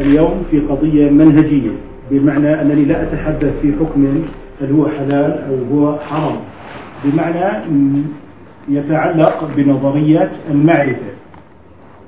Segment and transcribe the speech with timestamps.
[0.00, 1.70] اليوم في قضية منهجية
[2.10, 4.22] بمعنى أنني لا أتحدث في حكم
[4.60, 6.36] هل هو حلال أو هو حرام
[7.04, 7.64] بمعنى
[8.68, 11.14] يتعلق بنظريات المعرفة.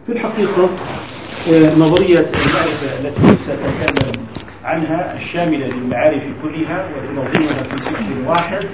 [0.07, 0.69] في الحقيقة
[1.53, 4.23] آه، نظرية المعرفة التي سأتكلم
[4.65, 8.67] عنها الشاملة للمعارف كلها وتنظمها في سجل واحد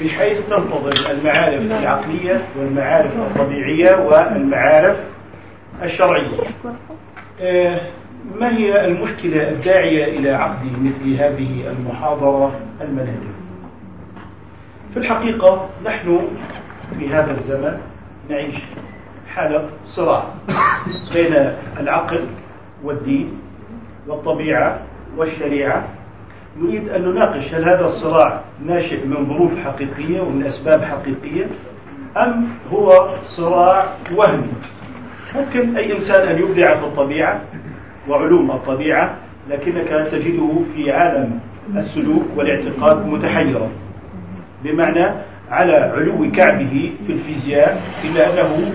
[0.00, 4.96] بحيث تنتظم المعارف العقلية والمعارف الطبيعية والمعارف
[5.82, 6.40] الشرعية.
[7.42, 7.80] آه،
[8.40, 13.34] ما هي المشكلة الداعية إلى عقد مثل هذه المحاضرة المنهجية
[14.94, 16.20] في الحقيقة نحن
[16.98, 17.78] في هذا الزمن
[18.30, 18.54] نعيش
[19.34, 20.24] حالة صراع
[21.14, 22.24] بين العقل
[22.84, 23.38] والدين
[24.06, 24.80] والطبيعة
[25.16, 25.88] والشريعة.
[26.58, 31.46] نريد أن نناقش هل هذا الصراع ناشئ من ظروف حقيقية ومن أسباب حقيقية
[32.16, 33.84] أم هو صراع
[34.16, 34.52] وهمي؟
[35.36, 37.40] ممكن أي إنسان أن يبدع في الطبيعة
[38.08, 39.16] وعلوم الطبيعة
[39.50, 41.40] لكنك تجده في عالم
[41.76, 43.68] السلوك والاعتقاد متحيرا.
[44.64, 45.14] بمعنى
[45.50, 48.72] على علو كعبه في الفيزياء إلا أنه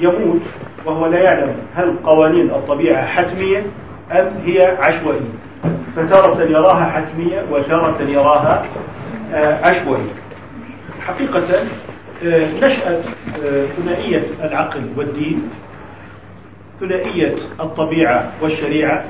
[0.00, 0.40] يموت
[0.86, 3.66] وهو لا يعلم هل قوانين الطبيعة حتمية
[4.12, 5.20] أم هي عشوائية.
[5.96, 8.66] فتارة يراها حتمية وتارة يراها
[9.34, 10.12] آه، عشوائية.
[11.06, 11.42] حقيقة
[12.24, 13.00] آه، نشأة
[13.44, 15.42] آه، ثنائية العقل والدين
[16.80, 19.08] ثنائية الطبيعة والشريعة.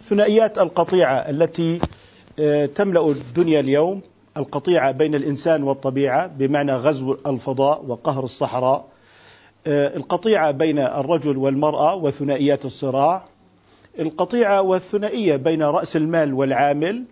[0.00, 1.78] ثنائيات القطيعة التي
[2.74, 4.00] تملأ الدنيا اليوم
[4.36, 8.84] القطيعة بين الإنسان والطبيعة بمعنى غزو الفضاء وقهر الصحراء.
[9.66, 13.24] القطيعة بين الرجل والمرأة وثنائيات الصراع.
[13.98, 17.04] القطيعة والثنائية بين رأس المال والعامل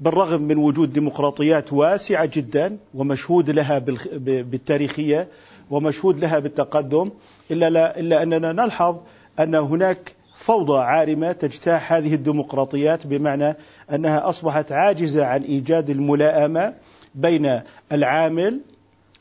[0.00, 3.78] بالرغم من وجود ديمقراطيات واسعة جدا ومشهود لها
[4.24, 5.28] بالتاريخية
[5.70, 7.10] ومشهود لها بالتقدم
[7.50, 8.96] إلا, لا إلا أننا نلحظ
[9.40, 13.56] أن هناك فوضى عارمة تجتاح هذه الديمقراطيات بمعنى
[13.92, 16.74] أنها أصبحت عاجزة عن إيجاد الملائمة
[17.14, 17.60] بين
[17.92, 18.60] العامل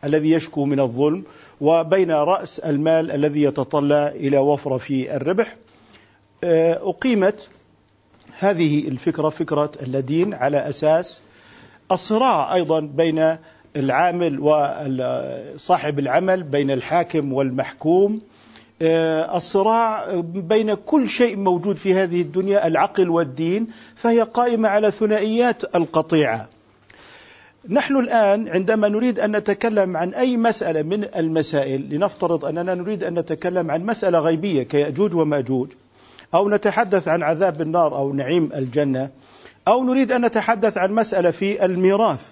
[0.04, 1.24] الذي يشكو من الظلم
[1.62, 5.56] وبين رأس المال الذي يتطلع إلى وفرة في الربح.
[6.44, 7.50] آه، أقيمت
[8.40, 11.22] هذه الفكرة فكرة اللدين على أساس
[11.92, 13.38] الصراع أيضا بين
[13.76, 18.22] العامل وصاحب العمل بين الحاكم والمحكوم.
[18.82, 26.48] الصراع بين كل شيء موجود في هذه الدنيا العقل والدين فهي قائمة على ثنائيات القطيعة.
[27.70, 33.20] نحن الآن عندما نريد أن نتكلم عن أي مسألة من المسائل لنفترض أننا نريد أن
[33.20, 35.68] نتكلم عن مسألة غيبية كيأجوج ومأجوج
[36.34, 39.10] أو نتحدث عن عذاب النار أو نعيم الجنة
[39.68, 42.32] أو نريد أن نتحدث عن مسألة في الميراث.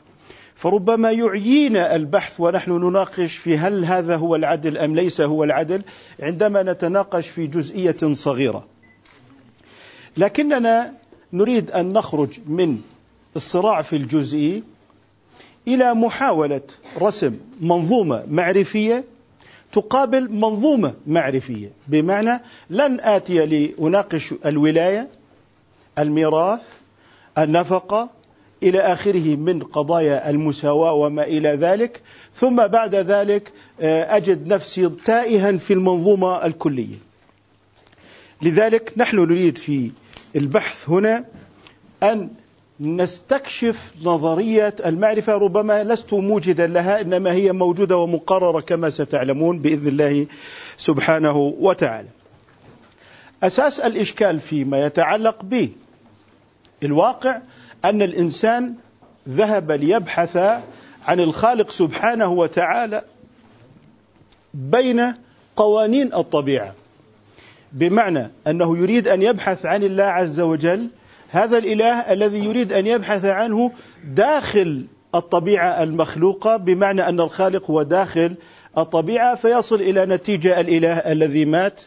[0.60, 5.82] فربما يعيينا البحث ونحن نناقش في هل هذا هو العدل أم ليس هو العدل
[6.20, 8.66] عندما نتناقش في جزئية صغيرة.
[10.18, 10.94] لكننا
[11.34, 12.82] نريد أن نخرج من
[13.36, 14.64] الصراع في الجزئي
[15.68, 16.62] إلى محاولة
[17.02, 19.04] رسم منظومة معرفية
[19.72, 21.72] تقابل منظومة معرفية.
[21.88, 25.08] بمعنى لن آتي لأناقش الولاية
[26.00, 26.68] الميراث
[27.38, 28.19] النفقة
[28.64, 32.02] إلى آخره من قضايا المساواة وما إلى ذلك.
[32.34, 36.96] ثم بعد ذلك آه، أجد نفسي تائها في المنظومة الكلية.
[38.42, 39.92] لذلك نحن نريد في
[40.36, 41.26] البحث هنا
[42.04, 42.30] أن
[42.80, 45.34] نستكشف نظرية المعرفة.
[45.34, 50.28] ربما لست موجدا لها إنما هي موجودة ومقررة كما ستعلمون بإذن الله
[50.78, 52.10] سبحانه وتعالى.
[53.44, 55.70] أساس الإشكال فيما يتعلق به
[56.84, 57.42] الواقع
[57.86, 58.74] أن الإنسان
[59.30, 60.38] ذهب ليبحث
[61.06, 63.04] عن الخالق سبحانه وتعالى
[64.54, 65.14] بين
[65.56, 66.74] قوانين الطبيعة.
[67.72, 70.88] بمعنى أنه يريد أن يبحث عن الله عز وجل
[71.30, 73.72] هذا الإله الذي يريد أن يبحث عنه
[74.04, 74.86] داخل
[75.16, 78.36] الطبيعة المخلوقة بمعنى أن الخالق هو داخل
[78.78, 81.82] الطبيعة فيصل إلى نتيجة الإله الذي مات.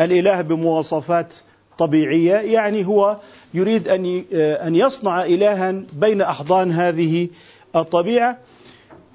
[0.00, 1.34] الإله بمواصفات
[1.78, 3.16] طبيعية يعني هو
[3.54, 7.28] يريد أن أن يصنع الها بين أحضان هذه
[7.76, 8.38] الطبيعة.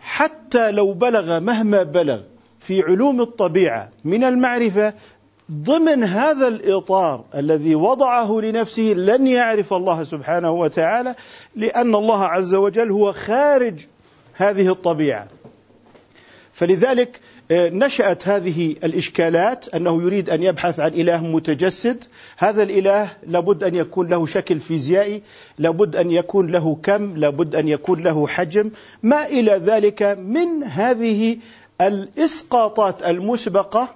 [0.01, 2.19] حتى لو بلغ مهما بلغ
[2.59, 4.93] في علوم الطبيعة من المعرفة
[5.51, 11.15] ضمن هذا الإطار الذي وضعه لنفسه لن يعرف الله سبحانه وتعالى
[11.55, 13.85] لأن الله عز وجل هو خارج
[14.33, 15.27] هذه الطبيعة.
[16.53, 22.03] فلذلك آه، نشأت هذه الإشكالات أنه يريد أن يبحث عن إله متجسد
[22.37, 25.21] هذا الإله لابد أن يكون له شكل فيزيائي
[25.57, 28.71] لابد أن يكون له كم لابد أن يكون له حجم
[29.03, 31.37] ما إلى ذلك من هذه
[31.81, 33.95] الإسقاطات المسبقة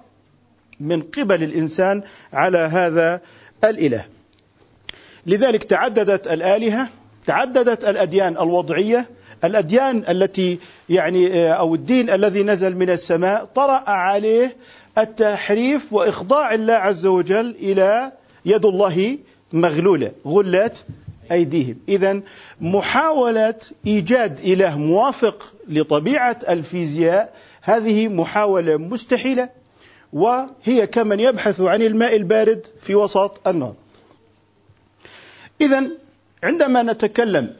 [0.80, 2.02] من قبل الإنسان
[2.32, 3.20] على هذا
[3.64, 4.04] الإله.
[5.26, 6.88] لذلك تعددت الآلهة
[7.26, 9.06] تعددت الأديان الوضعية
[9.44, 10.58] الأديان التي
[10.88, 14.56] يعني أو الدين الذي نزل من السماء طرأ عليه
[14.98, 18.12] التحريف وإخضاع الله عز وجل إلى
[18.44, 19.18] يد الله
[19.52, 20.84] مغلولة غلت
[21.32, 21.76] أيديهم.
[21.88, 22.20] إذا
[22.60, 23.54] محاولة
[23.86, 29.48] إيجاد إله موافق لطبيعة الفيزياء هذه محاولة مستحيلة
[30.12, 33.74] وهي كمن يبحث عن الماء البارد في وسط النار.
[35.60, 35.84] إذا
[36.42, 37.54] عندما نتكلم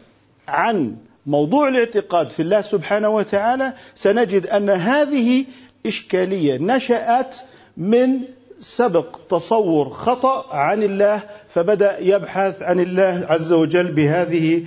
[0.48, 0.96] عن
[1.28, 5.44] موضوع الاعتقاد في الله سبحانه وتعالى سنجد أن هذه
[5.86, 7.36] إشكالية نشأت
[7.76, 8.20] من
[8.60, 14.64] سبق تصور خطأ عن الله فبدأ يبحث عن الله عز وجل بهذه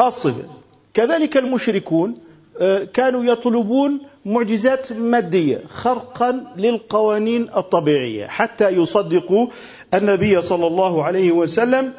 [0.00, 0.48] الصفة.
[0.94, 2.18] كذلك المشركون
[2.60, 9.46] آه، كانوا يطلبون معجزات مادية خرقا للقوانين الطبيعية حتى يصدقوا
[9.94, 11.92] النبي صلى الله عليه وسلم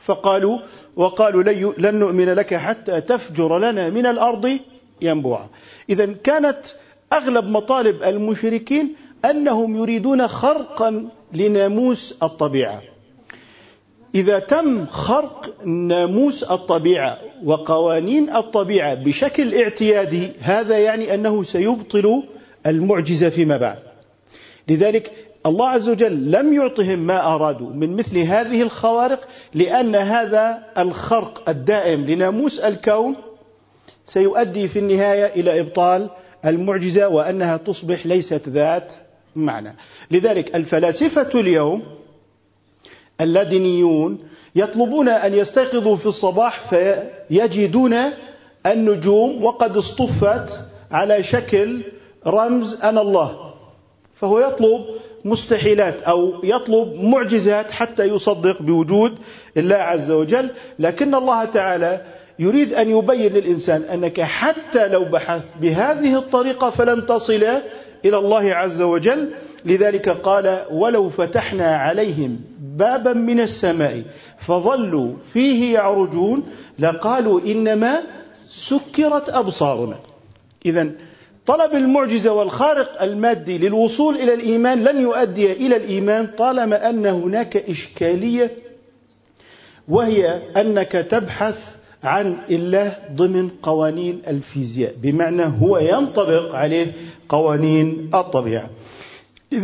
[0.00, 0.58] فقالوا
[0.96, 1.42] وقالوا
[1.78, 4.58] لن نؤمن لك حتى تفجر لنا من الأرض
[5.02, 5.48] ينبوعا.
[5.90, 6.58] إذا كانت
[7.12, 8.94] أغلب مطالب المشركين
[9.24, 12.82] أنهم يريدون خرقا لناموس الطبيعة.
[14.14, 22.22] إذا تم خرق ناموس الطبيعة وقوانين الطبيعة بشكل اعتيادي هذا يعني أنه سيبطل
[22.66, 23.78] المعجزة فيما بعد.
[24.68, 25.12] لذلك
[25.46, 32.04] الله عز وجل لم يعطهم ما أرادوا من مثل هذه الخوارق لأن هذا الخرق الدائم
[32.04, 33.16] لناموس الكون
[34.06, 36.10] سيؤدي في النهاية إلى إبطال
[36.44, 38.92] المعجزة وأنها تصبح ليست ذات
[39.36, 39.76] معنى.
[40.10, 41.82] لذلك الفلاسفة اليوم
[43.20, 44.18] اللادينيون
[44.54, 47.96] يطلبون أن يستيقظوا في الصباح فيجدون
[48.66, 50.60] النجوم وقد اصطفت
[50.90, 51.82] على شكل
[52.26, 53.54] رمز أنا الله
[54.14, 54.84] فهو يطلب
[55.24, 59.18] مستحيلات أو يطلب معجزات حتى يصدق بوجود
[59.56, 60.48] الله عز وجل.
[60.78, 62.00] لكن الله تعالى
[62.38, 67.44] يريد أن يبين للإنسان أنك حتى لو بحثت بهذه الطريقة فلن تصل
[68.04, 69.28] إلى الله عز وجل.
[69.64, 74.02] لذلك قال ولو فتحنا عليهم بابا من السماء
[74.38, 76.42] فظلوا فيه يعرجون
[76.78, 78.02] لقالوا إنما
[78.46, 79.96] سكرت أبصارنا.
[80.66, 80.90] إذا
[81.46, 88.50] طلب المعجزة والخارق المادي للوصول إلى الإيمان لن يؤدي إلى الإيمان طالما أن هناك إشكالية
[89.88, 96.92] وهي أنك تبحث عن الله ضمن قوانين الفيزياء بمعنى هو ينطبق عليه
[97.28, 98.70] قوانين الطبيعة.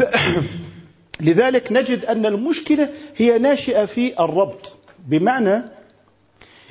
[1.20, 4.72] لذلك نجد أن المشكلة هي ناشئة في الربط
[5.08, 5.54] بمعنى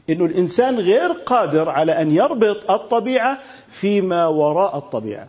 [0.10, 3.40] أن الإنسان غير قادر على أن يربط الطبيعة
[3.72, 5.28] فيما وراء الطبيعة.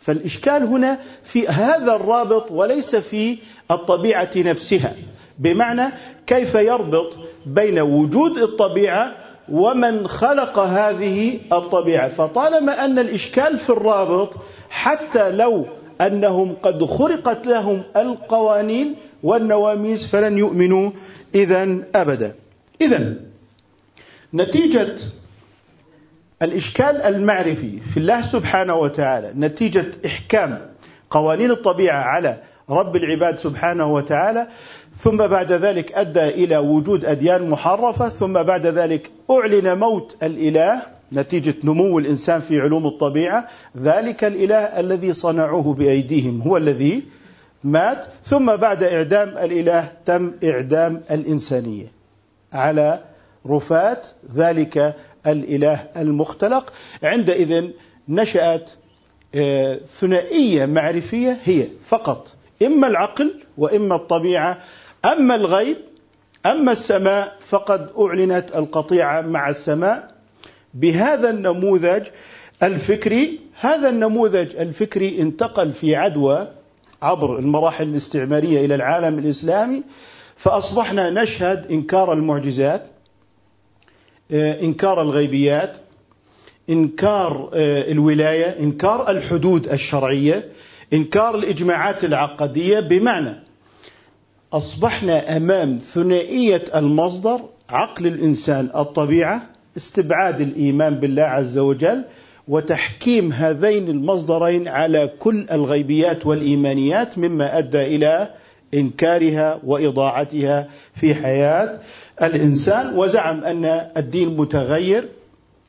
[0.00, 3.38] فالإشكال هنا في هذا الرابط وليس في
[3.70, 4.96] الطبيعة نفسها.
[5.38, 5.92] بمعنى
[6.26, 7.12] كيف يربط
[7.46, 9.14] بين وجود الطبيعة
[9.48, 12.08] ومن خلق هذه الطبيعة.
[12.08, 14.34] فطالما أن الإشكال في الرابط
[14.70, 15.66] حتى لو
[16.00, 20.90] أنهم قد خرقت لهم القوانين والنواميس فلن يؤمنوا
[21.34, 22.34] إذا أبدا.
[22.80, 23.14] إذا
[24.34, 24.96] نتيجة
[26.42, 30.58] الإشكال المعرفي في الله سبحانه وتعالى نتيجة إحكام
[31.10, 32.36] قوانين الطبيعة على
[32.70, 34.46] رب العباد سبحانه وتعالى
[34.96, 40.82] ثم بعد ذلك أدى إلى وجود أديان محرفة ثم بعد ذلك أعلن موت الإله
[41.12, 43.46] نتيجة نمو الإنسان في علوم الطبيعة
[43.78, 47.02] ذلك الإله الذي صنعوه بأيديهم هو الذي
[47.64, 51.86] مات ثم بعد إعدام الإله تم إعدام الإنسانية
[52.52, 53.00] على
[53.46, 54.94] رفات ذلك
[55.26, 56.72] الإله المختلق.
[57.02, 57.68] عندئذ
[58.08, 58.70] نشأت
[59.34, 62.28] آه، ثنائية معرفية هي فقط
[62.62, 64.58] إما العقل وإما الطبيعة.
[65.04, 65.76] أما الغيب
[66.46, 70.12] أما السماء فقد أعلنت القطيعة مع السماء.
[70.74, 72.06] بهذا النموذج
[72.62, 76.48] الفكري هذا النموذج الفكري انتقل في عدوى
[77.02, 79.82] عبر المراحل الاستعمارية إلى العالم الإسلامي
[80.36, 82.86] فأصبحنا نشهد إنكار المعجزات.
[84.32, 85.76] إنكار الغيبيات
[86.70, 90.48] إنكار آه، الولاية إنكار الحدود الشرعية
[90.92, 92.80] إنكار الإجماعات العقدية.
[92.80, 93.34] بمعنى
[94.52, 99.42] أصبحنا أمام ثنائية المصدر عقل الإنسان الطبيعة
[99.76, 102.04] استبعاد الإيمان بالله عز وجل
[102.48, 108.30] وتحكيم هذين المصدرين على كل الغيبيات والإيمانيات مما أدى إلى
[108.74, 111.80] إنكارها وإضاعتها في حياة
[112.22, 113.64] الإنسان وزعم أن
[113.96, 115.08] الدين متغير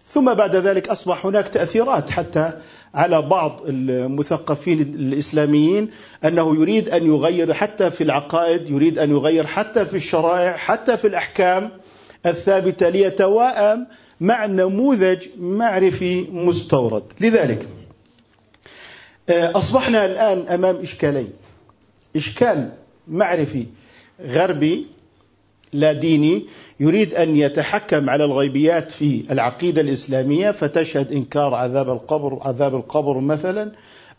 [0.08, 2.52] ثم بعد ذلك أصبح هناك تأثيرات حتى
[2.94, 5.90] على بعض المثقفين الإسلاميين
[6.26, 11.08] أنه يريد أن يغير حتى في العقائد يريد أن يغير حتى في الشرائع حتى في
[11.08, 11.70] الأحكام
[12.26, 13.88] الثابتة ليتواءم
[14.22, 17.04] مع نموذج معرفي مستورد.
[17.20, 17.68] لذلك
[19.30, 21.30] آه، أصبحنا الآن أمام إشكالين.
[22.16, 22.72] إشكال
[23.08, 23.66] معرفي
[24.22, 24.86] غربي
[25.74, 26.46] لا ديني
[26.80, 33.72] يريد أن يتحكم على الغيبيات في العقيدة الإسلامية فتشهد إنكار عذاب القبر عذاب القبر مثلا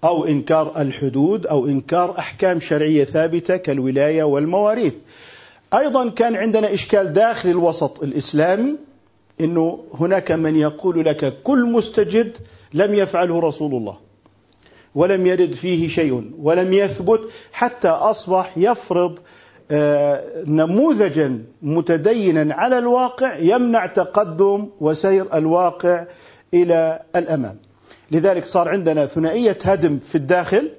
[0.04, 4.94] أو إنكار الحدود أو إنكار أحكام شرعية ثابتة كالولاية والمواريث.
[5.74, 8.76] أيضا كان عندنا إشكال داخل الوسط الإسلامي
[9.40, 12.36] إنه هناك من يقول لك كل مستجد
[12.74, 13.96] لم يفعله رسول الله.
[14.94, 17.20] ولم يرد فيه شيء ولم يثبت
[17.52, 19.18] حتى أصبح يفرض
[20.46, 26.06] نموذجا متدينا على الواقع يمنع تقدم وسير الواقع
[26.54, 27.56] إلى الأمام.
[28.10, 30.70] لذلك صار عندنا ثنائية هدم في الداخل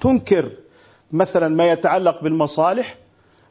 [0.00, 0.50] تنكر
[1.12, 2.96] مثلا ما يتعلق بالمصالح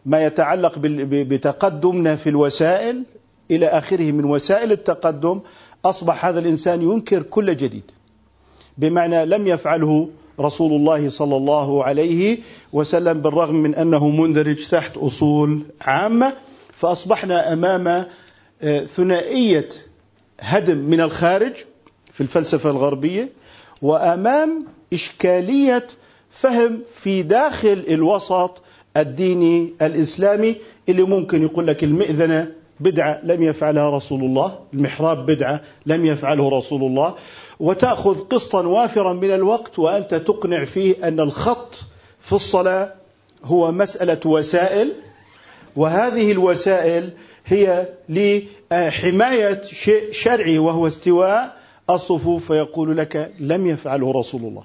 [0.05, 3.03] ما يتعلق بتقدمنا في الوسائل
[3.51, 5.39] إلى آخره من وسائل التقدم
[5.85, 7.91] أصبح هذا الإنسان ينكر كل جديد.
[8.77, 10.09] بمعنى لم يفعله
[10.39, 12.37] رسول الله صلى الله عليه
[12.73, 16.33] وسلم بالرغم من انه مندرج تحت اصول عامه
[16.73, 18.05] فاصبحنا امام
[18.87, 19.69] ثنائيه
[20.39, 21.53] هدم من الخارج
[22.13, 23.29] في الفلسفه الغربيه
[23.81, 25.87] وامام اشكاليه
[26.29, 28.61] فهم في داخل الوسط
[28.97, 30.55] الديني الاسلامي
[30.89, 36.83] اللي ممكن يقول لك المئذنه بدعة لم يفعلها رسول الله، المحراب بدعة لم يفعله رسول
[36.83, 37.15] الله،
[37.59, 41.75] وتأخذ قسطا وافرا من الوقت وأنت تقنع فيه أن الخط
[42.21, 42.93] في الصلاة
[43.45, 44.91] هو مسألة وسائل
[45.75, 47.09] وهذه الوسائل
[47.45, 51.57] هي لحماية شيء شرعي وهو استواء
[51.89, 54.63] الصفوف فيقول لك لم يفعله رسول الله.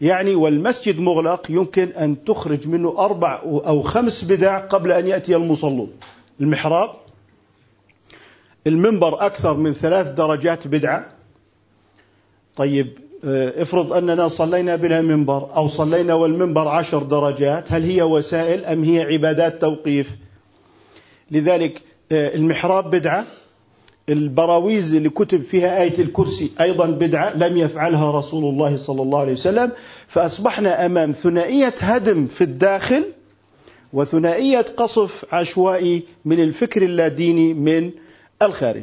[0.00, 5.92] يعني والمسجد مغلق يمكن أن تخرج منه أربع أو خمس بدع قبل أن يأتي المصلون.
[6.40, 6.90] المحراب
[8.66, 11.06] المنبر أكثر من ثلاث درجات بدعة.
[12.56, 18.64] طيب آه، افرض أننا صلينا بلا منبر أو صلينا والمنبر عشر درجات هل هي وسائل
[18.64, 20.16] أم هي عبادات توقيف؟
[21.30, 21.82] لذلك
[22.12, 23.24] آه، المحراب بدعة
[24.08, 29.32] البراويز اللي كتب فيها آية الكرسي أيضا بدعة لم يفعلها رسول الله صلى الله عليه
[29.32, 29.72] وسلم.
[30.08, 33.04] فأصبحنا أمام ثنائية هدم في الداخل
[33.92, 37.90] وثنائية قصف عشوائي من الفكر اللاديني من
[38.42, 38.82] الخارج.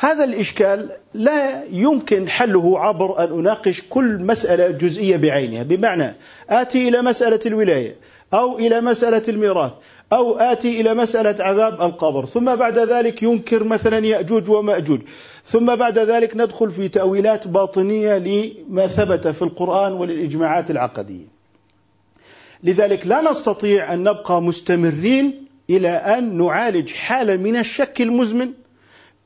[0.00, 5.62] هذا الإشكال لا يمكن حله عبر أن أناقش كل مسألة جزئية بعينها.
[5.62, 6.14] بمعنى
[6.50, 7.96] آتي إلى مسألة الولاية
[8.34, 9.72] أو إلى مسألة الميراث
[10.12, 12.26] أو آتي إلى مسألة عذاب القبر.
[12.26, 15.00] ثم بعد ذلك ينكر مثلا يأجوج ومأجوج.
[15.44, 21.24] ثم بعد ذلك ندخل في تأويلات باطنية لما ثبت في القرآن وللإجماعات العقدية.
[22.64, 28.52] لذلك لا نستطيع أن نبقى مستمرين إلى أن نعالج حالة من الشك المزمن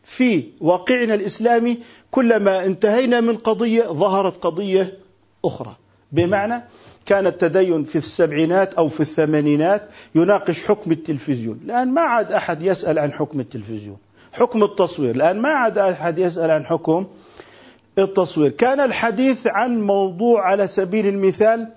[0.02, 1.78] في واقعنا الإسلامي
[2.10, 4.98] كلما انتهينا من قضية ظهرت قضية
[5.44, 5.76] أخرى.
[6.12, 6.64] بمعنى
[7.06, 11.60] كان التدين في السبعينات أو في الثمانينات يناقش حكم التلفزيون.
[11.64, 13.96] الآن ما عاد أحد يسأل عن حكم التلفزيون.
[14.32, 15.14] حكم التصوير.
[15.14, 17.06] الآن ما عاد أحد يسأل عن حكم
[17.98, 18.50] التصوير.
[18.50, 21.68] كان الحديث عن موضوع على سبيل المثال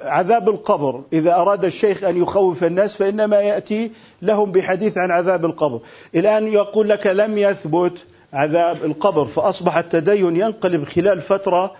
[0.00, 1.02] عذاب القبر.
[1.12, 3.90] إذا أراد الشيخ أن يخوف الناس فإنما يأتي
[4.22, 5.80] لهم بحديث عن عذاب القبر.
[6.14, 7.98] الآن يقول لك لم يثبت
[8.32, 11.74] عذاب القبر فأصبح التدين ينقلب خلال فترة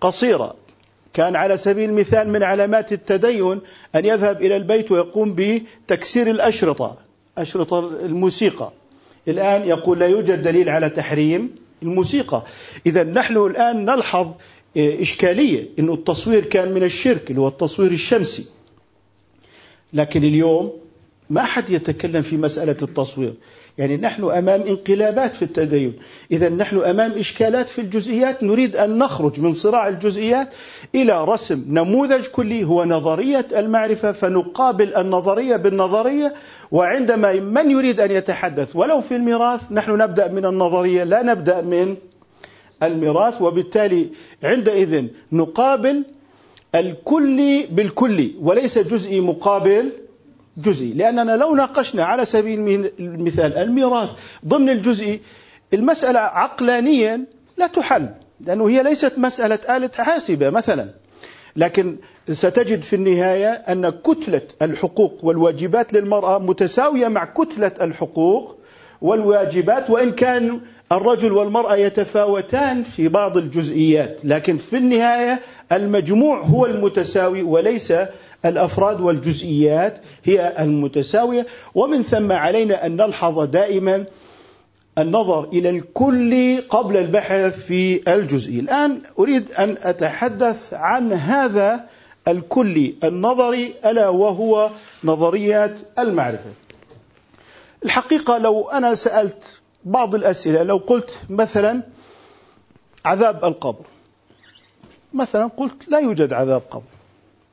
[0.00, 0.54] قصيرة.
[1.14, 3.60] كان على سبيل المثال من علامات التدين
[3.94, 6.96] أن يذهب إلى البيت ويقوم بتكسير الأشرطة
[7.38, 8.70] أشرطة الموسيقى.
[9.28, 12.42] الآن يقول لا يوجد دليل على تحريم الموسيقى.
[12.86, 14.28] إذا نحن الآن نلحظ
[14.78, 18.44] إشكالية أنه التصوير كان من الشرك اللي هو التصوير الشمسي.
[19.92, 20.72] لكن اليوم
[21.30, 23.34] ما أحد يتكلم في مسألة التصوير.
[23.78, 25.92] يعني نحن أمام انقلابات في التدين.
[26.30, 28.42] إذا نحن أمام إشكالات في الجزئيات.
[28.42, 30.48] نريد أن نخرج من صراع الجزئيات
[30.94, 34.12] إلى رسم نموذج كلي هو نظرية المعرفة.
[34.12, 36.34] فنقابل النظرية بالنظرية.
[36.72, 41.96] وعندما من يريد أن يتحدث ولو في الميراث نحن نبدأ من النظرية لا نبدأ من
[42.82, 44.08] الميراث وبالتالي
[44.42, 46.04] عندئذ نقابل
[46.74, 49.90] الكلي بالكلي وليس جزئي مقابل
[50.58, 54.10] جزئي لأننا لو ناقشنا على سبيل المثال الميراث
[54.46, 55.20] ضمن الجزئي
[55.74, 57.24] المسألة عقلانيا
[57.56, 58.08] لا تحل
[58.40, 60.88] لأنه هي ليست مسألة آلة حاسبة مثلا.
[61.56, 61.96] لكن
[62.32, 68.57] ستجد في النهاية أن كتلة الحقوق والواجبات للمرأة متساوية مع كتلة الحقوق
[69.02, 70.60] والواجبات وإن كان
[70.92, 74.20] الرجل والمرأة يتفاوتان في بعض الجزئيات.
[74.24, 75.40] لكن في النهاية
[75.72, 77.92] المجموع هو المتساوي وليس
[78.44, 81.46] الأفراد والجزئيات هي المتساوية.
[81.74, 84.04] ومن ثم علينا أن نلحظ دائما
[84.98, 88.60] النظر إلى الكل قبل البحث في الجزئي.
[88.60, 91.80] الآن أريد أن أتحدث عن هذا
[92.28, 94.70] الكلي النظري ألا وهو
[95.04, 96.50] نظريات المعرفة.
[97.84, 101.82] الحقيقة لو أنا سألت بعض الأسئلة لو قلت مثلا
[103.04, 103.84] عذاب القبر
[105.14, 106.82] مثلا قلت لا يوجد عذاب قبر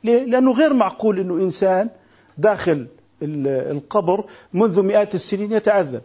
[0.04, 1.90] ليه؟ لأنه غير معقول أنه إنسان
[2.38, 2.88] داخل
[3.22, 6.02] القبر منذ مئات السنين يتعذب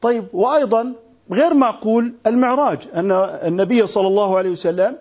[0.00, 0.92] طيب وأيضا
[1.32, 3.12] غير معقول المعراج أن
[3.44, 4.96] النبي صلى الله عليه وسلم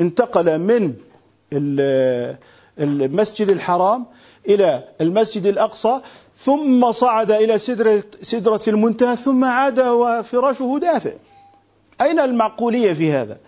[0.00, 0.94] انتقل من
[2.78, 4.06] المسجد الحرام
[4.48, 6.00] إلى المسجد الأقصى
[6.36, 11.16] ثم صعد إلى سدرة, سدرة المنتهى ثم عاد وفراشه دافئ.
[12.00, 13.38] أين المعقولية في هذا؟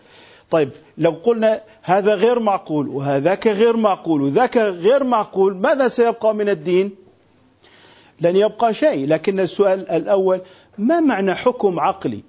[0.50, 6.48] طيب لو قلنا هذا غير معقول وهذاك غير معقول وذاك غير معقول ماذا سيبقى من
[6.48, 6.90] الدين؟
[8.20, 9.06] لن يبقى شيء.
[9.06, 10.40] لكن السؤال الأول
[10.78, 12.22] ما معنى حكم عقلي؟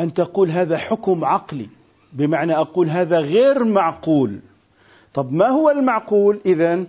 [0.00, 1.68] أن تقول هذا حكم عقلي
[2.12, 4.38] بمعنى أقول هذا غير معقول.
[5.14, 6.84] طب ما هو المعقول إذا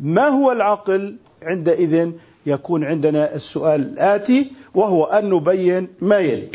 [0.00, 2.12] ما هو العقل عندئذ
[2.46, 6.48] يكون عندنا السؤال الآتي وهو أن نبين ما يلي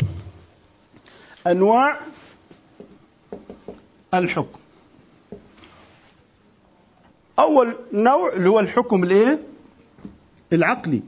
[1.46, 2.00] أنواع
[4.14, 4.58] الحكم
[7.38, 9.38] أول نوع اللي هو الحكم الإيه؟
[10.52, 11.02] العقلي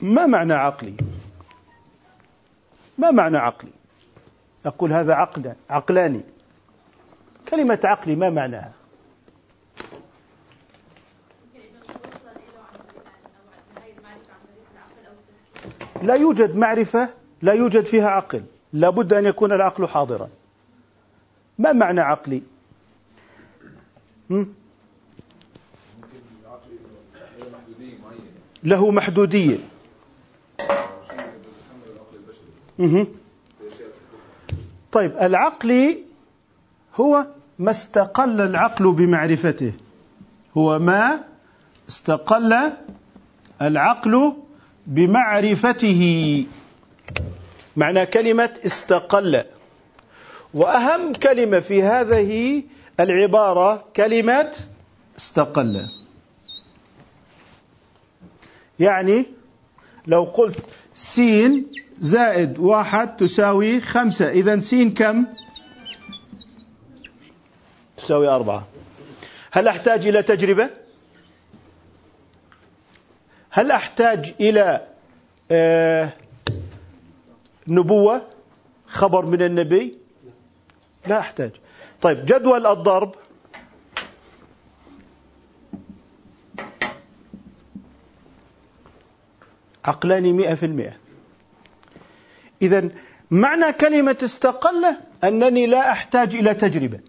[0.00, 0.94] ما معنى عقلي؟
[2.98, 3.70] ما معنى عقلي؟
[4.66, 6.20] أقول هذا عقل عقلاني
[7.48, 8.72] كلمة عقلي ما معناها؟
[16.02, 17.08] لا يوجد معرفة
[17.42, 18.42] لا يوجد فيها عقل.
[18.72, 20.28] لابد أن يكون العقل حاضرا.
[21.58, 22.42] ما معنى عقلي؟
[28.64, 29.58] له محدودية.
[34.92, 35.98] طيب العقلي
[36.94, 37.26] هو
[37.58, 39.72] ما استقل العقل بمعرفته.
[40.56, 41.24] هو ما
[41.88, 42.72] استقل
[43.62, 44.32] العقل
[44.86, 46.44] بمعرفته.
[47.76, 49.44] معنى كلمة استقل.
[50.54, 52.62] وأهم كلمة في هذه
[53.00, 54.52] العبارة كلمة
[55.18, 55.86] استقل.
[58.80, 59.26] يعني
[60.06, 60.58] لو قلت
[60.94, 61.66] سين
[62.00, 65.24] زائد واحد تساوي خمسة إذا سين كم؟
[67.96, 68.68] تساوي أربعة.
[69.52, 70.81] هل أحتاج إلى تجربة؟
[73.54, 74.86] هل أحتاج إلى
[75.50, 76.12] آه
[77.66, 78.22] نبوة
[78.86, 79.98] خبر من النبي؟
[81.06, 81.50] لا أحتاج.
[82.02, 83.14] طيب جدول الضرب.
[89.84, 90.96] عقلاني مئة في المئة.
[92.62, 92.88] إذا
[93.30, 97.00] معنى كلمة استقل أنني لا أحتاج إلى تجربة.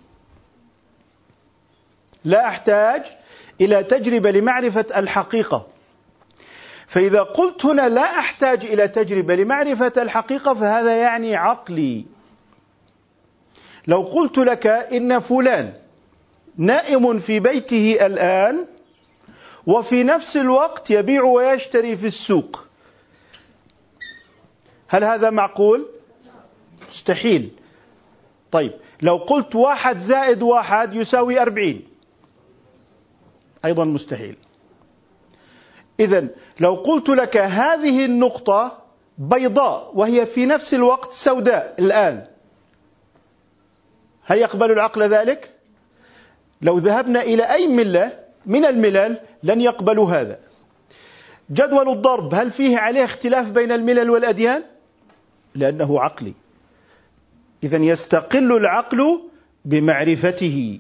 [2.26, 3.04] لا أحتاج
[3.62, 5.73] إلى تجربة لمعرفة الحقيقة.
[6.88, 12.06] فإذا قلت هنا لا أحتاج إلى تجربة لمعرفة الحقيقة فهذا يعني عقلي.
[13.88, 15.74] لو قلت لك إن فلان
[16.58, 18.66] نائم في بيته الآن
[19.68, 22.66] وفي نفس الوقت يبيع ويشتري في السوق
[24.88, 25.88] هل هذا معقول؟
[26.90, 27.52] مستحيل.
[28.52, 31.88] طيب لو قلت واحد زائد واحد يساوي أربعين
[33.66, 34.36] أيضا مستحيل.
[36.00, 36.28] إذا
[36.60, 38.84] لو قلت لك هذه النقطة
[39.18, 42.26] بيضاء وهي في نفس الوقت سوداء الآن
[44.24, 45.54] هل يقبل العقل ذلك؟
[46.62, 50.40] لو ذهبنا إلى أي ملة من الملل لن يقبلوا هذا
[51.52, 54.64] جدول الضرب هل فيه عليه اختلاف بين الملل والأديان؟
[55.56, 56.34] لأنه عقلي
[57.64, 59.22] إذا يستقل العقل
[59.66, 60.80] بمعرفته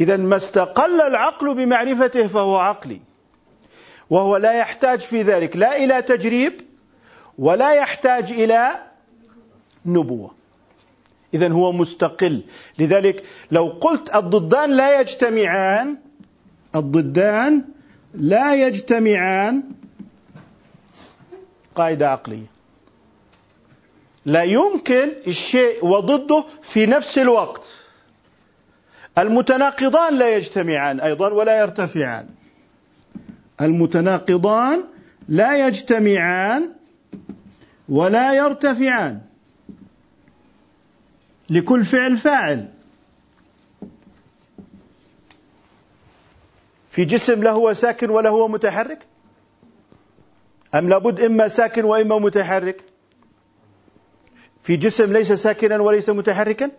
[0.00, 3.00] إذا ما استقل العقل بمعرفته فهو عقلي
[4.10, 6.60] وهو لا يحتاج في ذلك لا إلى تجريب
[7.38, 8.82] ولا يحتاج إلى
[9.86, 10.34] نبوة.
[11.34, 12.42] إذا هو مستقل.
[12.78, 15.96] لذلك لو قلت الضدان لا يجتمعان
[16.74, 17.64] الضدان
[18.14, 19.62] لا يجتمعان
[21.74, 22.46] قاعدة عقلية.
[24.26, 27.62] لا يمكن الشيء وضده في نفس الوقت.
[29.18, 32.37] المتناقضان لا يجتمعان أيضا ولا يرتفعان.
[33.60, 34.84] المتناقضان
[35.28, 36.72] لا يجتمعان
[37.88, 39.20] ولا يرتفعان.
[41.50, 42.68] لكل فعل فاعل.
[46.90, 49.06] في جسم لا هو ساكن ولا هو متحرك
[50.74, 52.84] أم لابد إما ساكن وإما متحرك؟
[54.62, 56.70] في جسم ليس ساكنا وليس متحركا؟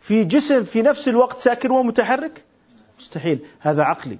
[0.00, 2.42] في جسم في نفس الوقت ساكن ومتحرك؟
[2.98, 3.38] مستحيل.
[3.60, 4.18] هذا عقلي.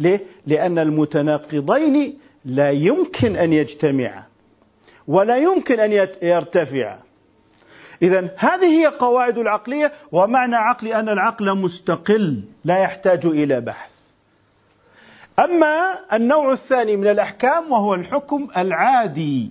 [0.00, 4.22] ليه؟ لأن المتناقضين لا يمكن أن يجتمعا
[5.08, 6.98] ولا يمكن أن يرتفعا.
[8.02, 13.90] إذا هذه هي قواعد العقلية ومعنى عقلي أن العقل مستقل لا يحتاج إلى بحث.
[15.38, 19.50] أما النوع الثاني من الأحكام وهو الحكم العادي.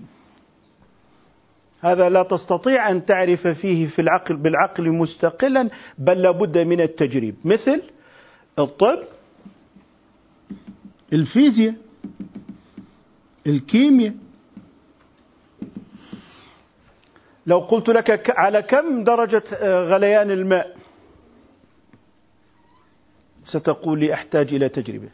[1.82, 7.36] هذا لا تستطيع أن تعرف فيه في العقل بالعقل مستقلا بل لابد من التجريب.
[7.46, 7.82] مثل
[8.60, 9.00] الطب
[11.14, 11.74] الفيزياء
[13.48, 14.14] الكيمياء.
[17.46, 20.78] لو قلت لك على كم درجة آه، غليان الماء؟
[23.46, 25.10] ستقول لي أحتاج إلى تجربة.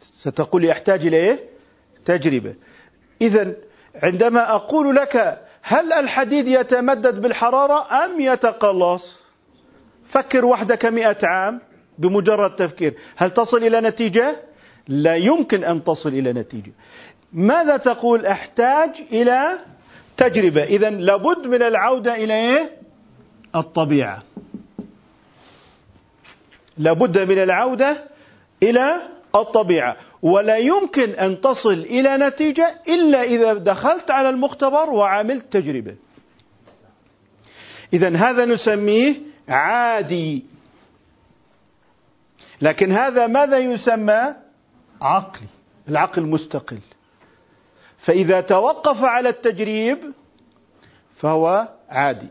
[0.00, 1.44] ستقول لي أحتاج إلى إيه؟
[2.04, 2.54] تجربة.
[3.20, 3.54] إذا
[3.94, 9.18] عندما أقول لك هل الحديد يتمدد بالحرارة أم يتقلص
[10.04, 11.60] فكر وحدك مئة عام.
[11.98, 12.94] بمجرد تفكير.
[13.16, 14.40] هل تصل إلى نتيجة؟
[14.88, 16.72] لا يمكن أن تصل إلى نتيجة.
[17.32, 19.58] ماذا تقول؟ أحتاج إلى
[20.16, 20.64] تجربة.
[20.64, 22.78] إذا لابد من العودة إلى إيه؟
[23.54, 24.22] الطبيعة.
[26.78, 27.96] لابد من العودة
[28.62, 28.94] إلى
[29.34, 29.96] الطبيعة.
[30.22, 35.96] ولا يمكن أن تصل إلى نتيجة إلا إذا دخلت على المختبر وعملت تجربة.
[37.92, 39.14] إذا هذا نسميه
[39.48, 40.44] عادي
[42.60, 44.34] لكن هذا ماذا يسمى؟
[45.02, 45.46] عقلي
[45.88, 46.78] العقل مستقل.
[47.98, 49.98] فإذا توقف على التجريب
[51.16, 52.28] فهو عادي.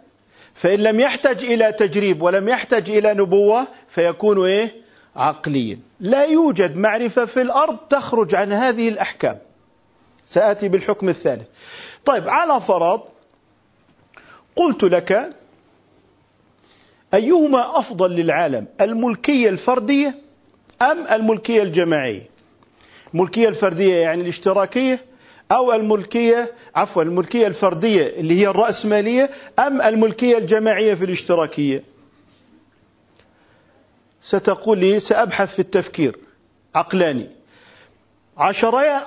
[0.53, 4.83] فإن لم يحتج إلى تجريب ولم يحتج إلى نبوة فيكون إيه؟
[5.15, 5.79] عقليا.
[5.99, 9.38] لا يوجد معرفة في الأرض تخرج عن هذه الأحكام.
[10.25, 11.47] سآتي بالحكم الثالث.
[12.05, 13.01] طيب على فرض
[14.55, 15.36] قلت لك
[17.13, 20.15] أيهما أفضل للعالم الملكية الفردية
[20.82, 22.30] أم الملكية الجماعية؟
[23.13, 25.06] الملكية الفردية يعني الاشتراكية
[25.52, 31.84] أو الملكية عفوا الملكية الفردية اللي هي الرأسمالية أم الملكية الجماعية في الاشتراكية؟
[34.21, 36.17] ستقول لي سأبحث في التفكير
[36.76, 37.30] عقلاني.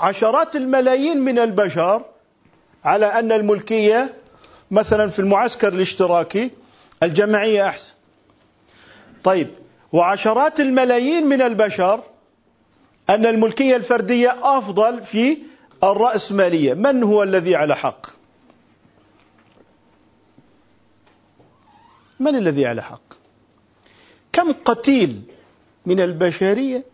[0.00, 2.02] عشرات الملايين من البشر
[2.84, 4.14] على أن الملكية
[4.70, 6.50] مثلا في المعسكر الاشتراكي
[7.02, 7.95] الجماعية أحسن.
[9.26, 9.48] طيب
[9.92, 12.00] وعشرات الملايين من البشر
[13.10, 15.38] أن الملكية الفردية أفضل في
[15.84, 16.74] الرأسمالية.
[16.74, 18.06] من هو الذي على حق؟
[22.20, 23.00] من الذي على حق؟
[24.32, 25.22] كم قتيل
[25.86, 26.84] من البشرية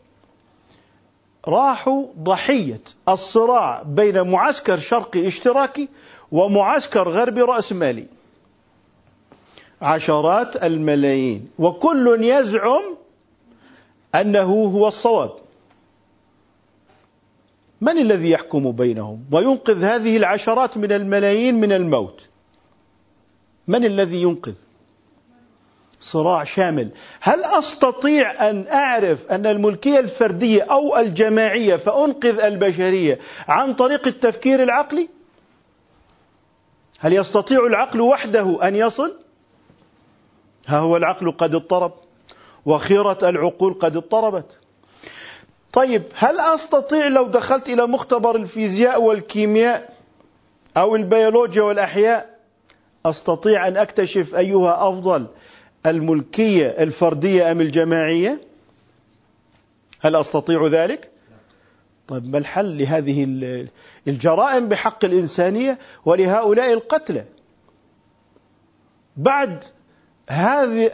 [1.48, 5.88] راحوا ضحية الصراع بين معسكر شرقي اشتراكي
[6.32, 8.06] ومعسكر غربي رأسمالي؟
[9.82, 11.50] عشرات الملايين.
[11.58, 12.96] وكل يزعم
[14.14, 15.32] أنه هو الصواب.
[17.80, 22.28] من الذي يحكم بينهم؟ وينقذ هذه العشرات من الملايين من الموت.
[23.68, 24.54] من الذي ينقذ؟
[26.00, 26.90] صراع شامل.
[27.20, 33.18] هل أستطيع أن أعرف أن الملكية الفردية أو الجماعية فأنقذ البشرية
[33.48, 35.08] عن طريق التفكير العقلي؟
[36.98, 39.21] هل يستطيع العقل وحده أن يصل؟
[40.66, 41.92] ها هو العقل قد اضطرب
[42.66, 44.58] وخيرة العقول قد اضطربت.
[45.72, 49.96] طيب هل أستطيع لو دخلت إلى مختبر الفيزياء والكيمياء
[50.76, 52.38] أو البيولوجيا والأحياء
[53.06, 55.26] أستطيع أن أكتشف أيها أفضل
[55.86, 58.40] الملكية الفردية أم الجماعية؟
[60.00, 61.10] هل أستطيع ذلك؟
[62.08, 63.26] طيب ما الحل لهذه
[64.08, 67.24] الجرائم بحق الإنسانية ولهؤلاء القتلى؟
[69.16, 69.64] بعد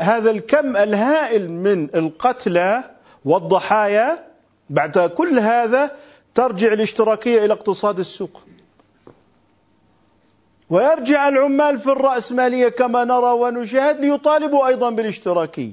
[0.01, 2.85] هذا الكم الهائل من القتلى
[3.24, 4.27] والضحايا
[4.70, 5.96] بعد كل هذا
[6.35, 8.40] ترجع الاشتراكية إلى اقتصاد السوق.
[10.70, 15.72] ويرجع العمال في الرأسمالية كما نرى ونشاهد ليطالبوا أيضا بالاشتراكية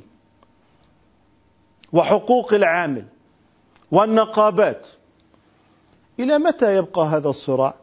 [1.94, 3.06] وحقوق العامل
[3.92, 4.88] والنقابات.
[6.20, 7.74] إلى متى يبقى هذا الصراع؟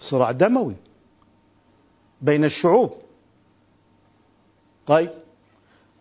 [0.00, 0.74] صراع دموي
[2.20, 3.01] بين الشعوب.
[4.86, 5.10] طيب.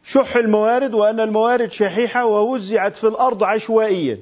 [0.03, 4.19] شح الموارد وأن الموارد شحيحة ووزعت في الأرض عشوائيا.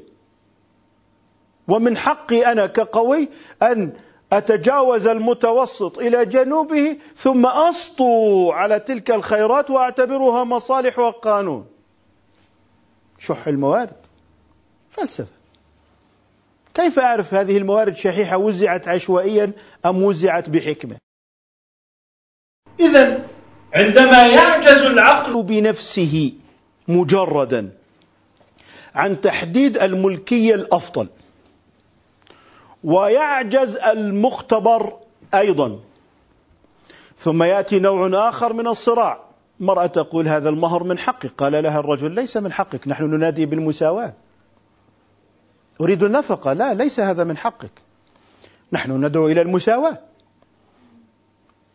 [1.67, 3.30] ومن حقي أنا كقوي
[3.62, 3.93] أن
[4.32, 11.65] أتجاوز المتوسط إلى جنوبه ثم أسطو على تلك الخيرات وأعتبرها مصالح وقانون.
[13.19, 13.95] شح الموارد.
[14.89, 15.39] فلسفة.
[16.74, 19.52] كيف أعرف هذه الموارد شحيحة وزعت عشوائيا
[19.86, 20.98] أم وزعت بحكمة؟
[22.80, 23.28] إذا
[23.73, 26.34] عندما يعجز العقل بنفسه
[26.88, 27.71] مجردا
[28.95, 31.08] عن تحديد الملكية الأفضل
[32.84, 34.93] ويعجز المختبر
[35.34, 35.79] أيضا
[37.17, 39.19] ثم يأتي نوع آخر من الصراع.
[39.60, 44.13] مرأة تقول هذا المهر من حقك قال لها الرجل ليس من حقك نحن ننادي بالمساواة.
[45.82, 47.71] أريد النفقة لا ليس هذا من حقك.
[48.71, 49.97] نحن ندعو إلى المساواة.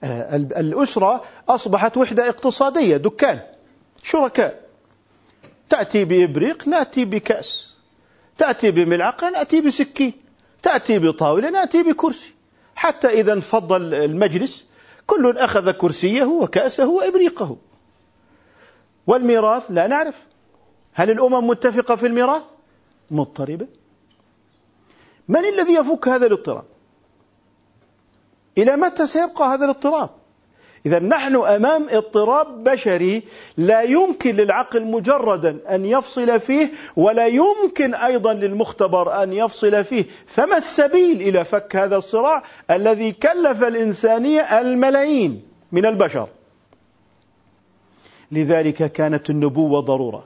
[0.05, 3.41] الأسرة أصبحت وحدة اقتصادية دكان
[4.03, 4.65] شركاء.
[5.69, 7.75] تأتي بإبريق نأتي بكأس.
[8.39, 10.13] تأتي بملعقة نأتي بسكين.
[10.63, 12.35] تأتي بطاولة نأتي بكرسي.
[12.75, 14.65] حتى إذا انفض المجلس
[15.07, 17.57] كل أخذ كرسيه وكأسه وإبريقه.
[19.07, 20.27] والميراث لا نعرف.
[20.95, 22.43] هل الأمم متفقة في الميراث؟
[23.11, 23.67] مضطربة.
[25.29, 26.65] من الذي يفك هذا الاضطراب؟
[28.59, 30.11] إلى متى سيبقى هذا الاضطراب؟
[30.87, 33.23] إذا نحن أمام اضطراب بشري
[33.57, 40.05] لا يمكن للعقل مجردا أن يفصل فيه ولا يمكن أيضا للمختبر أن يفصل فيه.
[40.27, 46.29] فما السبيل إلى فك هذا الصراع الذي كلف الإنسانية الملايين من البشر؟
[48.33, 50.25] لذلك كانت النبوة ضرورة.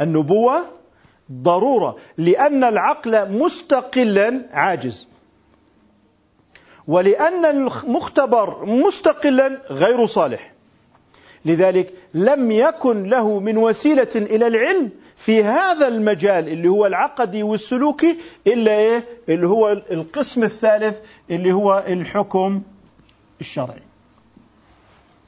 [0.00, 0.64] النبوة
[1.32, 5.11] ضرورة لأن العقل مستقلا عاجز.
[6.88, 10.52] ولأن المختبر مستقلا غير صالح.
[11.44, 18.18] لذلك لم يكن له من وسيلة إلى العلم في هذا المجال اللي هو العقدي والسلوكي
[18.46, 20.98] إلا إيه؟ اللي هو القسم الثالث
[21.30, 22.62] اللي هو الحكم
[23.40, 23.82] الشرعي.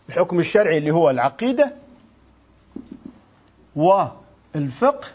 [0.09, 1.73] الحكم الشرعي اللي هو العقيدة
[3.77, 5.09] والفقه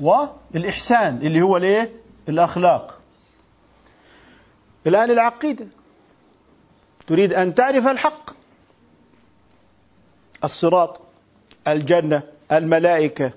[0.00, 1.90] والإحسان اللي هو الإيه؟
[2.28, 2.99] الأخلاق.
[4.86, 5.66] الآن العقيدة.
[7.06, 8.30] تريد أن تعرف الحق.
[10.44, 11.00] الصراط
[11.68, 13.30] الجنة الملائكة.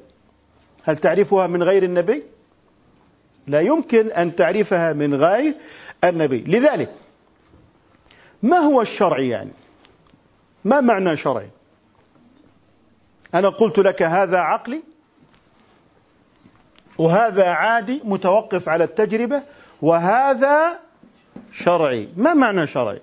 [0.84, 2.24] هل تعرفها من غير النبي؟
[3.48, 5.56] لا يمكن أن تعرفها من غير
[6.04, 6.44] النبي.
[6.48, 6.94] لذلك
[8.44, 9.52] ما هو الشرع يعني؟
[10.66, 11.50] ما معنى شرعي؟
[13.34, 14.84] أنا قلت لك هذا عقلي
[16.98, 19.42] وهذا عادي متوقف على التجربة
[19.82, 20.80] وهذا
[21.54, 22.10] شرعي.
[22.18, 23.02] ما معنى شرعي؟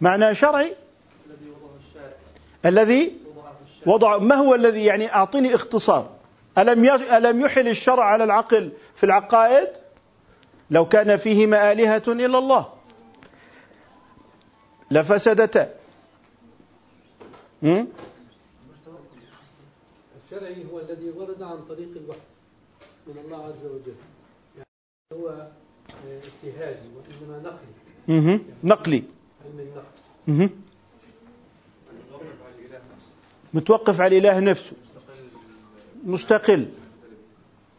[0.00, 0.76] معنى شرعي
[2.66, 3.16] الذي
[3.86, 6.10] وضع ما هو الذي يعني أعطيني اختصار؟
[6.58, 9.68] ألم ألم يحل الشرع على العقل في العقائد؟
[10.70, 12.72] لو كان فيهما آلهة إلا الله.
[14.90, 15.74] لفسدتا.
[20.24, 22.20] الشرعي هو الذي ورد عن طريق الوحي
[23.06, 23.94] من الله عز وجل.
[24.56, 24.66] يعني
[25.12, 25.48] هو
[26.06, 27.58] اجتهادي وإنما
[28.08, 28.40] نقلي.
[28.64, 29.02] نقلي.
[29.44, 29.72] علم
[30.28, 30.50] النقل.
[33.54, 34.72] متوقف على الإله نفسه.
[36.04, 36.68] مستقل.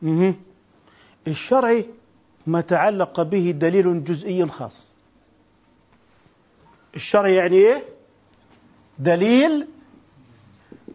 [0.04, 0.34] مستقل
[1.28, 1.86] الشرعي
[2.48, 4.74] ما تعلق به دليل جزئي خاص.
[6.96, 7.84] الشرع يعني إيه؟
[9.00, 9.68] دليل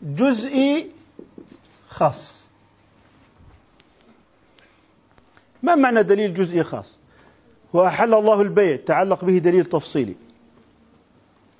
[0.03, 0.91] جزئي
[1.89, 2.35] خاص.
[5.63, 6.94] ما معنى دليل جزئي خاص؟
[7.75, 10.15] وأحل الله البيع تعلق به دليل تفصيلي.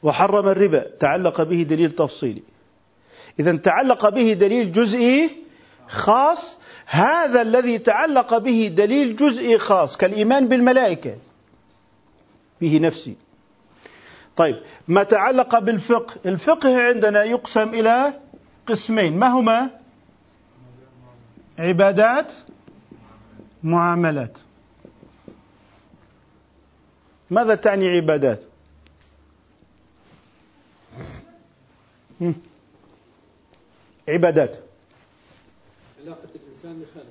[0.03, 2.43] وحرم الربا تعلق به دليل تفصيلي.
[3.41, 5.31] إذا تعلق به دليل جزئي
[5.89, 11.17] خاص هذا الذي تعلق به دليل جزئي خاص كالإيمان بالملائكة.
[12.61, 13.17] به نفسي.
[14.37, 14.57] طيب
[14.89, 18.13] ما تعلق بالفقه؟ الفقه عندنا يقسم إلى
[18.67, 19.19] قسمين.
[19.19, 19.71] ما هما؟
[21.59, 22.33] عبادات
[23.63, 24.44] معاملات.
[27.31, 28.41] ماذا تعني عبادات؟
[34.09, 34.59] عبادات.
[36.03, 37.09] علاقة الإنسان بخالقه.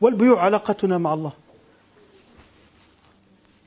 [0.00, 1.32] والبيوع علاقتنا مع الله.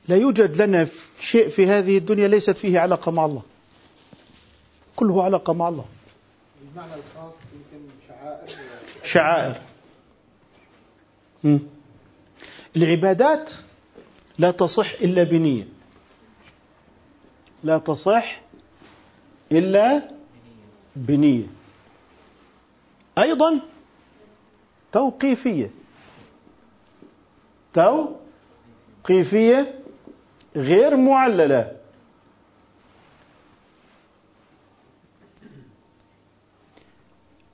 [0.08, 0.86] لا يوجد لنا
[1.20, 3.42] شيء في هذه الدنيا ليست فيه علاقة مع الله.
[4.96, 5.84] كله علاقة مع الله.
[6.70, 8.48] المعنى الخاص يمكن شعائر.
[9.04, 9.60] شعائر.
[12.76, 13.50] العبادات
[14.38, 15.68] لا تصح إلا بنية.
[17.64, 18.40] لا تصح
[19.52, 20.10] إلا
[20.96, 21.46] بنية.
[23.18, 23.60] أيضا
[24.92, 25.70] توقيفية.
[29.04, 29.80] توقيفية
[30.56, 31.76] غير معللة.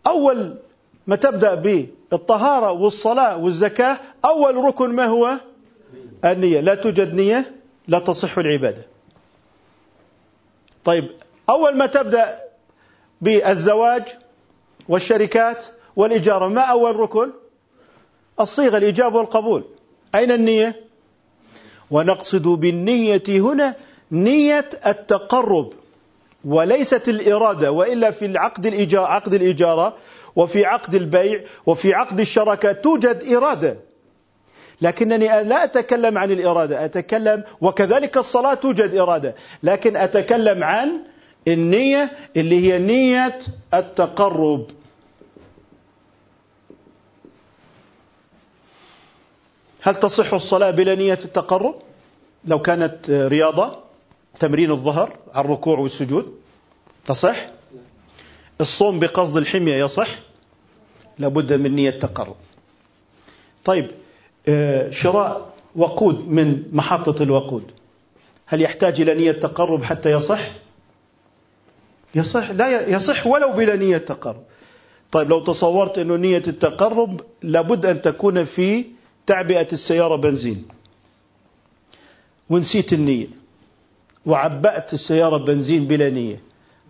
[0.06, 0.58] أول
[1.06, 5.38] ما تبدأ بالطهارة والصلاة والزكاة أول ركن ما هو؟
[6.24, 6.61] النية.
[6.61, 7.52] لا توجد نية
[7.88, 8.87] لا تصح العبادة.
[10.85, 11.08] طيب
[11.50, 12.40] أول ما تبدأ
[13.20, 14.02] بالزواج
[14.88, 15.64] والشركات
[15.96, 17.30] والإجارة ما أول ركن؟
[18.40, 19.64] الصيغة الإجابة والقبول.
[20.14, 20.80] أين النية؟
[21.90, 23.74] ونقصد بالنية هنا
[24.12, 25.72] نية التقرب
[26.44, 29.96] وليست الإرادة وإلا في العقد الإجارة عقد الإجارة
[30.37, 33.76] وفي عقد البيع وفي عقد الشراكة توجد إرادة.
[34.82, 40.88] لكنني لا أتكلم عن الإرادة أتكلم وكذلك الصلاة توجد إرادة لكن أتكلم عن
[41.48, 43.38] النية اللي هي نية
[43.74, 44.66] التقرب.
[49.82, 51.74] هل تصح الصلاة بلا نية التقرب؟
[52.44, 53.78] لو كانت رياضة
[54.40, 56.34] تمرين الظهر على الركوع والسجود
[57.06, 57.46] تصح؟
[58.60, 60.08] الصوم بقصد الحمية يصح؟
[61.18, 62.36] لابد من نية تقرب
[63.64, 63.90] طيب
[64.90, 67.70] شراء وقود من محطة الوقود.
[68.46, 70.40] هل يحتاج إلى نية تقرب حتى يصح؟
[72.14, 74.42] يصح لا يصح ولو بلا نية تقرب.
[75.12, 78.85] طيب لو تصورت أنه نية التقرب لابد أن تكون في
[79.26, 80.64] تعبئة السيارة بنزين.
[82.50, 83.26] ونسيت النية.
[84.26, 86.40] وعبأت السيارة بنزين بلا نية.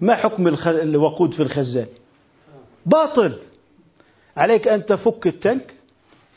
[0.01, 1.87] ما حكم الوقود في الخزان؟
[2.87, 3.33] باطل.
[4.37, 5.75] عليك أن تفك التنك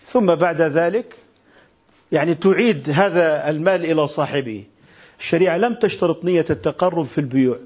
[0.06, 1.16] ثم بعد ذلك
[2.12, 4.64] يعني تعيد هذا المال إلى صاحبه.
[5.20, 7.60] الشريعة لم تشترط نية التقرب في البيوع.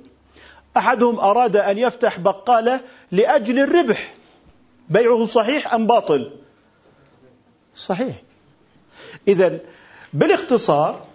[0.77, 2.79] أحدهم أراد أن يفتح بقالة
[3.11, 4.13] لأجل الربح.
[4.89, 6.31] بيعه صحيح أم باطل؟
[7.75, 8.15] صحيح.
[9.27, 9.59] إذا
[10.13, 11.05] بالاختصار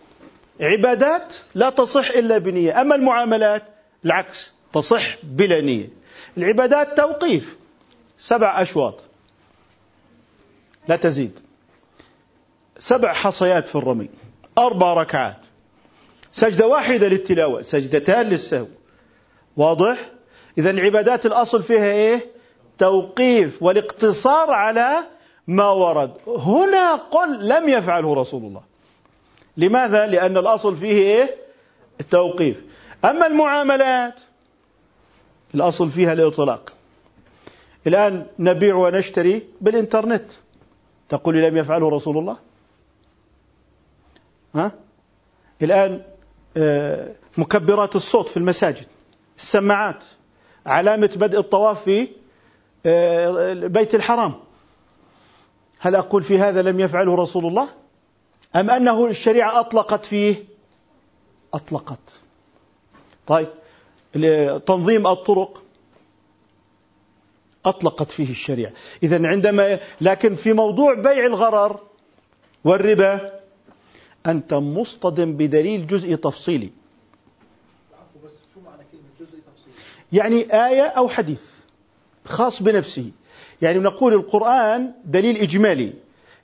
[0.60, 2.80] عبادات لا تصح إلا بنية.
[2.80, 3.62] أما المعاملات
[4.04, 5.88] العكس تصح بلا نية.
[6.38, 7.56] العبادات توقيف
[8.18, 9.13] سبع أشواط.
[10.88, 11.40] لا تزيد.
[12.79, 14.09] سبع حصيات في الرمي
[14.59, 15.37] أربع ركعات.
[16.33, 18.66] سجدة واحدة للتلاوة سجدتان للسهو.
[19.57, 19.99] واضح؟
[20.59, 22.27] إذا العبادات الأصل فيها إيه؟
[22.79, 24.97] توقيف والاقتصار على
[25.47, 26.11] ما ورد.
[26.27, 28.62] هنا قل لم يفعله رسول الله.
[29.57, 31.35] لماذا؟ لأن الأصل فيه إيه؟
[32.01, 32.62] التوقيف.
[33.05, 34.14] أما المعاملات
[35.55, 36.73] الأصل فيها الإطلاق.
[37.87, 40.33] الآن نبيع ونشتري بالإنترنت.
[41.14, 42.37] تقول لم يفعله رسول الله؟
[44.55, 44.72] ها؟
[45.62, 46.03] الآن
[46.57, 48.87] آه، مكبرات الصوت في المساجد
[49.37, 50.05] السماعات
[50.66, 52.09] علامة بدء الطواف في
[52.87, 54.35] آه، بيت الحرام.
[55.79, 57.68] هل أقول في هذا لم يفعله رسول الله؟
[58.57, 60.44] أم أنه الشريعة أطلقت فيه؟
[61.55, 62.20] أطلقت.
[63.27, 63.48] طيب
[64.66, 65.63] تنظيم الطرق
[67.66, 68.72] أطلقت فيه الشريعة.
[69.03, 71.81] إذا عندما لكن في موضوع بيع الغرر
[72.64, 73.40] والربا
[74.27, 76.70] أنت مصطدم بدليل جزئي تفصيلي.
[80.12, 81.42] يعني آية أو حديث
[82.24, 83.11] خاص بنفسه.
[83.62, 85.92] يعني نقول القرآن دليل إجمالي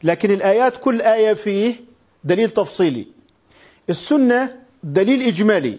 [0.02, 1.74] لكن الآيات كل آية فيه
[2.24, 3.06] دليل تفصيلي.
[3.90, 5.78] السنة دليل إجمالي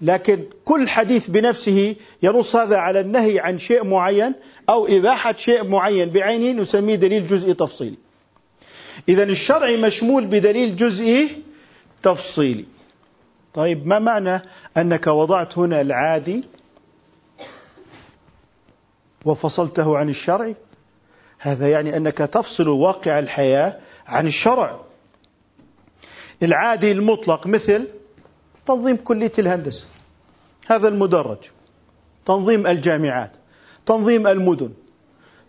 [0.00, 4.34] لكن كل حديث بنفسه ينص هذا على النهي عن شيء معين
[4.68, 7.98] أو إباحة شيء معين بعينه نسميه دليل جزئي تفصيلي.
[9.08, 11.42] إذا الشرع مشمول بدليل جزئي
[12.02, 12.64] تفصيلي.
[13.54, 14.42] طيب ما معنى
[14.76, 16.44] أنك وضعت هنا العادي
[19.24, 20.54] وفصلته عن الشرع؟
[21.38, 24.80] هذا يعني أنك تفصل واقع الحياة عن الشرع.
[26.42, 27.88] العادي المطلق مثل
[28.66, 29.84] تنظيم كلية الهندسة.
[30.66, 31.38] هذا المدرج.
[32.26, 33.32] تنظيم الجامعات.
[33.88, 34.72] تنظيم المدن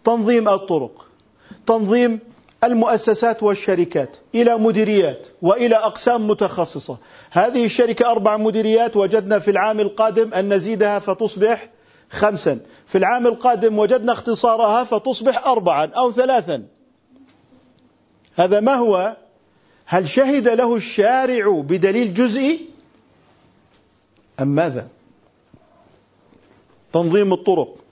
[0.06, 1.06] تنظيم الطرق
[1.68, 2.20] تنظيم
[2.64, 6.98] المؤسسات والشركات إلى مديريات وإلى أقسام متخصصة.
[7.32, 11.70] هذه الشركة أربع مديريات وجدنا في العام القادم أن نزيدها فتصبح
[12.10, 12.60] خمسا.
[12.88, 16.64] في العام القادم وجدنا اختصارها فتصبح أربعا أو ثلاثا.
[18.36, 19.18] هذا ما هو؟
[19.86, 22.60] هل شهد له الشارع بدليل جزئي؟
[24.40, 24.88] أم ماذا؟
[26.94, 27.89] تنظيم الطرق.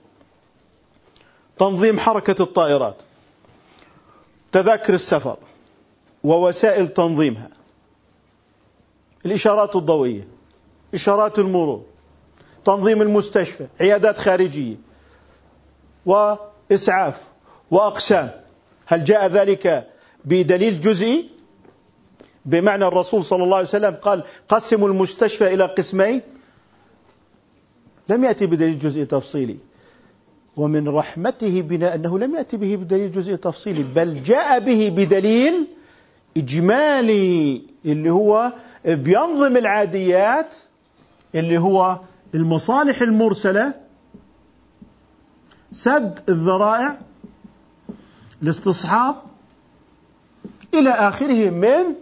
[1.58, 2.96] تنظيم حركة الطائرات
[4.52, 5.36] تذاكر السفر
[6.24, 7.50] ووسائل تنظيمها
[9.26, 10.28] الإشارات الضوئية
[10.94, 11.84] إشارات المرور
[12.64, 14.76] تنظيم المستشفى عيادات خارجية
[16.06, 17.20] وإسعاف
[17.70, 18.30] وأقسام.
[18.86, 19.88] هل جاء ذلك
[20.24, 21.28] بدليل جزئي؟
[22.44, 26.22] بمعنى الرسول صلى الله عليه وسلم قال قسموا المستشفى إلى قسمين
[28.08, 29.56] لم يأتي بدليل جزئي تفصيلي.
[30.58, 35.66] ومن رحمته بنا أنه لم يأتي به بدليل جزئي تفصيلي بل جاء به بدليل
[36.36, 38.52] إجمالي اللي هو
[38.84, 40.54] بينظم العاديات
[41.34, 41.98] اللي هو
[42.34, 43.74] المصالح المرسلة
[45.72, 46.98] سد الذرائع
[48.42, 49.16] الاستصحاب
[50.74, 51.94] إلى آخره من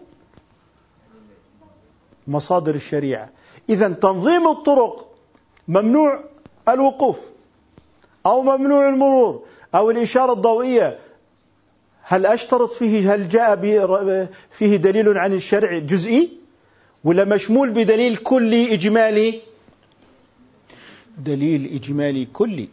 [2.28, 3.30] مصادر الشريعة.
[3.68, 5.14] إذا تنظيم الطرق
[5.68, 6.24] ممنوع
[6.68, 7.20] الوقوف.
[8.26, 9.42] أو ممنوع المرور
[9.74, 10.98] أو الإشارة الضوئية.
[12.02, 13.56] هل أشترط فيه هل جاء
[14.50, 16.28] فيه دليل عن الشرع جزئي؟
[17.04, 19.40] ولا مشمول بدليل كلي إجمالي؟
[21.18, 22.68] دليل إجمالي كلي.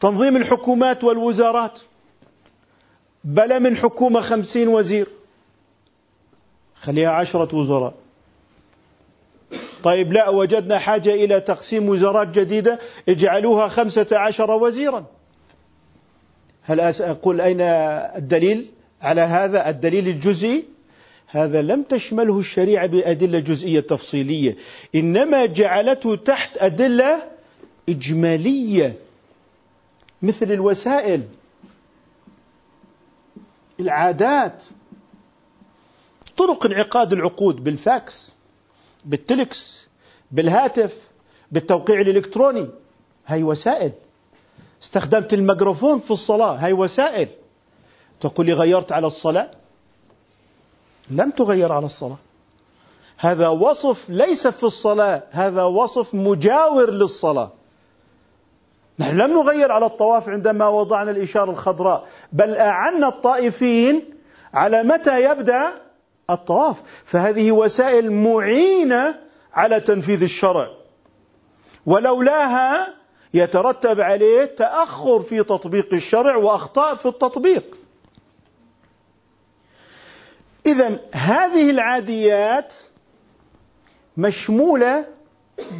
[0.00, 1.80] تنظيم الحكومات والوزارات.
[3.24, 5.08] بلا من حكومة خمسين وزير.
[6.80, 7.94] خليها عشرة وزراء.
[9.82, 12.78] طيب لا وجدنا حاجة إلى تقسيم وزارات جديدة
[13.08, 15.04] اجعلوها خمسة عشر وزيرا.
[16.62, 18.66] هل أقول أين الدليل
[19.02, 20.64] على هذا؟ الدليل الجزئي
[21.26, 24.56] هذا لم تشمله الشريعة بأدلة جزئية تفصيلية
[24.94, 27.22] إنما جعلته تحت أدلة
[27.88, 28.94] إجمالية
[30.22, 31.22] مثل الوسائل
[33.80, 34.62] العادات
[36.36, 38.32] طرق انعقاد العقود بالفاكس.
[39.04, 39.86] بالتلكس
[40.30, 40.92] بالهاتف
[41.52, 42.68] بالتوقيع الإلكتروني.
[43.26, 43.92] هاي وسائل.
[44.82, 47.28] استخدمت الميكروفون في الصلاة هاي وسائل.
[48.20, 49.50] تقول لي غيرت على الصلاة؟
[51.10, 52.16] لم تغير على الصلاة.
[53.18, 57.52] هذا وصف ليس في الصلاة هذا وصف مجاور للصلاة.
[58.98, 64.04] نحن لم نغير على الطواف عندما وضعنا الإشارة الخضراء بل أعنا الطائفين
[64.54, 65.81] على متى يبدأ؟
[66.30, 69.20] الطواف فهذه وسائل معينة
[69.54, 70.68] على تنفيذ الشرع.
[71.86, 72.94] ولولاها
[73.34, 77.76] يترتب عليه تأخر في تطبيق الشرع وأخطاء في التطبيق.
[80.66, 82.74] إذا هذه العاديات
[84.16, 85.06] مشمولة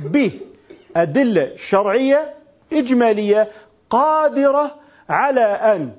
[0.05, 2.35] بأدلة شرعية
[2.73, 3.51] إجمالية
[3.91, 4.77] قادرة
[5.09, 5.93] على أن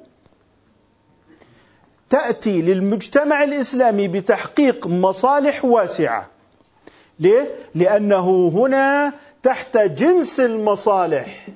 [2.10, 6.30] تأتي للمجتمع الإسلامي بتحقيق مصالح واسعة.
[7.20, 11.47] ليه؟ لأنه هنا تحت جنس المصالح.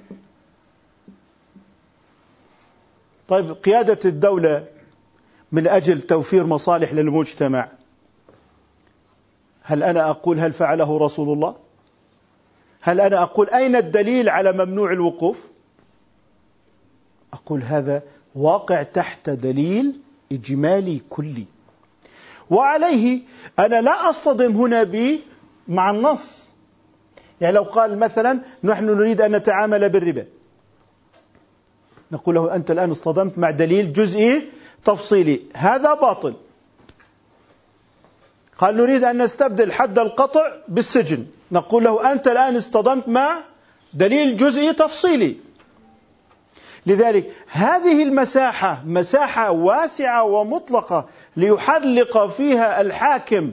[3.27, 4.65] طيب قيادة الدولة
[5.51, 7.69] من أجل توفير مصالح للمجتمع.
[9.61, 11.55] هل أنا أقول هل فعله رسول الله؟
[12.81, 15.47] هل أنا أقول أين الدليل على ممنوع الوقوف؟
[17.33, 18.03] أقول هذا
[18.35, 19.99] واقع تحت دليل
[20.31, 21.45] إجمالي كلي.
[22.49, 23.21] وعليه
[23.59, 25.19] أنا لا أصطدم هنا ب
[25.67, 26.43] مع النص.
[27.41, 30.25] يعني لو قال مثلا نحن نريد أن نتعامل بالربا.
[32.11, 34.49] نقول له أنت الآن اصطدمت مع دليل جزئي
[34.85, 35.41] تفصيلي.
[35.55, 36.33] هذا باطل.
[38.57, 41.25] قال نريد أن نستبدل حد القطع بالسجن.
[41.51, 43.43] نقول له أنت الآن اصطدمت مع
[43.93, 45.37] دليل جزئي تفصيلي.
[46.87, 51.05] لذلك هذه المساحة مساحة واسعة ومطلقة
[51.37, 53.51] ليحلق فيها الحاكم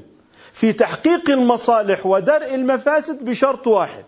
[0.52, 4.04] في تحقيق المصالح ودرء المفاسد بشرط واحد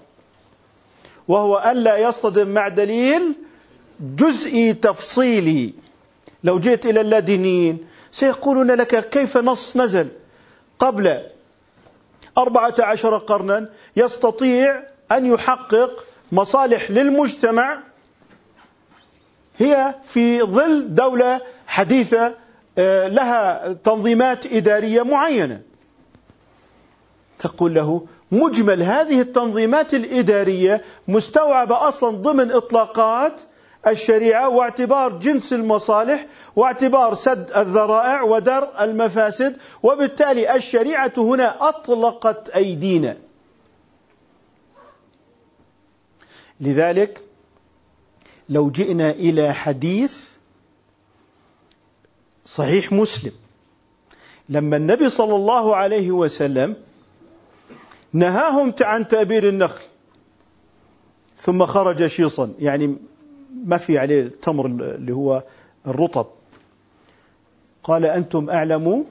[1.29, 3.35] وهو ألا يصطدم مع دليل
[4.01, 5.75] جزئي تفصيلي.
[6.45, 10.09] لو جئت إلى اللادينيين سيقولون لك كيف نص نزل؟
[10.79, 11.23] قبل
[12.39, 17.83] أربعة عشر قرنا يستطيع أن يحقق مصالح للمجتمع
[19.59, 22.35] هي في ظل دولة حديثة
[22.79, 25.63] آه، لها تنظيمات إدارية معينة.
[27.39, 33.41] تقول له مجمل هذه التنظيمات الإدارية مستوعبة أصلا ضمن إطلاقات
[33.87, 36.27] الشريعة واعتبار جنس المصالح
[36.57, 43.17] واعتبار سد الذرائع ودرء المفاسد وبالتالي الشريعة هنا أطلقت أيدينا.
[46.61, 47.26] لذلك
[48.49, 50.31] لو جئنا إلى حديث
[52.45, 53.33] صحيح مسلم.
[54.49, 56.77] لما النبي صلى الله عليه وسلم
[58.13, 59.83] نهاهم عن تأبير النخل
[61.37, 62.97] ثم خرج شيصا يعني
[63.65, 65.43] ما في عليه التمر اللي هو
[65.87, 66.27] الرطب.
[67.83, 69.05] قال أنتم أعلموا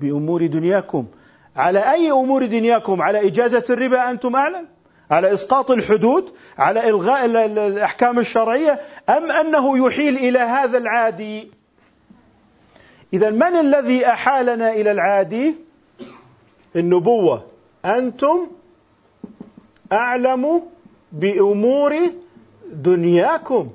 [0.00, 1.06] بأمور دنياكم.
[1.56, 4.68] على أي أمور دنياكم؟ على إجازة الربا أنتم أعلم؟
[5.12, 11.50] على إسقاط الحدود على إلغاء الأحكام الشرعية أم أنه يحيل إلى هذا العادي؟
[13.12, 15.54] إذا من الذي أحالنا إلى العادي؟
[16.76, 17.44] النبوة.
[17.84, 18.46] أنتم
[19.92, 20.62] أعلم
[21.12, 21.96] بأمور
[22.72, 23.70] دنياكم.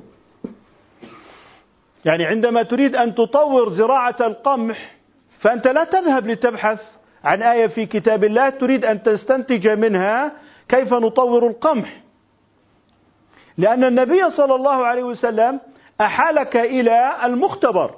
[2.06, 4.96] يعني عندما تريد أن تطور زراعة القمح
[5.40, 6.92] فأنت لا تذهب لتبحث
[7.24, 10.32] عن آية في كتاب الله تريد أن تستنتج منها
[10.70, 12.02] كيف نطور القمح؟
[13.58, 15.60] لأن النبي صلى الله عليه وسلم
[16.02, 17.96] أحالك إلى المختبر.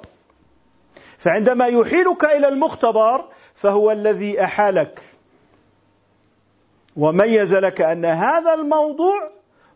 [1.18, 5.02] فعندما يحيلك إلى المختبر فهو الذي أحالك
[6.96, 9.30] وميز لك أن هذا الموضوع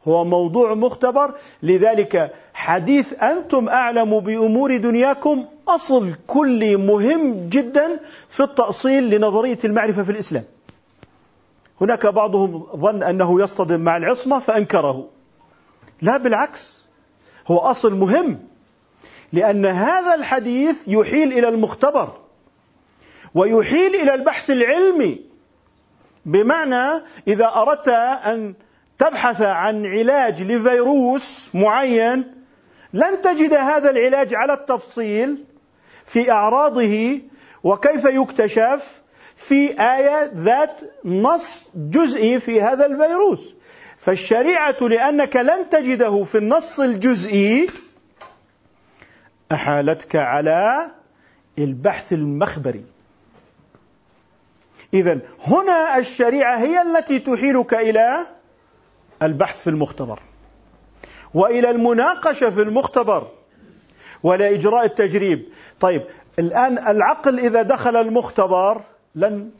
[0.09, 1.34] هو موضوع مختبر.
[1.62, 10.11] لذلك حديث أنتم أعلم بأمور دنياكم أصل كلي مهم جدا في التأصيل لنظرية المعرفة في
[10.11, 10.45] الإسلام.
[11.81, 15.09] هناك بعضهم ظن أنه يصطدم مع العصمة فأنكره.
[16.03, 16.85] لا بالعكس.
[17.47, 18.39] هو أصل مهم
[19.33, 22.12] لأن هذا الحديث يحيل إلى المختبر
[23.35, 25.20] ويحيل إلى البحث العلمي.
[26.27, 28.55] بمعنى إذا أردت أن
[28.99, 32.35] تبحث عن علاج لفيروس معين
[32.93, 35.45] لن تجد هذا العلاج على التفصيل
[36.07, 37.20] في أعراضه
[37.64, 39.04] وكيف يكتشف؟
[39.37, 43.55] في آية ذات نص جزئي في هذا الفيروس.
[43.97, 47.66] فالشريعة لأنك لن تجده في النص الجزئي
[49.53, 50.91] أحالتك على
[51.59, 52.85] البحث المخبري.
[54.95, 58.26] اذا هنا الشريعة هي التي تحيلك إلى
[59.22, 60.20] البحث في المختبر
[61.35, 63.28] وإلى المناقشة في المختبر
[64.22, 65.49] ولا إجراء التجريب.
[65.80, 66.03] طيب
[66.39, 68.80] الآن العقل إذا دخل المختبر
[69.15, 69.51] لن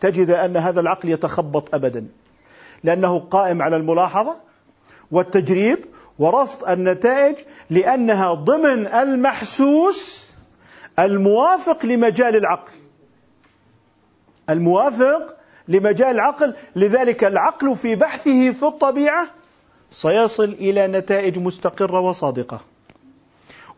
[0.00, 2.06] تجد أن هذا العقل يتخبط ابدا.
[2.84, 4.36] لأنه قائم على الملاحظة
[5.10, 5.84] والتجريب
[6.18, 7.36] ورصد النتائج
[7.70, 10.30] لأنها ضمن المحسوس
[10.98, 12.72] الموافق لمجال العقل.
[14.50, 15.36] الموافق
[15.68, 19.26] لمجال العقل لذلك العقل في بحثه في الطبيعة
[19.90, 22.60] سيصل إلى نتائج مستقرة وصادقة.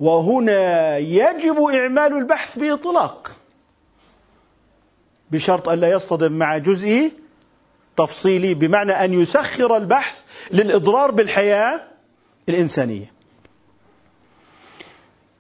[0.01, 3.31] وهنا يجب إعمال البحث بإطلاق.
[5.33, 7.13] بشرط الا يصطدم مع جزئي
[7.97, 11.81] تفصيلي بمعنى أن يسخر البحث للإضرار بالحياة
[12.49, 13.13] الإنسانية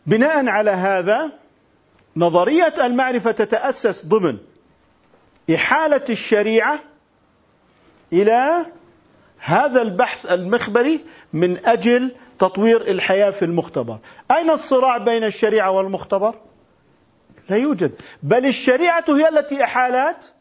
[0.07, 1.33] بناء على هذا
[2.17, 4.39] نظرية المعرفة تتأسس ضمن
[5.55, 6.81] إحالة الشريعة
[8.13, 8.67] إلى
[9.39, 11.01] هذا البحث المخبري
[11.33, 13.99] من أجل تطوير الحياة في المختبر
[14.31, 16.35] أين الصراع بين الشريعة والمختبر؟
[17.53, 17.93] لا يوجد.
[18.23, 20.33] بل الشريعة هي التي أحالت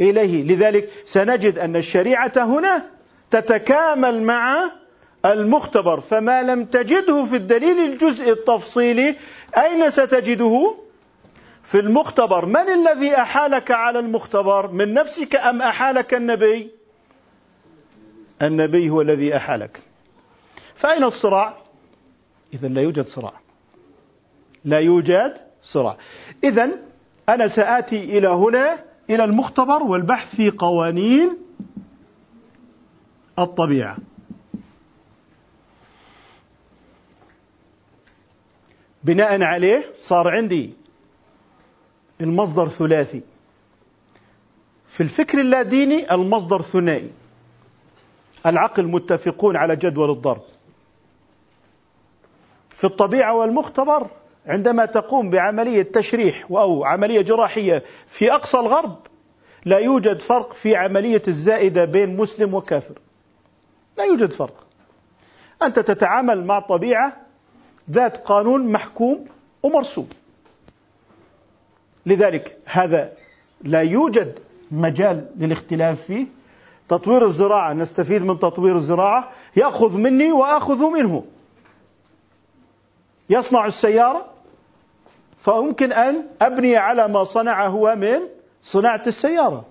[0.00, 0.42] إليه.
[0.42, 2.86] لذلك سنجد أن الشريعة هنا
[3.30, 4.70] تتكامل مع
[5.24, 9.16] المختبر فما لم تجده في الدليل الجزء التفصيلي
[9.56, 10.74] أين ستجده؟
[11.64, 12.46] في المختبر.
[12.46, 16.70] من الذي أحالك على المختبر؟ من نفسك أم أحالك النبي؟
[18.42, 19.80] النبي هو الذي أحالك.
[20.76, 21.56] فأين الصراع؟
[22.54, 23.32] إذا لا يوجد صراع.
[24.64, 25.96] لا يوجد صراع
[26.44, 26.70] إذا
[27.28, 31.38] أنا سآتي إلى هنا إلى المختبر والبحث في قوانين
[33.38, 33.96] الطبيعة.
[39.04, 40.74] بناء عليه صار عندي
[42.20, 43.22] المصدر ثلاثي.
[44.88, 47.10] في الفكر اللاديني المصدر ثنائي.
[48.46, 50.42] العقل متفقون على جدول الضرب.
[52.70, 54.06] في الطبيعة والمختبر
[54.46, 58.96] عندما تقوم بعملية تشريح أو عملية جراحية في أقصى الغرب
[59.64, 62.98] لا يوجد فرق في عملية الزائدة بين مسلم وكافر.
[63.98, 64.66] لا يوجد فرق.
[65.62, 67.16] أنت تتعامل مع طبيعة
[67.90, 69.24] ذات قانون محكوم
[69.62, 70.08] ومرسوم.
[72.06, 73.12] لذلك هذا
[73.62, 74.38] لا يوجد
[74.70, 76.26] مجال للاختلاف فيه.
[76.88, 79.30] تطوير الزراعة نستفيد من تطوير الزراعة.
[79.56, 81.24] يأخذ مني وآخذ منه.
[83.30, 84.26] يصنع السيارة
[85.40, 88.20] فممكن أن أبني على ما صنع هو من
[88.62, 89.64] صناعة السيارة.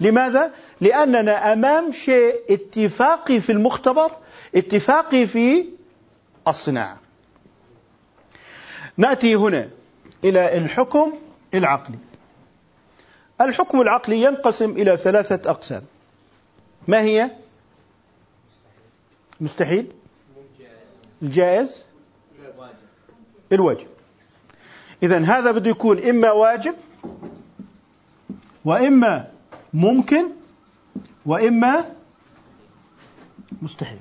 [0.00, 4.10] لماذا؟ لأننا أمام شيء اتفاقي في المختبر
[4.54, 5.64] اتفاقي في
[6.48, 7.00] الصناعة.
[8.96, 9.70] نأتي هنا
[10.24, 11.12] إلى الحكم
[11.54, 11.98] العقلي.
[13.40, 15.82] الحكم العقلي ينقسم إلى ثلاثة أقسام.
[16.88, 17.30] ما هي؟
[19.40, 19.92] مستحيل.
[21.22, 21.87] الجائز.
[23.52, 23.86] الواجب
[25.02, 26.74] إذا هذا بده يكون إما واجب
[28.64, 29.30] وإما
[29.74, 30.28] ممكن
[31.26, 31.84] وإما
[33.62, 33.98] مستحيل.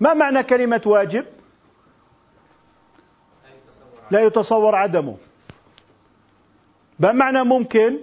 [0.00, 1.24] ما معنى كلمة واجب؟
[4.10, 5.16] لا يتصور عدمه.
[6.98, 7.98] ما معنى ممكن؟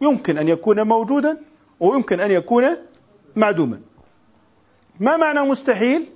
[0.00, 1.38] يمكن أن يكون موجودا
[1.80, 2.76] ويمكن أن يكون
[3.36, 3.80] معدوما.
[5.00, 6.06] ما معنى مستحيل؟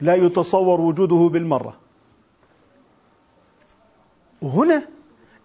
[0.00, 1.76] لا يتصور وجوده بالمرة.
[4.42, 4.82] وهنا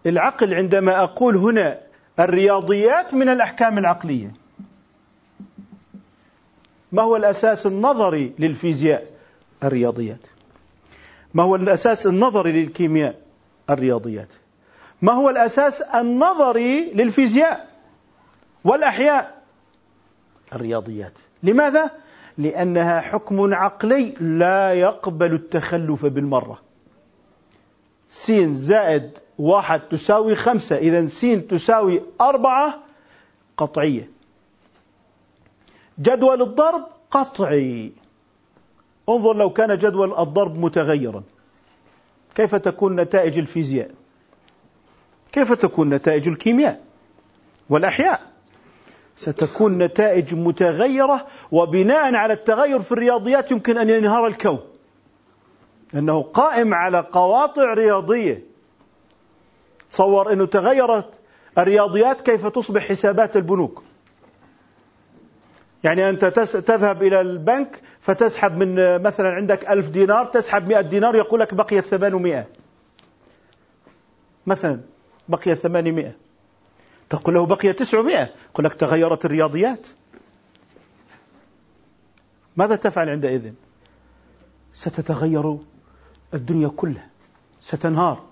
[0.05, 1.79] العقل عندما أقول هنا
[2.19, 4.33] الرياضيات من الأحكام العقلية.
[6.91, 9.07] ما هو الأساس النظري للفيزياء؟
[9.63, 10.19] الرياضيات.
[11.33, 13.21] ما هو الأساس النظري للكيمياء؟
[13.69, 14.27] الرياضيات.
[15.01, 17.69] ما هو الأساس النظري للفيزياء؟
[18.63, 19.41] والأحياء؟
[20.53, 21.13] الرياضيات.
[21.43, 21.91] لماذا؟
[22.39, 26.59] لأنها حكم عقلي لا يقبل التخلف بالمرة.
[28.09, 32.79] س زائد واحد تساوي خمسة إذا س تساوي أربعة
[33.57, 34.09] قطعية.
[35.99, 37.91] جدول الضرب قطعي.
[39.09, 41.23] انظر لو كان جدول الضرب متغيرا.
[42.35, 43.91] كيف تكون نتائج الفيزياء؟
[45.31, 46.81] كيف تكون نتائج الكيمياء
[47.69, 48.21] والأحياء؟
[49.19, 54.59] ستكون نتائج متغيرة وبناء على التغير في الرياضيات يمكن أن ينهار الكون.
[55.93, 58.43] أنه قائم على قواطع رياضية.
[59.91, 61.19] تصور أنه تغيرت
[61.57, 63.83] الرياضيات كيف تصبح حسابات البنوك.
[65.83, 71.39] يعني أنت تذهب إلى البنك فتسحب من مثلا عندك ألف دينار تسحب مئة دينار يقول
[71.39, 72.47] لك بقي ثمانمائة
[74.45, 74.79] مثلا
[75.29, 76.28] بقي ثمانمائة
[77.09, 78.29] تقول له بقي تسعمائة.
[78.51, 79.87] يقول لك تغيرت الرياضيات.
[82.57, 83.51] ماذا تفعل عندئذ؟
[84.73, 85.57] ستتغير
[86.33, 87.09] الدنيا كلها.
[87.61, 88.23] ستنهار.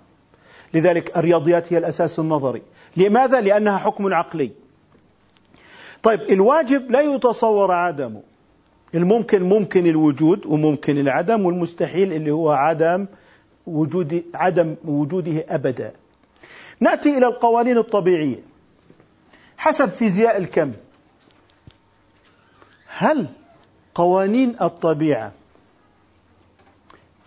[0.74, 2.62] لذلك الرياضيات هي الأساس النظري.
[2.98, 4.52] لماذا؟ لأنها حكم عقلي.
[6.04, 8.22] طيب الواجب لا يتصور عدمه
[8.96, 13.06] الممكن ممكن الوجود وممكن العدم والمستحيل اللي هو عدم
[13.68, 15.94] وجود عدم وجوده أبدا.
[16.80, 18.57] نأتي إلى القوانين الطبيعية.
[19.58, 20.74] حسب فيزياء الكم.
[22.88, 23.28] هل
[23.96, 25.34] قوانين الطبيعة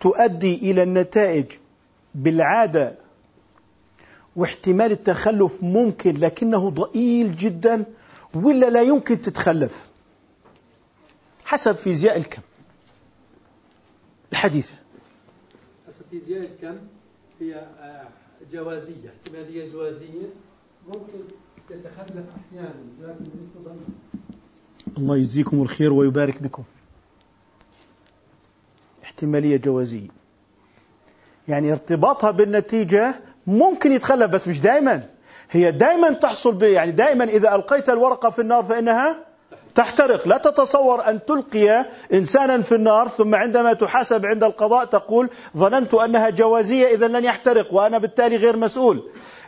[0.01, 1.45] تؤدي إلى النتائج
[2.15, 2.95] بالعادة
[4.35, 7.85] واحتمال التخلف ممكن لكنه ضئيل جدا
[8.33, 9.91] ولا لا يمكن تتخلف؟
[11.45, 12.41] حسب فيزياء الكم.
[14.31, 14.73] الحديثة.
[15.87, 16.77] حسب فيزياء الكم
[17.39, 18.07] هي آه،
[18.51, 20.27] جوازية احتمالية جوازية
[20.87, 21.19] ممكن
[24.97, 26.63] الله يجزيكم الخير ويبارك بكم.
[29.03, 30.07] احتمالية جوازية.
[31.47, 33.15] يعني ارتباطها بالنتيجة
[33.47, 35.03] ممكن يتخلف بس مش دائما
[35.51, 39.30] هي دائما تحصل يعني دائما إذا ألقيت الورقة في النار فإنها
[39.75, 45.93] تحترق لا تتصور أن تلقي إنسانا في النار ثم عندما تحاسب عند القضاء تقول ظننت
[45.93, 49.03] أنها جوازية إذا لن يحترق وأنا بالتالي غير مسؤول.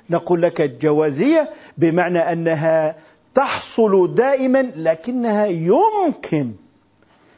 [0.09, 2.95] نقول لك الجوازية بمعنى أنها
[3.35, 6.51] تحصل دائما لكنها يمكن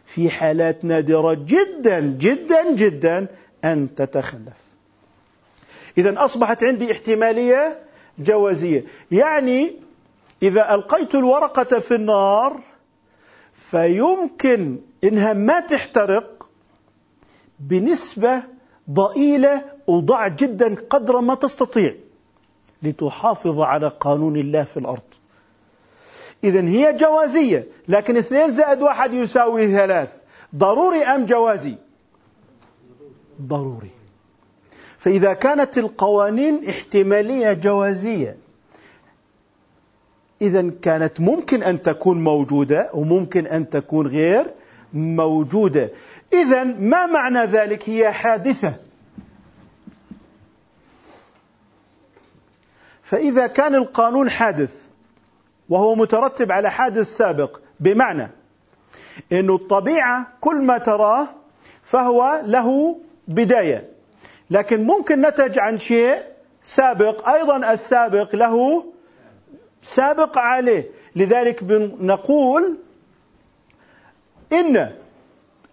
[0.05, 3.27] في حالات نادرة جدا جدا جدا
[3.65, 4.57] أن تتخلف.
[5.97, 7.79] إذا أصبحت عندي احتمالية
[8.19, 8.86] جوازية.
[9.11, 9.75] يعني
[10.43, 12.61] إذا ألقيت الورقة في النار
[13.56, 16.49] فيمكن إنها ما تحترق
[17.60, 18.43] بنسبة
[18.91, 21.95] ضئيلة وضع جدا قدر ما تستطيع
[22.84, 25.01] لتحافظ على قانون الله في الأرض.
[26.43, 30.22] إذا هي جوازية لكن اثنين زائد واحد يساوي ثلاث.
[30.56, 31.76] ضروري أم جوازي؟
[33.41, 33.89] ضروري.
[34.97, 38.38] فإذا كانت القوانين احتمالية جوازية
[40.41, 44.45] إذا كانت ممكن أن تكون موجودة وممكن أن تكون غير
[44.93, 45.89] موجودة.
[46.33, 48.73] إذا ما معنى ذلك؟ هي حادثة.
[53.03, 54.86] فإذا كان القانون حادث
[55.69, 58.27] وهو مترتب على حادث سابق بمعنى
[59.31, 61.27] أن الطبيعة كل ما تراه
[61.83, 63.89] فهو له بداية.
[64.49, 66.17] لكن ممكن نتج عن شيء
[66.61, 68.86] سابق أيضا السابق له
[69.86, 70.89] سابق عليه.
[71.15, 71.63] لذلك
[72.01, 72.77] نقول
[74.53, 74.91] إن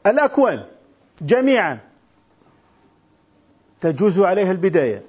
[0.07, 0.65] الأكوان
[1.23, 1.79] جميعا
[3.81, 5.03] تجوز عليها البداية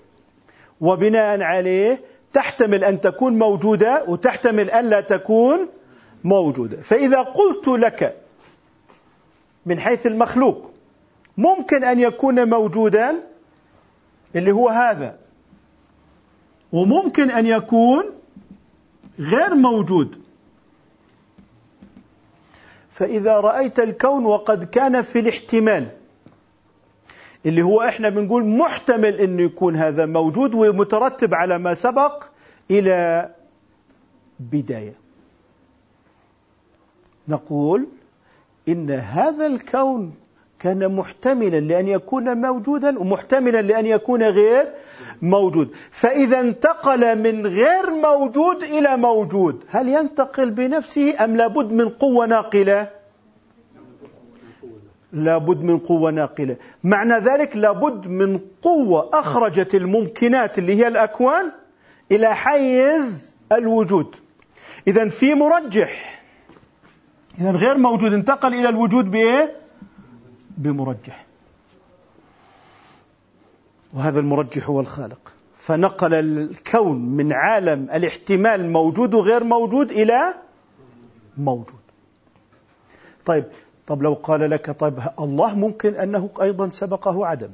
[0.82, 2.02] وبناء عليه
[2.34, 5.68] تحتمل أن تكون موجودة وتحتمل أن لا تكون
[6.24, 6.82] موجودة.
[6.82, 8.18] فإذا قلت لك
[9.66, 10.72] من حيث المخلوق
[11.38, 13.16] ممكن أن يكون موجودا
[14.36, 15.18] اللي هو هذا
[16.72, 18.04] وممكن أن يكون
[19.20, 20.22] غير موجود.
[22.90, 25.88] فإذا رأيت الكون وقد كان في الاحتمال
[27.46, 32.24] اللي هو إحنا بنقول محتمل إنه يكون هذا موجود ومترتب على ما سبق
[32.72, 33.30] إلى
[34.40, 34.94] بداية.
[37.28, 37.88] نقول
[38.68, 40.16] إن هذا الكون
[40.64, 44.66] كان محتملا لأن يكون موجودا ومحتملا لأن يكون غير
[45.22, 45.70] موجود.
[45.92, 49.64] فإذا انتقل من غير موجود إلى موجود.
[49.70, 52.88] هل ينتقل بنفسه أم لابد من قوة ناقلة؟
[55.14, 56.56] لابد من قوة ناقلة.
[56.84, 61.52] معنى ذلك لابد من قوة أخرجت الممكنات اللي هي الأكوان
[62.12, 64.16] إلى حيز الوجود.
[64.88, 66.24] إذا في مرجح.
[67.40, 69.63] إذا غير موجود انتقل إلى الوجود بإيه؟
[70.58, 71.26] بمرجح.
[73.94, 75.34] وهذا المرجح هو الخالق.
[75.56, 80.34] فنقل الكون من عالم الاحتمال موجود وغير موجود إلى
[81.38, 81.80] موجود.
[83.26, 83.46] طيب
[83.88, 87.50] طب لو قال لك طيب الله ممكن أنه أيضا سبقه عدم.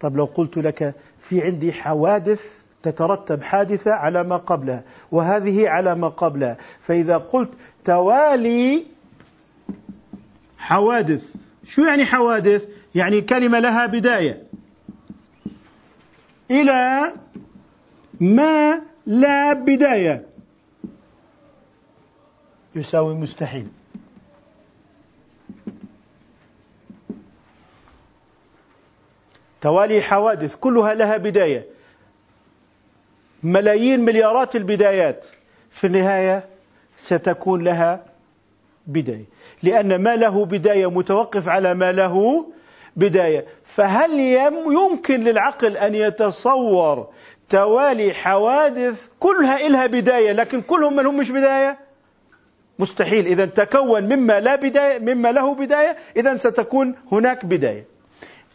[0.00, 4.82] طب لو قلت لك في عندي حوادث تترتب حادثة على ما قبلها
[5.12, 6.56] وهذه على ما قبلها.
[6.80, 7.50] فإذا قلت
[7.84, 8.86] توالي
[10.58, 11.34] حوادث.
[11.66, 14.42] شو يعني حوادث؟ يعني كلمة لها بداية.
[16.50, 17.12] إلى
[18.20, 20.26] ما لا بداية.
[22.74, 23.68] يساوي مستحيل.
[29.60, 31.66] توالي حوادث كلها لها بداية.
[33.42, 35.24] ملايين مليارات البدايات.
[35.70, 36.48] في النهاية
[36.96, 38.04] ستكون لها
[38.86, 39.24] بداية.
[39.62, 42.46] لأن ما له بداية متوقف على ما له
[42.96, 43.46] بداية.
[43.64, 44.20] فهل
[44.66, 47.08] يمكن للعقل أن يتصور
[47.48, 51.78] توالي حوادث كلها إلها بداية لكن كلهم ما لهم مش بداية؟
[52.78, 53.26] مستحيل.
[53.26, 57.84] إذا تكون مما لا بداية مما له بداية إذا ستكون هناك بداية.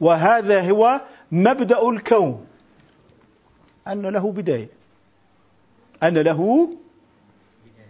[0.01, 1.01] وهذا هو
[1.31, 2.45] مبدأ الكون.
[3.87, 4.69] أن له بداية.
[6.03, 6.69] أن له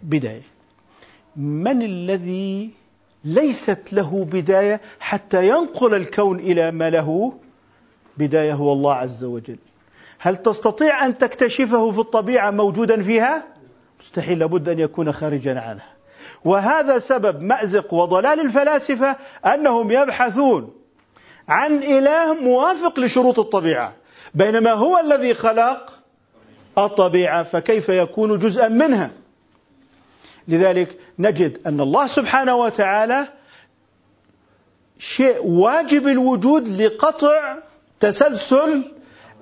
[0.03, 0.53] بداية.
[1.35, 2.82] من الذي
[3.25, 7.33] ليست له بداية حتى ينقل الكون إلى ما له
[8.17, 9.57] بداية هو الله عز وجل.
[10.19, 13.43] هل تستطيع أن تكتشفه في الطبيعة موجودا فيها؟
[13.99, 15.93] مستحيل لابد أن يكون خارجا عنها.
[16.45, 19.15] وهذا سبب مأزق وضلال الفلاسفة
[19.45, 20.73] أنهم يبحثون
[21.47, 23.93] عن إله موافق لشروط الطبيعة.
[24.33, 25.99] بينما هو الذي خلق
[26.77, 29.11] الطبيعة فكيف يكون جزءا منها؟
[30.47, 33.27] لذلك نجد أن الله سبحانه وتعالى
[34.99, 37.57] شيء واجب الوجود لقطع
[37.99, 38.83] تسلسل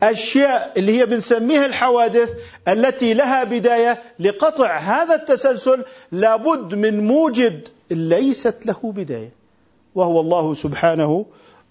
[0.04, 2.34] أشياء اللي هي بنسميها الحوادث
[2.68, 9.32] التي لها بداية لقطع هذا التسلسل لابد من موجد ليست له بداية
[9.96, 11.26] وهو الله سبحانه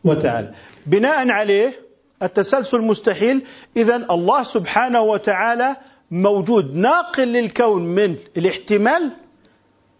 [0.04, 0.50] وتعالى.
[0.86, 1.80] بناء عليه
[2.22, 5.76] التسلسل مستحيل إذا الله سبحانه وتعالى
[6.10, 9.12] موجود ناقل للكون من الاحتمال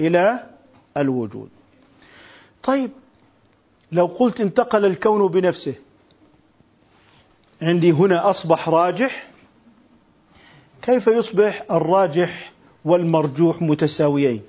[0.00, 0.46] إلى
[0.96, 1.48] الوجود.
[2.62, 2.90] طيب
[3.92, 5.74] لو قلت انتقل الكون بنفسه
[7.62, 9.30] عندي هنا أصبح راجح
[10.82, 12.52] كيف يصبح الراجح
[12.84, 14.42] والمرجوح متساويين؟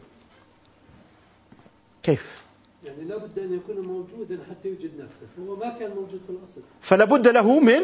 [2.03, 2.41] كيف؟
[2.86, 6.62] يعني لا بد أن يكون موجودا حتى يوجد نفسه فهو ما كان موجود في الأصل.
[6.82, 7.82] فلا بد له من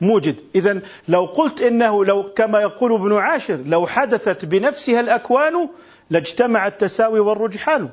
[0.00, 0.36] موجد.
[0.54, 5.68] إذا لو قلت إنه لو كما يقول ابن عاشر لو حدثت بنفسها الأكوان
[6.10, 7.88] لاجتمع التساوي والرجحان.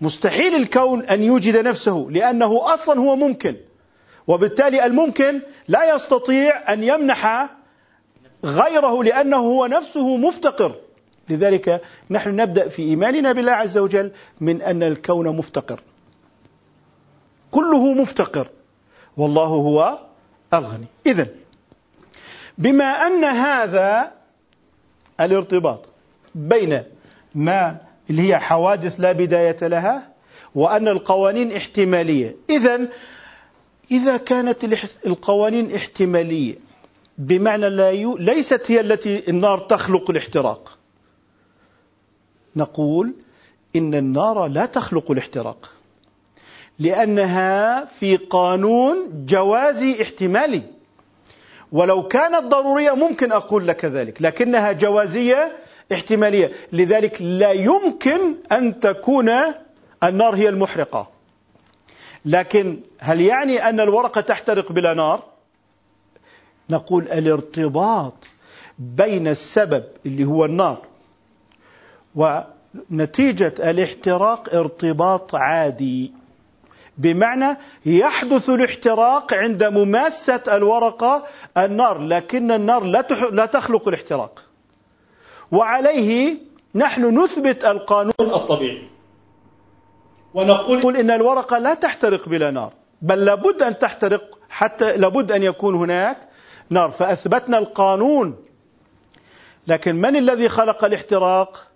[0.00, 3.56] مستحيل الكون أن يوجد نفسه لأنه أصلا هو ممكن.
[4.26, 7.50] وبالتالي الممكن لا يستطيع أن يمنح
[8.44, 10.74] غيره لأنه هو نفسه مفتقر.
[11.28, 15.80] لذلك نحن نبدأ في إيماننا بالله عز وجل من أن الكون مفتقر.
[17.50, 18.48] كله مفتقر.
[19.16, 19.98] والله هو
[20.54, 21.26] الغني إذا
[22.58, 24.12] بما أن هذا
[25.20, 25.80] الارتباط
[26.34, 26.82] بين
[27.34, 27.76] ما
[28.10, 30.10] اللي هي حوادث لا بداية لها
[30.54, 32.36] وأن القوانين احتمالية.
[32.50, 32.88] إذا
[33.90, 34.64] إذا كانت
[35.06, 36.54] القوانين احتمالية
[37.18, 38.16] بمعنى لا يو...
[38.16, 40.78] ليست هي التي النار تخلق الاحتراق.
[42.56, 43.14] نقول
[43.76, 45.70] إن النار لا تخلق الاحتراق.
[46.80, 50.62] لأنها في قانون جوازي احتمالي
[51.72, 55.56] ولو كانت ضرورية ممكن أقول لك ذلك لكنها جوازية
[55.92, 56.52] احتمالية.
[56.72, 59.30] لذلك لا يمكن أن تكون
[60.04, 61.08] النار هي المحرقة.
[62.24, 65.22] لكن هل يعني أن الورقة تحترق بلا نار؟
[66.70, 68.14] نقول الارتباط
[68.78, 70.78] بين السبب اللي هو النار
[72.14, 76.12] ونتيجة الاحتراق ارتباط عادي.
[77.00, 81.24] بمعنى يحدث الاحتراق عند مماسة الورقة
[81.56, 84.44] النار لكن النار لا لا تخلق الاحتراق.
[85.52, 86.36] وعليه
[86.74, 88.82] نحن نثبت القانون الطبيعي.
[90.34, 92.72] ونقول إن الورقة لا تحترق بلا نار
[93.02, 96.28] بل لابد أن تحترق حتى لابد أن يكون هناك
[96.70, 96.90] نار.
[96.90, 98.36] فأثبتنا القانون.
[99.66, 101.66] لكن من الذي خلق الاحتراق؟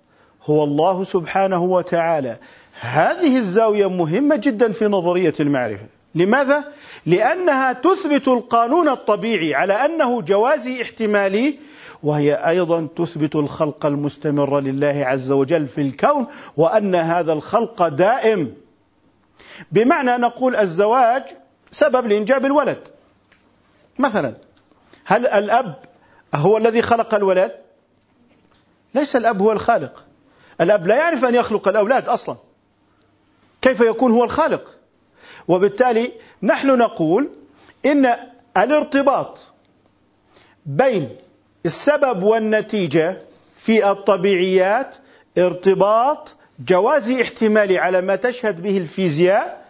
[0.45, 2.39] هو الله سبحانه وتعالى.
[2.85, 5.87] هذه الزاوية مهمة جدا في نظرية المعرفة.
[6.15, 6.65] لماذا؟
[7.07, 11.59] لأنها تثبت القانون الطبيعي على أنه جوازي احتمالي
[12.03, 16.27] وهي أيضا تثبت الخلق المستمر لله عز وجل في الكون
[16.57, 18.55] وأن هذا الخلق دائم.
[19.73, 21.23] بمعنى نقول الزواج
[21.71, 22.79] سبب لإنجاب الولد.
[23.99, 24.35] مثلا
[25.05, 25.75] هل الأب
[26.35, 27.53] هو الذي خلق الولد؟
[28.95, 30.05] ليس الأب هو الخالق.
[30.61, 32.37] الأب لا يعرف أن يخلق الأولاد أصلا.
[33.65, 34.71] كيف يكون هو الخالق؟
[35.49, 36.13] وبالتالي
[36.43, 37.31] نحن نقول
[37.87, 38.15] إن
[38.57, 39.39] الارتباط
[40.67, 41.09] بين
[41.67, 43.19] السبب والنتيجة
[43.57, 44.97] في الطبيعيات
[45.39, 46.37] ارتباط
[46.69, 49.65] جوازي احتمالي على ما تشهد به الفيزياء.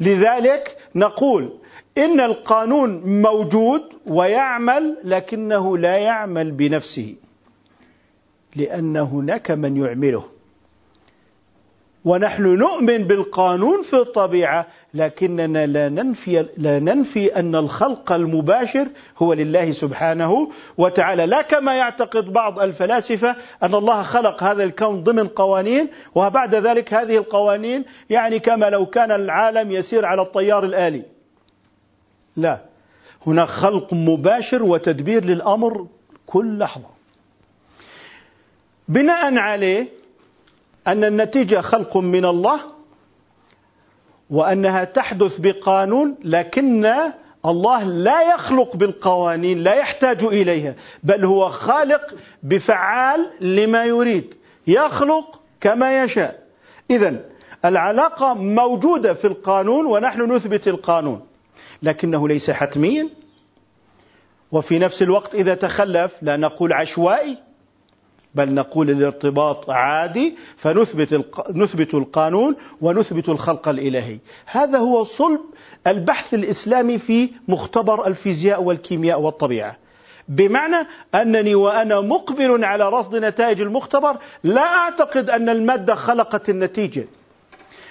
[0.00, 1.58] لذلك نقول
[1.98, 7.14] إن القانون موجود ويعمل لكنه لا يعمل بنفسه
[8.56, 10.33] لأن هناك من يعمله.
[12.04, 18.86] ونحن نؤمن بالقانون في الطبيعة لكننا لا ننفي لا ننفي أن الخلق المباشر
[19.18, 21.26] هو لله سبحانه وتعالى.
[21.26, 27.16] لا كما يعتقد بعض الفلاسفة أن الله خلق هذا الكون ضمن قوانين وبعد ذلك هذه
[27.16, 31.02] القوانين يعني كما لو كان العالم يسير على الطيار الآلي.
[32.36, 32.60] لا.
[33.26, 35.86] هناك خلق مباشر وتدبير للأمر
[36.26, 36.88] كل لحظة.
[38.88, 40.03] بناء عليه
[40.86, 42.60] أن النتيجة خلق من الله
[44.30, 46.92] وأنها تحدث بقانون لكن
[47.46, 54.34] الله لا يخلق بالقوانين لا يحتاج إليها بل هو خالق بفعال لما يريد
[54.66, 56.42] يخلق كما يشاء.
[56.90, 57.20] إذا
[57.64, 61.26] العلاقة موجودة في القانون ونحن نثبت القانون
[61.82, 63.08] لكنه ليس حتميا.
[64.52, 67.38] وفي نفس الوقت إذا تخلف لا نقول عشوائي
[68.34, 71.24] بل نقول الارتباط عادي فنثبت
[71.54, 74.18] نثبت القانون ونثبت الخلق الإلهي.
[74.46, 75.40] هذا هو صلب
[75.86, 79.76] البحث الإسلامي في مختبر الفيزياء والكيمياء والطبيعة.
[80.28, 87.06] بمعنى أنني وأنا مقبل على رصد نتائج المختبر لا أعتقد أن المادة خلقت النتيجة.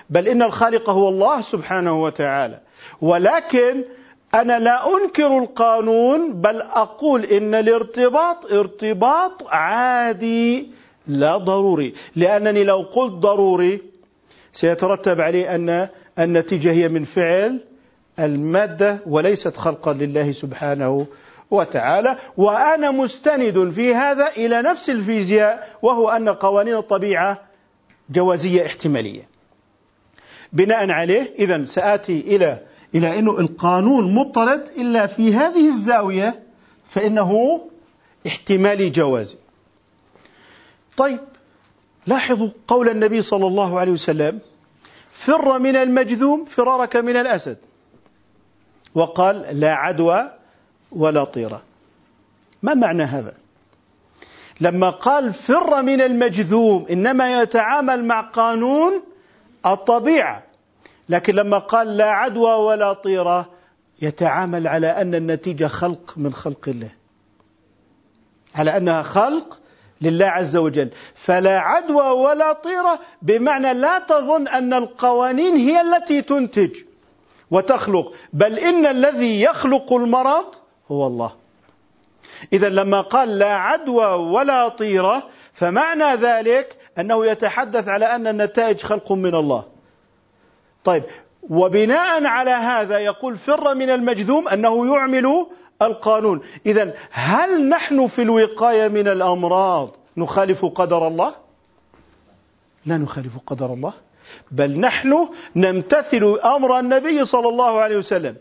[0.09, 2.59] بل إن الخالق هو الله سبحانه وتعالى.
[3.01, 3.83] ولكن
[4.33, 10.71] أنا لا أنكر القانون بل أقول إن الارتباط ارتباط عادي
[11.07, 11.93] لا ضروري.
[12.15, 13.81] لأنني لو قلت ضروري
[14.51, 15.87] سيترتب عليه أن
[16.19, 17.59] النتيجة هي من فعل
[18.19, 21.05] المادة وليست خلقا لله سبحانه
[21.51, 22.17] وتعالى.
[22.37, 27.41] وأنا مستند في هذا إلى نفس الفيزياء وهو أن قوانين الطبيعة
[28.09, 29.27] جوازية احتمالية.
[30.53, 32.59] بناء عليه إذا سآتي إلى
[32.95, 36.43] إلى أنه القانون مضطرد إلا في هذه الزاوية
[36.89, 37.61] فإنه
[38.27, 39.35] احتمالي جوازي
[40.97, 41.19] طيب
[42.07, 44.39] لاحظوا قول النبي صلى الله عليه وسلم
[45.11, 47.57] فر من المجذوم فرارك من الأسد
[48.95, 50.31] وقال لا عدوى
[50.91, 51.63] ولا طيرة
[52.63, 53.33] ما معنى هذا؟
[54.61, 59.03] لما قال فر من المجذوم إنما يتعامل مع قانون
[59.65, 60.43] الطبيعة.
[61.09, 63.49] لكن لما قال لا عدوى ولا طيرة
[64.01, 66.89] يتعامل على أن النتيجة خلق من خلق الله.
[68.55, 69.59] على أنها خلق
[70.01, 70.89] لله عز وجل.
[71.15, 76.79] فلا عدوى ولا طيرة بمعنى لا تظن أن القوانين هي التي تنتج
[77.51, 80.45] وتخلق بل إن الذي يخلق المرض
[80.91, 81.35] هو الله.
[82.53, 89.11] إذا لما قال لا عدوى ولا طيرة فمعنى ذلك أنه يتحدث على أن النتائج خلق
[89.11, 89.72] من الله.
[90.83, 91.03] طيب
[91.49, 95.45] وبناء على هذا يقول فر من المجذوم أنه يعمل
[95.81, 96.41] القانون.
[96.65, 101.35] اذا هل نحن في الوقاية من الأمراض نخالف قدر الله؟
[102.85, 103.93] لا نخالف قدر الله
[104.51, 108.35] بل نحن نمتثل أمر النبي صلى الله عليه وسلم.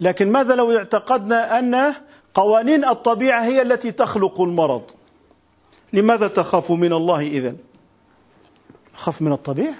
[0.00, 1.94] لكن ماذا لو اعتقدنا أن
[2.34, 4.82] قوانين الطبيعة هي التي تخلق المرض؟
[5.92, 7.56] لماذا تخاف من الله إذن؟
[8.94, 9.74] خف من الطبيعة؟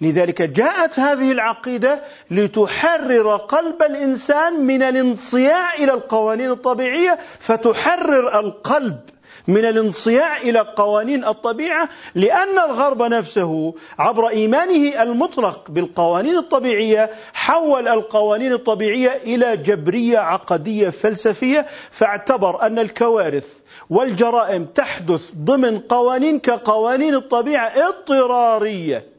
[0.00, 9.00] لذلك جاءت هذه العقيدة لتحرر قلب الإنسان من الانصياع إلى القوانين الطبيعية فتحرر القلب
[9.48, 18.52] من الانصياع إلى قوانين الطبيعة لأن الغرب نفسه عبر إيمانه المطلق بالقوانين الطبيعية حول القوانين
[18.52, 23.58] الطبيعية إلى جبرية عقدية فلسفية فاعتبر أن الكوارث
[23.90, 29.09] والجرائم تحدث ضمن قوانين كقوانين الطبيعة اضطرارية.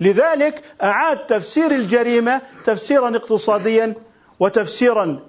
[0.00, 3.94] لذلك أعاد تفسير الجريمة تفسيرا اقتصاديا
[4.40, 5.20] وتفسيرا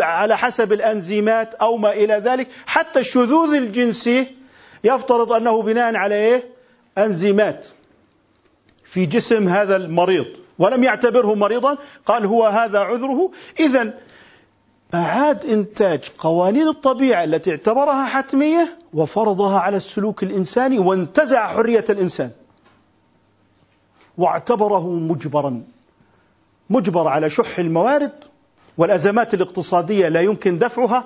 [0.00, 2.48] على حسب الأنزيمات أو ما إلى ذلك.
[2.66, 4.26] حتى الشذوذ الجنسي
[4.84, 6.44] يفترض أنه بناء على إيه؟
[6.98, 7.66] أنزيمات
[8.84, 10.26] في جسم هذا المريض
[10.58, 13.30] ولم يعتبره مريضا قال هو هذا عذره.
[13.60, 13.94] اذا
[14.94, 22.30] أعاد إنتاج قوانين الطبيعة التي اعتبرها حتمية وفرضها على السلوك الإنساني وانتزع حرية الإنسان.
[24.18, 25.62] واعتبره مجبرا.
[26.70, 28.12] مجبر على شح الموارد
[28.78, 31.04] والأزمات الاقتصادية لا يمكن دفعها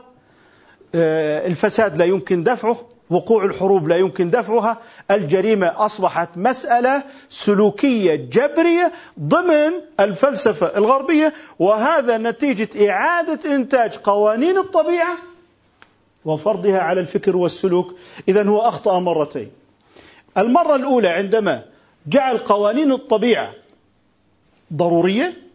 [0.95, 2.77] آه، الفساد لا يمكن دفعه
[3.11, 4.79] وقوع الحروب لا يمكن دفعها
[5.11, 15.17] الجريمة أصبحت مسألة سلوكية جبرية ضمن الفلسفة الغربية وهذا نتيجة إعادة إنتاج قوانين الطبيعة
[16.25, 17.95] وفرضها على الفكر والسلوك.
[18.29, 19.51] اذا هو أخطأ مرتين.
[20.39, 21.65] المرة الأولى عندما
[22.07, 23.55] جعل قوانين الطبيعة
[24.73, 25.49] ضرورية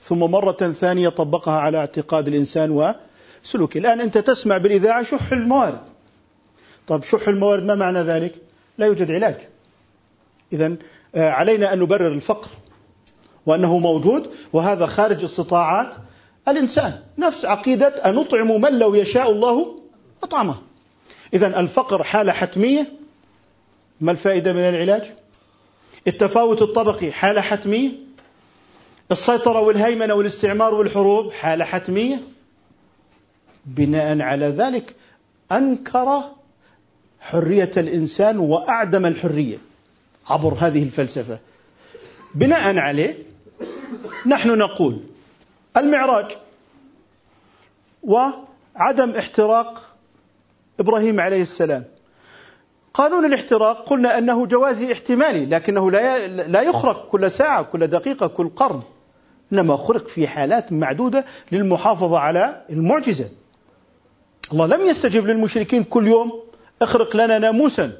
[0.00, 2.70] ثم مرة ثانية طبقها على اعتقاد الإنسان
[3.44, 5.80] وسلوكه الآن أنت تسمع بالإذاعة شح الموارد.
[6.86, 8.34] طب شح الموارد ما معنى ذلك؟
[8.78, 9.36] لا يوجد علاج.
[10.52, 10.76] إذا
[11.14, 12.48] آه، علينا أن نبرر الفقر
[13.46, 15.94] وأنه موجود وهذا خارج استطاعات
[16.48, 17.00] الإنسان.
[17.18, 19.78] نفس عقيدة أن نطعم من لو يشاء الله
[20.22, 20.56] أطعمه.
[21.34, 22.92] إذا الفقر حالة حتمية.
[24.00, 25.12] ما الفائدة من العلاج؟
[26.08, 27.90] التفاوت الطبقي حالة حتمية
[29.10, 32.22] السيطرة والهيمنة والاستعمار والحروب حالة حتمية
[33.66, 34.94] بناء على ذلك
[35.52, 36.22] أنكر
[37.20, 39.58] حرية الإنسان وأعدم الحرية
[40.26, 41.38] عبر هذه الفلسفة.
[42.34, 43.18] بناء عليه
[44.26, 45.00] نحن نقول
[45.76, 46.36] المعراج
[48.02, 49.82] وعدم احتراق
[50.80, 51.84] إبراهيم عليه السلام
[52.94, 58.48] قانون الاحتراق قلنا أنه جوازي احتمالي لكنه لا لا يخرق كل ساعة كل دقيقة كل
[58.48, 58.82] قرن.
[59.52, 63.28] إنما خرق في حالات معدودة للمحافظة على المعجزة.
[64.52, 66.42] الله لم يستجب للمشركين كل يوم
[66.82, 67.92] اخرق لنا ناموسا.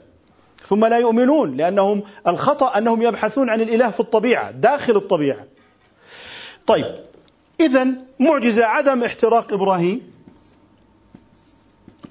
[0.62, 5.45] ثم لا يؤمنون لأنهم الخطأ أنهم يبحثون عن الإله في الطبيعة داخل الطبيعة.
[6.66, 6.95] طيب
[7.61, 7.86] إذا
[8.20, 10.12] معجزة عدم احتراق إبراهيم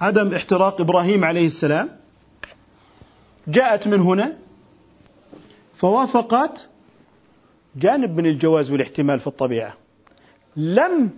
[0.00, 1.88] عدم احتراق إبراهيم عليه السلام.
[3.48, 4.32] جاءت من هنا
[5.76, 6.66] فوافقت
[7.76, 9.74] جانب من الجواز والاحتمال في الطبيعة.
[10.56, 11.10] لم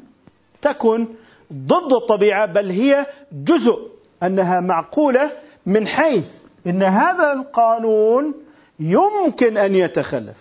[0.62, 1.08] تكن
[1.52, 3.90] ضد الطبيعة بل هي جزء
[4.22, 5.30] أنها معقولة
[5.66, 6.28] من حيث
[6.66, 8.34] إن هذا القانون
[8.80, 10.36] يمكن أن يتخلف.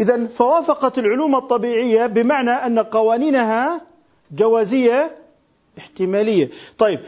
[0.00, 3.80] اذا فوافقت العلوم الطبيعية بمعنى أن قوانينها
[4.32, 5.16] جوازية
[5.78, 6.50] احتمالية.
[6.78, 7.00] طيب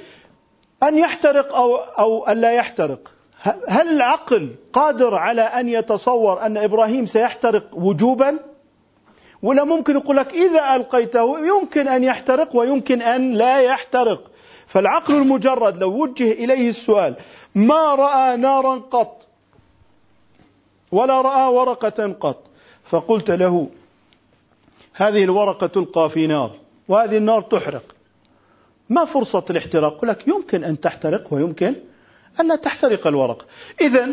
[0.83, 3.16] أن يحترق أو أو أن لا يحترق؟
[3.69, 8.39] هل العقل قادر على أن يتصور أن إبراهيم سيحترق وجوبا؟
[9.43, 14.31] ولا ممكن يقول لك إذا ألقيته يمكن أن يحترق ويمكن أن لا يحترق.
[14.67, 17.15] فالعقل المجرد لو وجه إليه السؤال
[17.55, 19.27] ما رأى نارا قط؟
[20.93, 22.43] ولا رأى ورقة قط؟
[22.85, 23.69] فقلت له
[24.95, 26.51] هذه الورقة تلقى في نار
[26.89, 27.95] وهذه النار تحرق.
[28.89, 31.75] ما فرصة الاحتراق؟ لك يمكن أن تحترق ويمكن
[32.41, 33.47] ألا تحترق الورق.
[33.81, 34.09] إذا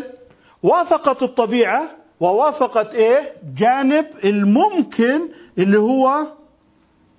[0.62, 6.26] وافقت الطبيعة ووافقت إيه؟ جانب الممكن اللي هو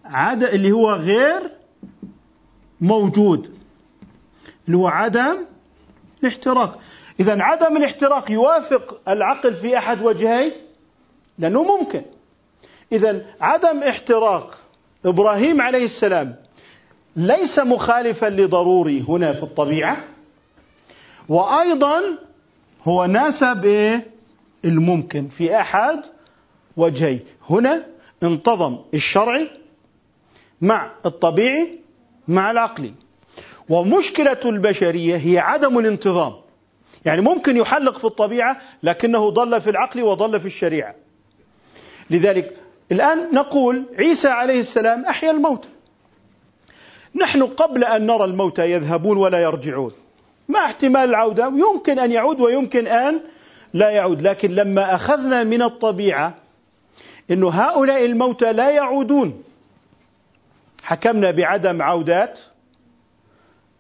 [0.06, 1.52] عد اللي هو غير
[2.82, 3.58] موجود.
[4.68, 5.46] اللي هو عدم
[6.24, 6.80] الاحتراق.
[7.20, 10.52] إذا عدم الاحتراق يوافق العقل في أحد وجهي
[11.40, 12.02] لأنه ممكن.
[12.92, 14.58] إذا عدم احتراق
[15.06, 16.36] إبراهيم عليه السلام
[17.16, 19.98] ليس مخالفا لضروري هنا في الطبيعة.
[21.30, 22.02] وأيضا
[22.84, 24.08] هو ناسب إيه؟
[24.66, 25.28] الممكن.
[25.28, 26.02] في أحد
[26.78, 27.20] وجهي
[27.50, 27.86] هنا
[28.24, 29.50] انتظم الشرعي
[30.62, 31.80] مع الطبيعي
[32.28, 32.94] مع العقلي.
[33.70, 36.34] ومشكلة البشرية هي عدم الانتظام.
[37.06, 40.96] يعني ممكن يحلق في الطبيعة لكنه ضل في العقل وضل في الشريعة.
[42.10, 42.58] لذلك
[42.92, 45.66] الآن نقول عيسى عليه السلام أحيا الموت.
[47.16, 49.92] نحن قبل أن نرى الموتى يذهبون ولا يرجعون.
[50.50, 53.22] مع احتمال العودة يمكن أن يعود ويمكن أن
[53.74, 54.22] لا يعود.
[54.22, 56.36] لكن لما أخذنا من الطبيعة
[57.32, 59.44] أن هؤلاء الموتى لا يعودون
[60.84, 62.40] حكمنا بعدم عودات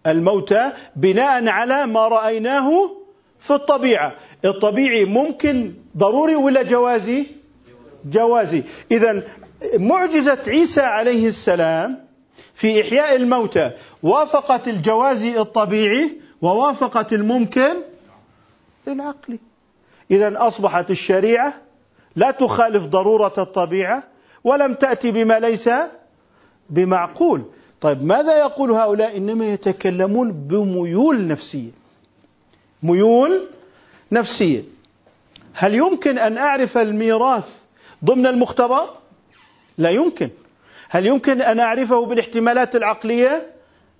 [0.07, 2.91] الموتى بناء على ما رأيناه
[3.39, 4.15] في الطبيعة.
[4.45, 7.25] الطبيعي ممكن ضروري ولا جوازي؟
[8.05, 8.63] جوازي.
[8.91, 9.23] إذا
[9.77, 12.05] معجزة عيسى عليه السلام
[12.53, 13.71] في إحياء الموتى
[14.03, 17.75] وافقت الجوازي الطبيعي ووافقت الممكن
[18.87, 19.39] العقلي
[20.11, 21.53] إذا أصبحت الشريعة
[22.15, 24.03] لا تخالف ضرورة الطبيعة
[24.43, 25.69] ولم تأتي بما ليس
[26.69, 27.41] بمعقول.
[27.81, 31.71] طيب ماذا يقول هؤلاء؟ إنما يتكلمون بميول نفسية.
[32.83, 33.47] ميول
[34.11, 34.63] نفسية.
[35.53, 37.49] هل يمكن أن أعرف الميراث
[38.05, 38.89] ضمن المختبر؟
[39.77, 40.29] لا يمكن.
[40.89, 43.54] هل يمكن أن أعرفه بالاحتمالات العقلية؟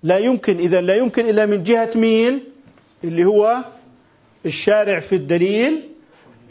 [0.05, 2.43] لا يمكن إذا لا يمكن إلا من جهة مين؟
[3.03, 3.63] اللي هو
[4.45, 5.89] الشارع في الدليل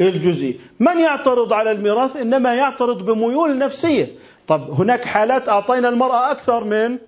[0.01, 0.61] الجزئي.
[0.81, 4.09] من يعترض على الميراث؟ إنما يعترض بميول نفسية.
[4.47, 6.99] طب هناك حالات أعطينا المرأة أكثر من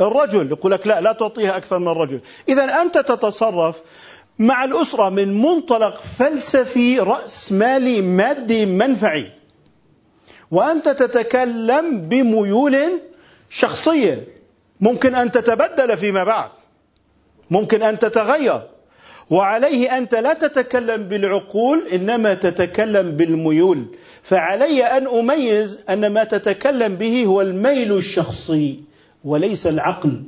[0.00, 0.50] الرجل.
[0.50, 2.20] يقول لك لا لا تعطيها أكثر من الرجل.
[2.48, 3.76] إذا أنت تتصرف
[4.38, 9.32] مع الأسرة من منطلق فلسفي رأس مالي مادي منفعي.
[10.50, 13.00] وأنت تتكلم بميول
[13.50, 14.37] شخصية.
[14.80, 16.50] ممكن أن تتبدل فيما بعد.
[17.50, 18.62] ممكن أن تتغير.
[19.30, 23.86] وعليه أنت لا تتكلم بالعقول إنما تتكلم بالميول.
[24.22, 28.80] فعلي أن أميز أن ما تتكلم به هو الميل الشخصي
[29.24, 30.22] وليس العقل.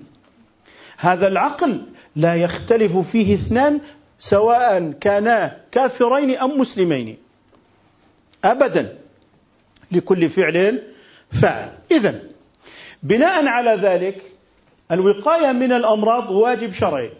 [0.97, 1.81] هذا العقل
[2.17, 3.81] لا يختلف فيه اثنان
[4.19, 7.17] سواء كانا كافرين أم مسلمين.
[8.45, 8.99] أبدا.
[9.93, 10.83] لكل فعل
[11.33, 12.21] فعل إذا
[13.03, 14.23] بناء على ذلك
[14.93, 17.11] الوقاية من الأمراض واجب شرعي.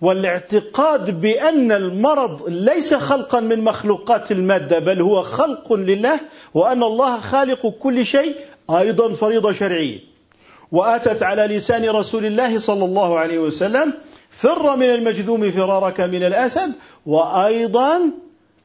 [0.00, 6.20] والاعتقاد بأن المرض ليس خلقا من مخلوقات المادة بل هو خلق لله
[6.54, 8.34] وأن الله خالق كل شيء
[8.70, 9.98] أيضا فريضة شرعية.
[10.72, 13.92] وآتت على لسان رسول الله صلى الله عليه وسلم
[14.30, 16.72] فر من المجذوم فرارك من الأسد
[17.06, 18.00] وأيضا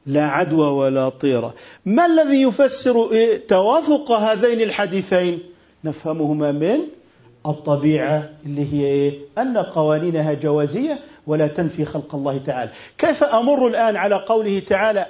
[0.06, 1.54] لا عدوى ولا طيرة.
[1.86, 3.10] ما الذي يفسر
[3.48, 5.42] توافق هذين الحديثين؟
[5.84, 6.78] نفهمهما من
[7.46, 12.70] الطبيعة اللي هي إيه؟ أن قوانينها جوازية ولا تنفي خلق الله تعالى.
[12.98, 15.06] كيف أمر الآن على قوله تعالى؟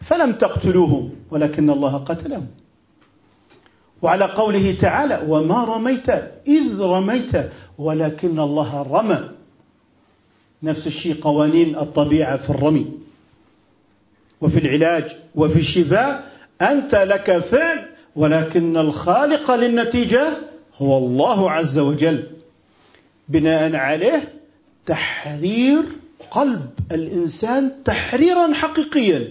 [0.00, 2.46] فلم تقتلوهم ولكن الله قتلهم
[4.02, 6.10] وعلى قوله تعالى وما رميت
[6.46, 7.32] إذ رميت
[7.78, 9.20] ولكن الله رمى.
[10.62, 12.86] نفس الشيء قوانين الطبيعة في الرمي
[14.40, 16.32] وفي العلاج وفي الشفاء.
[16.62, 17.78] أنت لك فعل
[18.16, 20.28] ولكن الخالق للنتيجة
[20.78, 22.22] هو الله عز وجل.
[23.28, 24.32] بناء عليه
[24.86, 25.82] تحرير
[26.30, 29.28] قلب الإنسان تحريرا حقيقيا.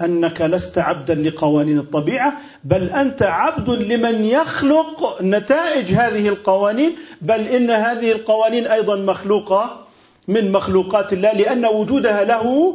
[0.00, 2.32] أنك لست عبدا لقوانين الطبيعة
[2.64, 6.92] بل أنت عبد لمن يخلق نتائج هذه القوانين
[7.22, 9.86] بل إن هذه القوانين أيضا مخلوقة
[10.28, 12.74] من مخلوقات الله لأن وجودها له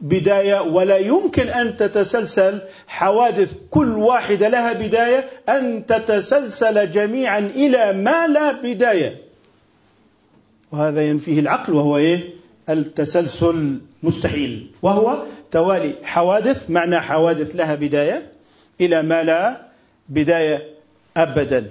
[0.00, 8.26] بداية ولا يمكن أن تتسلسل حوادث كل واحدة لها بداية أن تتسلسل جميعا إلى ما
[8.26, 9.22] لا بداية.
[10.72, 12.34] وهذا ينفيه العقل وهو إيه؟
[12.68, 14.70] التسلسل مستحيل.
[14.82, 18.32] وهو توالي حوادث معنى حوادث لها بداية
[18.80, 19.68] إلى ما لا
[20.08, 20.74] بداية
[21.16, 21.70] ابدا.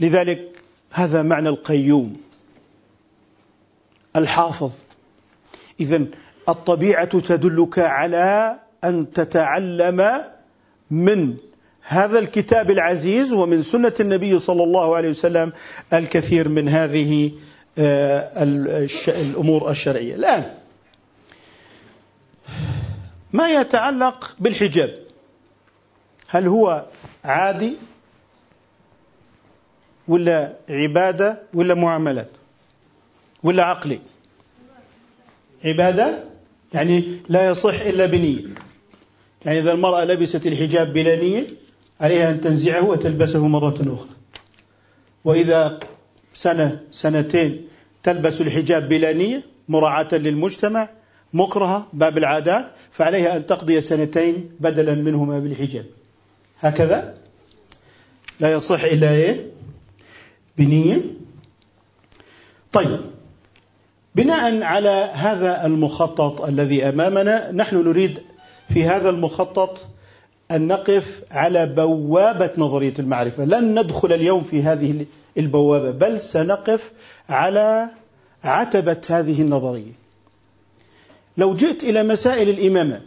[0.00, 0.48] لذلك
[0.90, 2.16] هذا معنى القيوم.
[4.16, 4.72] الحافظ.
[5.80, 6.04] اذا
[6.48, 10.24] الطبيعة تدلك على أن تتعلم
[10.90, 11.36] من
[11.82, 15.52] هذا الكتاب العزيز ومن سنة النبي صلى الله عليه وسلم
[15.92, 17.32] الكثير من هذه
[17.78, 18.42] آه،
[19.08, 20.14] الأمور الشرعية.
[20.14, 20.54] الآن
[23.32, 24.94] ما يتعلق بالحجاب؟
[26.28, 26.84] هل هو
[27.24, 27.76] عادي
[30.08, 32.28] ولا عبادة ولا معاملات
[33.42, 34.00] ولا عقلي؟
[35.64, 36.24] عبادة
[36.74, 38.40] يعني لا يصح إلا بنية.
[39.44, 41.46] يعني إذا المرأة لبست الحجاب بلا نية
[42.00, 44.16] عليها أن تنزعه وتلبسه مرة أخرى.
[45.24, 45.78] وإذا
[46.34, 47.68] سنة سنتين
[48.02, 50.88] تلبس الحجاب بلا نية مراعاة للمجتمع
[51.32, 55.86] مكرهة باب العادات فعليها أن تقضي سنتين بدلا منهما بالحجاب.
[56.60, 57.14] هكذا
[58.40, 59.46] لا يصح إلا إيه؟
[60.58, 61.00] بنية.
[62.72, 63.13] طيب.
[64.14, 68.22] بناء على هذا المخطط الذي أمامنا نحن نريد
[68.72, 69.86] في هذا المخطط
[70.50, 73.44] أن نقف على بوابة نظرية المعرفة.
[73.44, 75.06] لن ندخل اليوم في هذه
[75.38, 76.92] البوابة بل سنقف
[77.28, 77.88] على
[78.44, 79.92] عتبة هذه النظرية.
[81.36, 83.00] لو جئت إلى مسائل الإمامة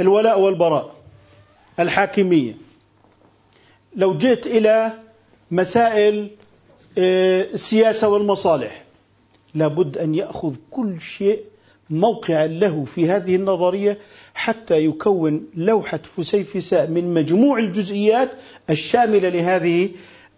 [0.00, 0.94] الولاء والبراء
[1.80, 2.56] الحاكمية
[3.96, 4.92] لو جئت إلى
[5.50, 6.30] مسائل
[6.98, 8.85] آه، السياسة والمصالح
[9.54, 11.40] لابد أن يأخذ كل شيء
[11.90, 13.98] موقعا له في هذه النظرية
[14.34, 18.30] حتى يكون لوحة فسيفساء من مجموع الجزئيات
[18.70, 19.90] الشاملة لهذه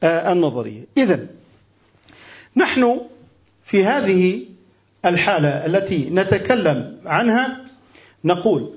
[0.02, 0.85] آه، النظرية.
[0.97, 1.26] إذا
[2.56, 3.01] نحن
[3.64, 4.44] في هذه
[5.05, 7.64] الحالة التي نتكلم عنها
[8.24, 8.70] نقول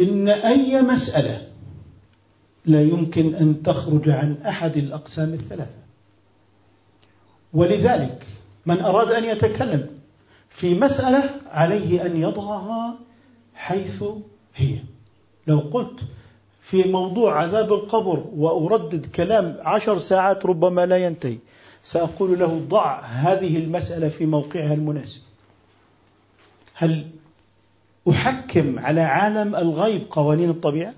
[0.00, 1.48] إن أي مسألة
[2.66, 5.76] لا يمكن أن تخرج عن أحد الأقسام الثلاثة.
[7.52, 8.26] ولذلك
[8.66, 9.86] من أراد أن يتكلم
[10.50, 12.94] في مسألة عليه أن يضعها
[13.54, 14.04] حيث
[14.56, 14.78] هي.
[15.46, 16.00] لو قلت
[16.60, 21.38] في موضوع عذاب القبر وأردد كلام عشر ساعات ربما لا ينتهي
[21.82, 25.20] سأقول له ضع هذه المسألة في موقعها المناسب.
[26.74, 27.06] هل
[28.10, 30.94] أحكم على عالم الغيب قوانين الطبيعة؟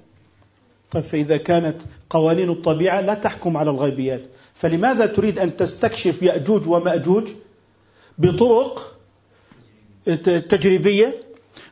[0.90, 1.77] طيب فإذا كانت
[2.11, 4.20] قوانين الطبيعة لا تحكم على الغيبيات.
[4.55, 7.28] فلماذا تريد أن تستكشف يأجوج ومأجوج؟
[8.19, 8.95] بطرق
[10.49, 11.23] تجريبية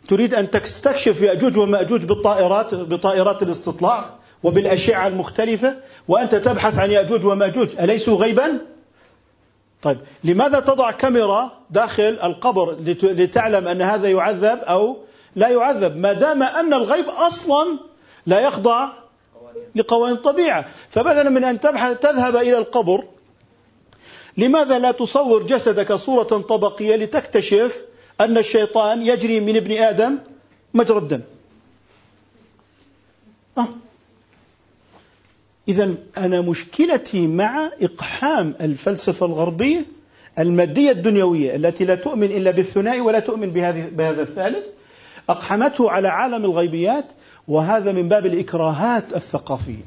[0.08, 4.10] تريد أن تستكشف يأجوج ومأجوج بالطائرات بطائرات الاستطلاع
[4.42, 5.76] وبالأشعة المختلفة
[6.08, 7.68] وأنت تبحث عن يأجوج ومأجوج.
[7.80, 8.58] أليسوا غيبا؟
[9.82, 14.96] طيب لماذا تضع كاميرا داخل القبر لتعلم أن هذا يعذب أو
[15.36, 17.78] لا يعذب؟ ما دام أن الغيب أصلا
[18.26, 18.88] لا يخضع
[19.74, 20.66] لقوانين الطبيعة.
[20.90, 23.04] فبدلا من أن تبحث تذهب إلى القبر
[24.36, 27.82] لماذا لا تصور جسدك صورة طبقية لتكتشف
[28.20, 30.18] أن الشيطان يجري من ابن آدم
[30.74, 31.20] مجرى الدم؟
[33.58, 33.68] آه.
[35.68, 39.84] إذا أنا مشكلتي مع إقحام الفلسفة الغربية
[40.38, 44.66] المادية الدنيوية التي لا تؤمن إلا بالثنائي ولا تؤمن بهذه بهذا الثالث
[45.28, 47.04] أقحمته على عالم الغيبيات
[47.48, 49.84] وهذا من باب الإكراهات الثقافية.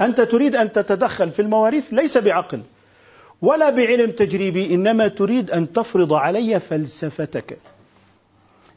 [0.00, 2.60] أنت تريد أن تتدخل في المواريث ليس بعقل.
[3.42, 7.58] ولا بعلم تجريبي إنما تريد أن تفرض علي فلسفتك.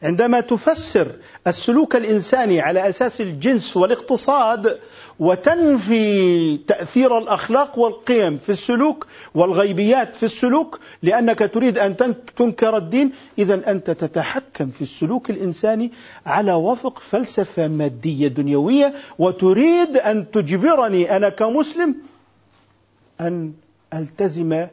[0.03, 1.07] عندما تفسر
[1.48, 4.80] السلوك الإنساني على أساس الجنس والاقتصاد
[5.19, 11.98] وتنفي تأثير الأخلاق والقيم في السلوك والغيبيات في السلوك لأنك تريد أن
[12.38, 15.91] تنكر الدين إذا أنت تتحكم في السلوك الإنساني
[16.26, 21.95] على وفق فلسفة مادية دنيوية وتريد أن تجبرني أنا كمسلم
[23.22, 23.53] أن
[23.94, 24.68] ألتزم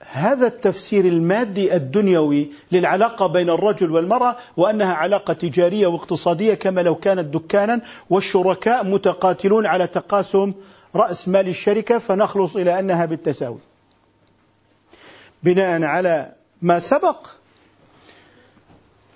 [0.00, 7.34] هذا التفسير المادي الدنيوي للعلاقة بين الرجل والمرأة وأنها علاقة تجارية واقتصادية كما لو كانت
[7.34, 7.80] دكانا
[8.10, 10.52] والشركاء متقاتلون على تقاسم
[10.94, 13.58] رأس مال الشركة فنخلص إلى أنها بالتساوي.
[15.42, 16.32] بناء على
[16.62, 17.26] ما سبق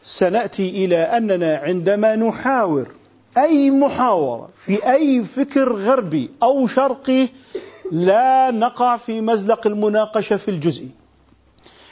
[0.05, 2.89] سنأتي إلى أننا عندما نحاور
[3.39, 7.29] أي محاورة في أي فكر غربي أو شرقي
[7.93, 10.89] لا نقع في مزلق المناقشة في الجزء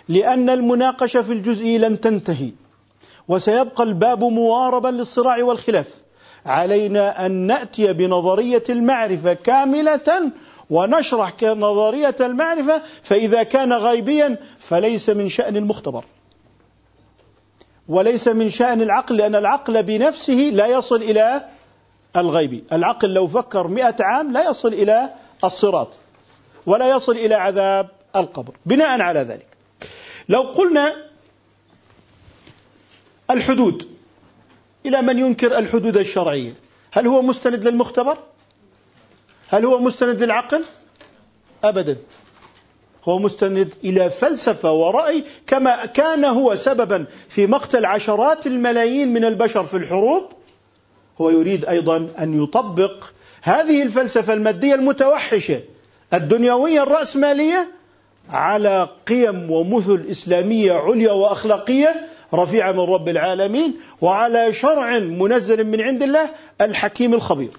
[0.08, 2.50] لأن المناقشة في الجزء لن تنتهي
[3.28, 5.86] وسيبقى الباب مواربا للصراع والخلاف.
[6.46, 10.30] علينا أن نأتي بنظرية المعرفة كاملة
[10.70, 16.04] ونشرح نظرية المعرفة فإذا كان غيبيا فليس من شأن المختبر.
[17.88, 21.44] وليس من شأن العقل لأن العقل بنفسه لا يصل إلى
[22.16, 22.64] الغيب.
[22.72, 25.10] العقل لو فكر مئة عام لا يصل إلى
[25.44, 25.88] الصراط
[26.66, 29.46] ولا يصل إلى عذاب القبر بناء على ذلك.
[30.28, 30.96] لو قلنا
[33.30, 33.88] الحدود
[34.86, 36.54] إلى من ينكر الحدود الشرعية؟
[36.92, 38.18] هل هو مستند للمختبر؟
[39.48, 40.64] هل هو مستند للعقل؟
[41.64, 41.96] أبدا.
[43.04, 49.64] هو مستند إلى فلسفة ورأي كما كان هو سببا في مقتل عشرات الملايين من البشر
[49.64, 50.24] في الحروب.
[51.20, 53.04] هو يريد أيضا أن يطبق
[53.42, 55.60] هذه الفلسفة المادية المتوحشة
[56.14, 57.68] الدنيوية الرأسمالية
[58.28, 61.94] على قيم ومثل إسلامية عليا وأخلاقية
[62.34, 66.28] رفيعة من رب العالمين وعلى شرع منزل من عند الله
[66.60, 67.50] الحكيم الخبير.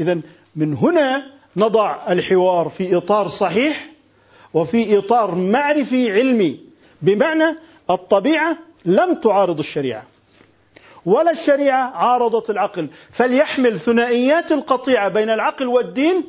[0.00, 0.20] إذا
[0.56, 1.26] من هنا
[1.56, 3.88] نضع الحوار في إطار صحيح
[4.54, 6.60] وفي إطار معرفي علمي
[7.02, 7.56] بمعنى
[7.90, 10.11] الطبيعة لم تعارض الشريعة.
[11.06, 12.88] ولا الشريعة عارضت العقل.
[13.12, 16.24] فليحمل ثنائيات القطيعة بين العقل والدين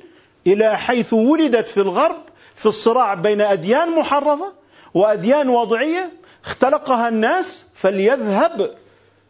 [0.48, 2.22] إلى حيث ولدت في الغرب
[2.56, 4.54] في الصراع بين أديان محرفة
[4.94, 6.12] وأديان وضعية
[6.45, 8.72] اختلقها الناس فليذهب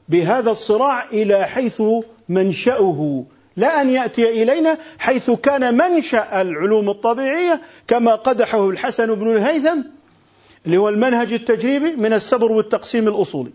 [0.10, 1.82] بهذا الصراع إلى حيث
[2.30, 3.24] منشأه.
[3.58, 9.82] لا أن يأتي إلينا حيث كان منشأ العلوم الطبيعية كما قدحه الحسن بن الهيثم
[10.66, 13.52] اللي هو المنهج التجريبي من السبر والتقسيم الأصولي.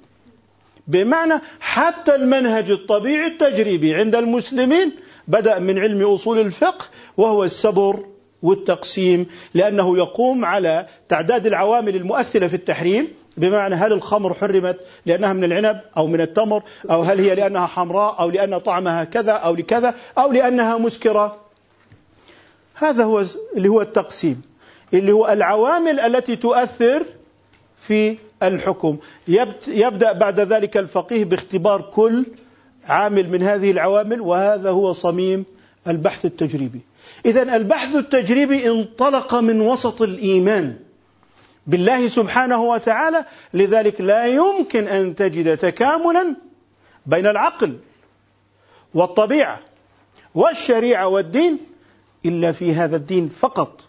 [0.89, 4.93] بمعنى حتى المنهج الطبيعي التجريبي عند المسلمين
[5.28, 6.85] بدأ من علم أصول الفقه
[7.16, 8.06] وهو السبر
[8.43, 15.44] والتقسيم لأنه يقوم على تعداد العوامل المؤثرة في التحريم بمعنى هل الخمر حرمت لأنها من
[15.44, 19.94] العنب أو من التمر أو هل هي لأنها حمراء أو لأن طعمها كذا أو لكذا
[20.19, 21.36] أو لأنها مسكرة.
[22.74, 23.24] هذا هو
[23.56, 24.43] اللي هو التقسيم
[24.94, 27.02] اللي هو العوامل التي تؤثر
[27.78, 28.97] في الحكم.
[29.69, 32.27] يبدأ بعد ذلك الفقيه باختبار كل
[32.85, 35.44] عامل من هذه العوامل وهذا هو صميم
[35.89, 36.81] البحث التجريبي.
[37.27, 40.77] إذا البحث التجريبي انطلق من وسط الإيمان
[41.66, 43.24] بالله سبحانه وتعالى
[43.55, 46.36] لذلك لا يمكن أن تجد تكاملا
[47.06, 47.78] بين العقل
[48.94, 49.60] والطبيعة
[50.35, 51.59] والشريعة والدين
[52.24, 53.88] إلا في هذا الدين فقط.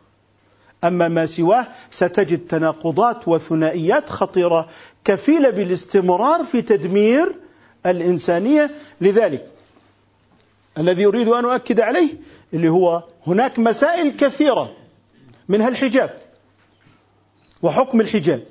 [0.83, 4.67] أما ما سواه ستجد تناقضات وثنائيات خطيرة
[5.05, 7.35] كفيلة بالاستمرار في تدمير
[7.85, 8.71] الإنسانية.
[9.01, 9.45] لذلك
[10.77, 12.09] الذي أريد أن أؤكد عليه
[12.53, 14.71] اللي هو هناك مسائل كثيرة
[15.49, 16.09] منها الحجاب
[17.61, 18.43] وحكم الحجاب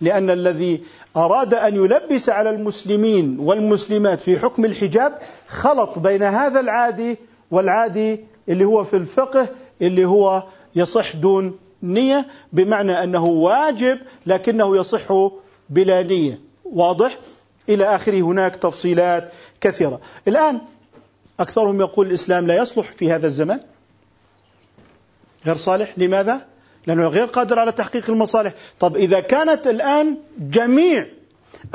[0.00, 0.82] لأن الذي
[1.16, 5.18] أراد أن يلبس على المسلمين والمسلمات في حكم الحجاب
[5.48, 7.18] خلط بين هذا العادي
[7.50, 9.48] والعادي اللي هو في الفقه
[9.82, 10.42] اللي هو
[10.74, 15.28] يصح دون نية بمعنى أنه واجب لكنه يصح
[15.70, 16.40] بلا نية.
[16.64, 17.18] واضح؟
[17.68, 20.00] إلى آخره هناك تفصيلات كثيرة.
[20.28, 20.60] الآن
[21.40, 23.60] أكثرهم يقول الإسلام لا يصلح في هذا الزمان
[25.46, 26.46] غير صالح؟ لماذا؟
[26.86, 28.52] لأنه غير قادر على تحقيق المصالح.
[28.80, 31.06] طب إذا كانت الآن جميع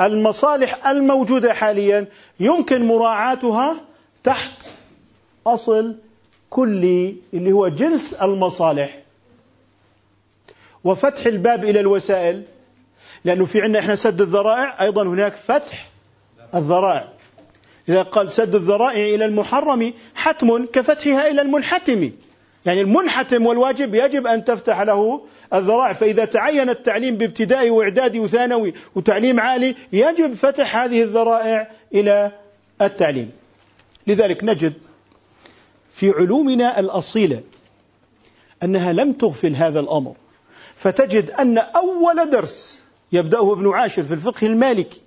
[0.00, 2.06] المصالح الموجودة حاليا
[2.40, 3.76] يمكن مراعاتها
[4.24, 4.70] تحت
[5.46, 5.94] أصل
[6.50, 8.98] كلي اللي هو جنس المصالح.
[10.84, 12.42] وفتح الباب إلى الوسائل.
[13.24, 15.88] لأنه في عندنا إحنا سد الذرائع أيضا هناك فتح
[16.54, 17.08] الذرائع.
[17.88, 22.10] إذا قال سد الذرائع إلى المحرم حتم كفتحها إلى المنحتم.
[22.66, 25.20] يعني المنحتم والواجب يجب أن تفتح له
[25.54, 25.92] الذرائع.
[25.92, 32.32] فإذا تعين التعليم بابتدائي وإعدادي وثانوي وتعليم عالي يجب فتح هذه الذرائع إلى
[32.82, 33.30] التعليم.
[34.06, 34.72] لذلك نجد
[35.98, 37.42] في علومنا الأصيلة
[38.62, 40.14] أنها لم تغفل هذا الأمر.
[40.76, 42.80] فتجد أن أول درس
[43.12, 45.02] يبدأه ابن عاشر في الفقه المالكي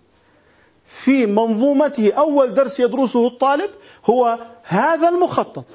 [0.85, 3.69] في منظومته أول درس يدرسه الطالب
[4.05, 5.65] هو هذا المخطط.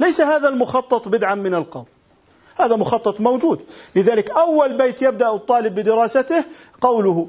[0.00, 1.84] ليس هذا المخطط بدعا من القول
[2.60, 3.60] هذا مخطط موجود.
[3.96, 6.44] لذلك أول بيت يبدأ الطالب بدراسته
[6.80, 7.28] قوله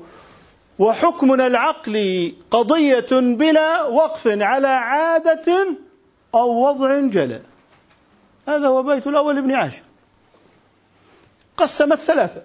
[0.80, 5.78] وحكمنا العقلي قضية بلا وقف على عادة
[6.40, 7.42] أو وضع جلى.
[8.48, 9.82] هذا هو بيت الأول ابن عاشر.
[11.58, 12.42] قسم الثلاثة.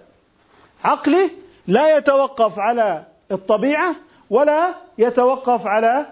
[0.83, 1.29] عقلي
[1.67, 3.95] لا يتوقف على الطبيعة
[4.29, 6.05] ولا يتوقف على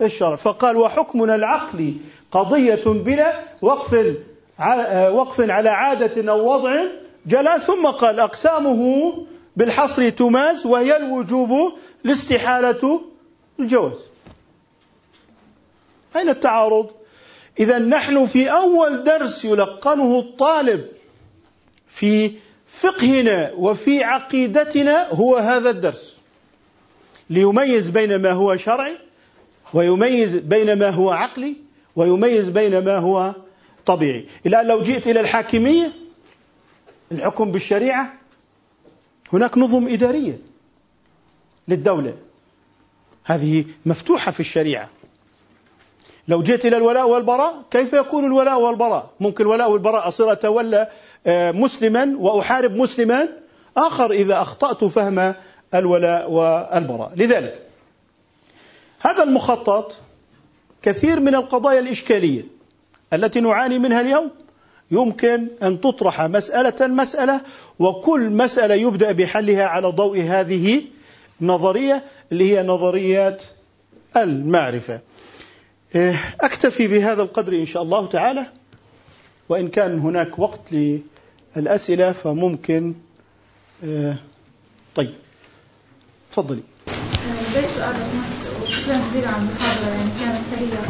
[0.00, 0.36] الشرع.
[0.36, 1.94] فقال وحكمنا العقلي
[2.32, 4.16] قضية بلا وقف
[5.10, 6.82] وقف على عادة أو وضع
[7.26, 9.12] جلا ثم قال أقسامه
[9.56, 13.00] بالحصر تماز وهي الوجوب الاستحالة
[13.60, 13.98] الجواز.
[16.16, 16.90] أين التعارض؟
[17.58, 20.88] إذا نحن في أول درس يلقنه الطالب
[21.88, 22.32] في
[22.66, 26.18] فقهنا وفي عقيدتنا هو هذا الدرس.
[27.30, 28.98] ليميز بين ما هو شرعي
[29.74, 31.56] ويميز بين ما هو عقلي
[31.96, 33.34] ويميز بين ما هو
[33.86, 34.26] طبيعي.
[34.46, 35.92] الآن لو جئت إلى الحاكمية
[37.12, 38.14] الحكم بالشريعة
[39.32, 40.38] هناك نظم إدارية
[41.68, 42.16] للدولة.
[43.24, 44.90] هذه مفتوحة في الشريعة.
[46.28, 50.88] لو جئت إلى الولاء والبراء كيف يكون الولاء والبراء؟ ممكن الولاء والبراء أصير أتولى
[51.26, 53.28] آه، مسلما وأحارب مسلما
[53.76, 55.34] آخر إذا أخطأت فهم
[55.74, 57.12] الولاء والبراء.
[57.16, 57.62] لذلك
[59.00, 59.92] هذا المخطط
[60.82, 62.42] كثير من القضايا الإشكالية
[63.12, 64.30] التي نعاني منها اليوم.
[64.90, 67.40] يمكن أن تطرح مسألة مسألة
[67.78, 70.82] وكل مسألة يبدأ بحلها على ضوء هذه
[71.42, 73.42] النظرية اللي هي نظريات
[74.16, 75.00] المعرفة.
[76.40, 78.46] أكتفي بهذا القدر إن شاء الله تعالى.
[79.48, 80.74] وإن كان هناك وقت
[81.56, 82.94] للأسئلة فممكن
[83.84, 84.16] إيه،
[84.94, 85.14] طيب
[86.32, 86.62] تفضلي.
[86.86, 90.80] بدي سؤال لو سمحت وشكرا جزيلا على المحاضرة يعني كانت ثرية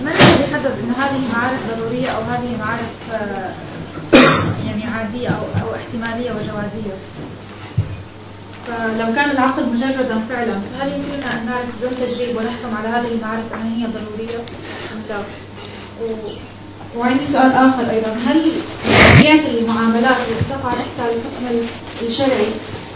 [0.00, 3.54] من الذي يحدد أن هذه معارف ضرورية أو هذه معارف آه،
[4.66, 6.94] يعني عادية أو أو احتمالية وجوازية؟
[8.66, 13.44] فلو كان العقد مجردا فعلا فهل يمكننا أن نعرف بدون تجريب ونحكم على هذه المعارف
[13.54, 14.38] أنها هي ضرورية؟
[14.92, 15.18] أم لا؟
[16.02, 16.04] و...
[16.98, 18.08] وعندي سؤال آخر أيضا.
[18.26, 18.42] هل
[19.20, 21.66] جميع المعاملات التي تقع تحت الحكم
[22.02, 22.46] الشرعي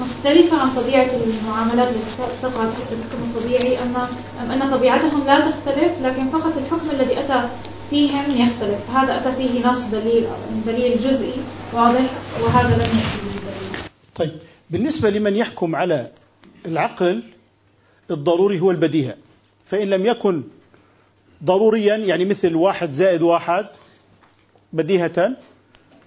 [0.01, 3.97] مختلفة عن طبيعة المعاملات التي تقع تحت الحكم الطبيعي؟ أم
[4.43, 7.49] أم أن طبيعتهم لا تختلف لكن فقط الحكم الذي أتى
[7.91, 8.97] فيهم يختلف.
[8.97, 10.27] هذا أتى فيه نص دليل
[10.67, 11.35] دليل جزئي
[11.73, 12.05] واضح
[12.43, 13.83] وهذا لم يأتي به دليل
[14.17, 14.49] طيب.
[14.71, 16.11] بالنسبة لمن يحكم على
[16.67, 17.23] العقل
[18.11, 19.15] الضروري هو البديهة.
[19.65, 20.43] فإن لم يكن
[21.45, 23.67] ضروريا يعني مثل واحد زائد واحد
[24.73, 25.37] بديهة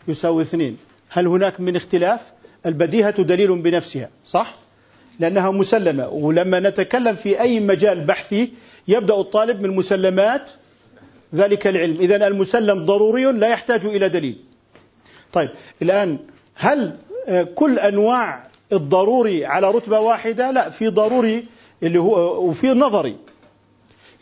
[0.07, 0.77] يساوي اثنين.
[1.10, 2.19] هل هناك من اختلاف؟
[2.65, 4.53] البديهة دليل بنفسها صح؟
[5.19, 6.10] لأنها مسلمة.
[6.10, 8.52] ولما نتكلم في أي مجال بحثي
[8.88, 10.49] يبدأ الطالب من مسلمات
[11.35, 11.99] ذلك العلم.
[11.99, 14.38] إذا المسلم ضروري لا يحتاج إلى دليل.
[15.34, 15.49] طيب
[15.81, 16.19] الآن
[16.56, 16.98] هل
[17.56, 21.45] كل أنواع الضروري على رتبة واحدة لا في ضروري
[21.83, 23.17] اللي هو وفي نظري.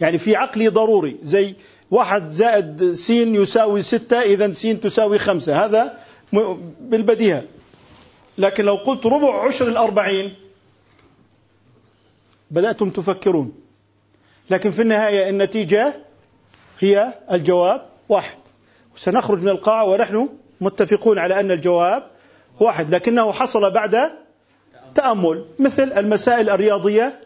[0.01, 1.55] يعني في عقلي ضروري زي
[1.91, 5.65] واحد زائد س يساوي ستة إذا س تساوي خمسة.
[5.65, 5.97] هذا
[6.81, 7.43] بالبديهة.
[8.37, 10.33] لكن لو قلت ربع عشر الأربعين
[12.51, 13.53] بدأتم تفكرون.
[14.49, 15.93] لكن في النهاية النتيجة
[16.79, 18.37] هي الجواب واحد.
[18.95, 20.29] سنخرج من القاعة ونحن
[20.61, 22.03] متفقون على أن الجواب
[22.59, 22.95] واحد.
[22.95, 24.11] لكنه حصل بعد
[24.95, 27.19] تأمل مثل المسائل الرياضية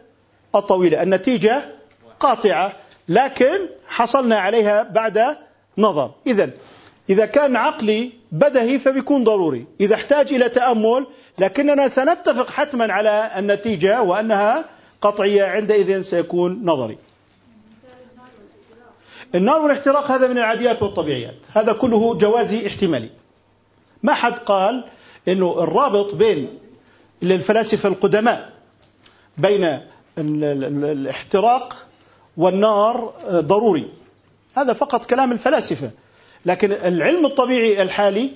[0.56, 1.04] الطويلة.
[1.04, 1.62] النتيجة
[2.20, 2.74] قاطعة
[3.10, 5.38] لكن حصلنا عليها بعد
[5.78, 6.12] نظر.
[6.28, 6.50] إذا
[7.10, 9.66] إذا كان عقلي بدهي فبيكون ضروري.
[9.82, 11.08] إذا احتاج إلى تأمل
[11.40, 14.66] لكننا سنتفق حتما على النتيجة وأنها
[15.02, 16.98] قطعية عندئذ سيكون نظري.
[19.36, 21.36] النار والاحتراق هذا من العاديات والطبيعيات.
[21.54, 23.10] هذا كله جوازي احتمالي.
[24.04, 24.84] ما حد قال
[25.28, 26.60] إنه الرابط بين
[27.32, 28.52] الفلاسفه القدماء
[29.38, 29.80] بين
[30.18, 31.76] الاحتراق
[32.38, 33.90] والنار ضروري.
[34.58, 35.92] هذا فقط كلام الفلاسفة.
[36.46, 38.32] لكن العلم الطبيعي الحالي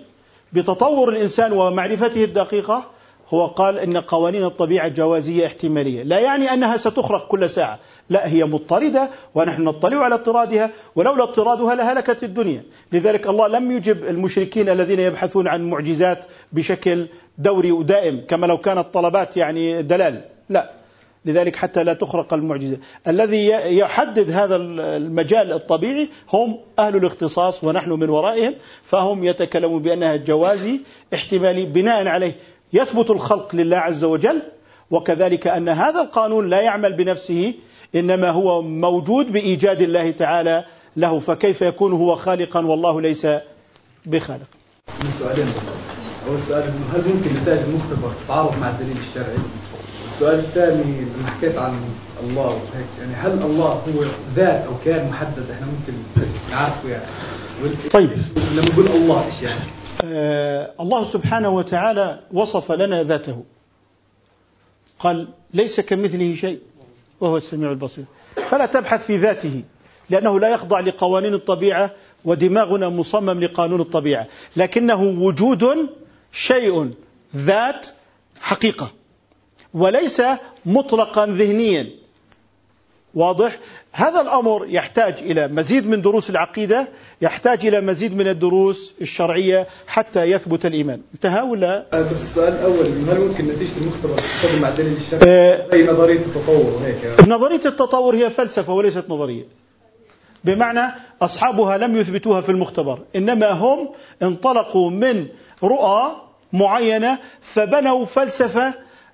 [0.54, 2.86] بتطور الإنسان ومعرفته الدقيقة
[3.34, 7.80] هو قال إن قوانين الطبيعة جوازية احتمالية، لا يعني أنها ستخرق كل ساعة،
[8.10, 14.04] لا هي مضطردة ونحن نطلع على اضطرادها ولولا اضطرادها لهلكت الدنيا، لذلك الله لم يجب
[14.04, 17.08] المشركين الذين يبحثون عن معجزات بشكل
[17.40, 20.72] دوري ودائم كما لو كانت طلبات يعني دلال، لا
[21.26, 22.78] لذلك حتى لا تخرق المعجزة.
[23.08, 23.48] الذي
[23.78, 30.80] يحدد هذا المجال الطبيعي هم أهل الاختصاص ونحن من ورائهم فهم يتكلمون بأنها جوازي
[31.14, 32.36] احتمالي بناء عليه
[32.74, 34.42] يثبت الخلق لله عز وجل
[34.92, 37.54] وكذلك أن هذا القانون لا يعمل بنفسه
[37.96, 40.66] إنما هو موجود بإيجاد الله تعالى
[40.98, 43.28] له فكيف يكون هو خالقا والله ليس
[44.06, 44.48] بخالق؟
[45.20, 45.48] سؤالين.
[46.30, 49.38] أول سؤال هل ممكن نتائج المختبر تتعارض مع الدليل الشرعي؟
[50.06, 51.74] السؤال الثاني لما حكيت عن
[52.24, 54.04] الله وهيك يعني هل الله هو
[54.36, 55.94] ذات أو كائن محدد؟ إحنا ممكن
[56.52, 57.06] نعرفه يعني.
[57.92, 58.10] طيب.
[58.38, 59.60] لما نقول الله إيش يعني؟
[60.04, 63.44] آه الله سبحانه وتعالى وصف لنا ذاته.
[65.00, 66.60] قال ليس كمثله شيء.
[67.22, 68.06] وهو السميع البصير.
[68.50, 69.62] فلا تبحث في ذاته
[70.10, 71.92] لأنه لا يخضع لقوانين الطبيعة
[72.26, 74.28] ودماغنا مصمم لقانون الطبيعة
[74.58, 75.66] لكنه وجود
[76.32, 76.92] شيء
[77.36, 77.88] ذات
[78.42, 78.92] حقيقة
[79.74, 80.22] وليس
[80.66, 81.90] مطلقا ذهنيا.
[83.14, 83.60] واضح؟
[83.92, 86.88] هذا الأمر يحتاج إلى مزيد من دروس العقيدة
[87.22, 91.02] يحتاج إلى مزيد من الدروس الشرعية حتى يثبت الإيمان.
[91.14, 95.88] انتهى ولا؟ بس السؤال الأول هل ممكن نتيجة المختبر تستخدم مع الدليل الشرعي آه أي
[95.88, 99.46] نظرية التطور وهيك نظرية التطور هي فلسفة وليست نظرية.
[100.44, 103.90] بمعنى أصحابها لم يثبتوها في المختبر إنما هم
[104.22, 105.28] انطلقوا من
[105.64, 106.22] رؤى
[106.54, 108.74] معينة فبنوا فلسفة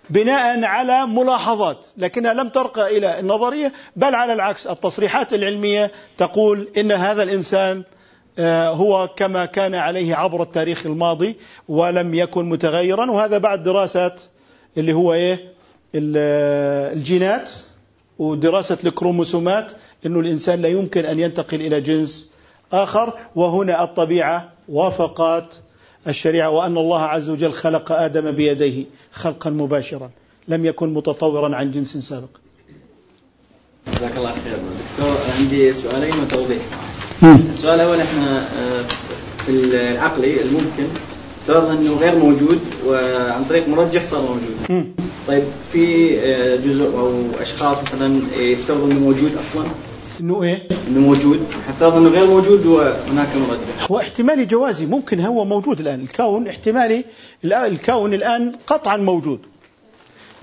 [0.10, 6.92] بناء على ملاحظات لكنها لم ترقى إلى النظرية بل على العكس التصريحات العلمية تقول إن
[6.92, 7.84] هذا الإنسان
[8.40, 11.36] آه، هو كما كان عليه عبر التاريخ الماضي
[11.68, 14.16] ولم يكن متغيرا وهذا بعد دراسه
[14.78, 15.56] اللي هو إيه؟
[15.96, 17.52] الجينات
[18.20, 19.72] ودراسة الكروموسومات
[20.06, 22.32] إنه الإنسان لا يمكن أن ينتقل إلى جنس
[22.74, 25.62] آخر وهنا الطبيعة وافقت
[26.08, 30.10] الشريعة وأن الله عز وجل خلق آدم بيديه خلقا مباشرا
[30.48, 32.30] لم يكن متطورا عن جنس سابق.
[33.94, 34.58] جزاك الله خير.
[34.98, 36.62] دكتور عندي سؤالين وتوضيح.
[37.24, 38.82] السؤال الأول إحنا آه،
[39.46, 40.88] في العقلي الممكن
[41.46, 44.94] افترض انه غير موجود وعن طريق مرجح صار موجود.
[45.28, 49.66] طيب في آه، جزء أو اشخاص مثلا يفترضوا انه موجود أصلا
[50.20, 51.48] إنه إيه؟ إنه موجود.
[51.68, 53.92] حتى انه غير موجود وهناك مرجح.
[53.92, 56.02] هو احتمالي جوازي ممكن هو موجود الآن.
[56.02, 57.06] الكون احتمالي
[57.44, 59.40] الكون الآن قطعا موجود.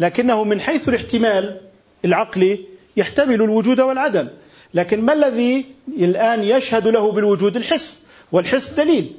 [0.00, 1.60] لكنه من حيث الاحتمال
[2.04, 2.58] العقلي
[2.96, 4.28] يحتمل الوجود والعدم.
[4.74, 5.64] لكن ما الذي
[5.98, 8.02] الآن يشهد له بالوجود؟ الحس.
[8.32, 9.12] والحس دليل.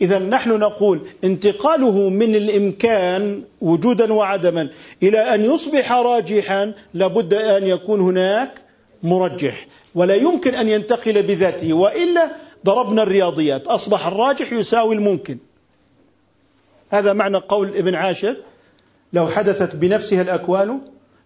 [0.00, 4.68] إذا نحن نقول انتقاله من الإمكان وجودا وعدما
[5.02, 8.50] إلى أن يصبح راجحا لابد أن يكون هناك
[9.02, 12.30] مرجح ولا يمكن أن ينتقل بذاته وإلا
[12.64, 15.38] ضربنا الرياضيات أصبح الراجح يساوي الممكن.
[16.90, 18.36] هذا معنى قول ابن عاشر
[19.12, 20.80] لو حدثت بنفسها الأكوان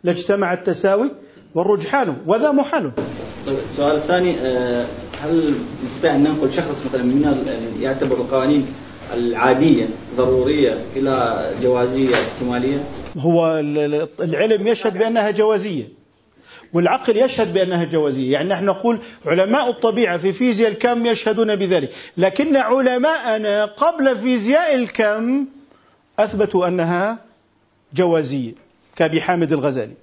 [0.05, 1.11] لاجتمع التساوي
[1.55, 2.93] والرجحان وذا محال.
[3.49, 4.86] السؤال الثاني آه،
[5.23, 5.55] هل
[5.85, 7.47] نستطيع أن ننقل شخص مثلا من
[7.81, 8.66] يعتبر القوانين
[9.15, 9.86] العادية
[10.16, 12.78] ضرورية إلى جوازية احتمالية؟
[13.19, 13.59] هو
[14.20, 15.89] العلم يشهد بأنها جوازية
[16.73, 22.57] والعقل يشهد بأنها جوازية يعني نحن نقول علماء الطبيعة في فيزياء الكم يشهدون بذلك لكن
[22.57, 25.47] علماءنا قبل فيزياء الكم
[26.19, 27.19] أثبتوا أنها
[27.94, 28.53] جوازية
[28.97, 29.94] كأبي حامد الغزالي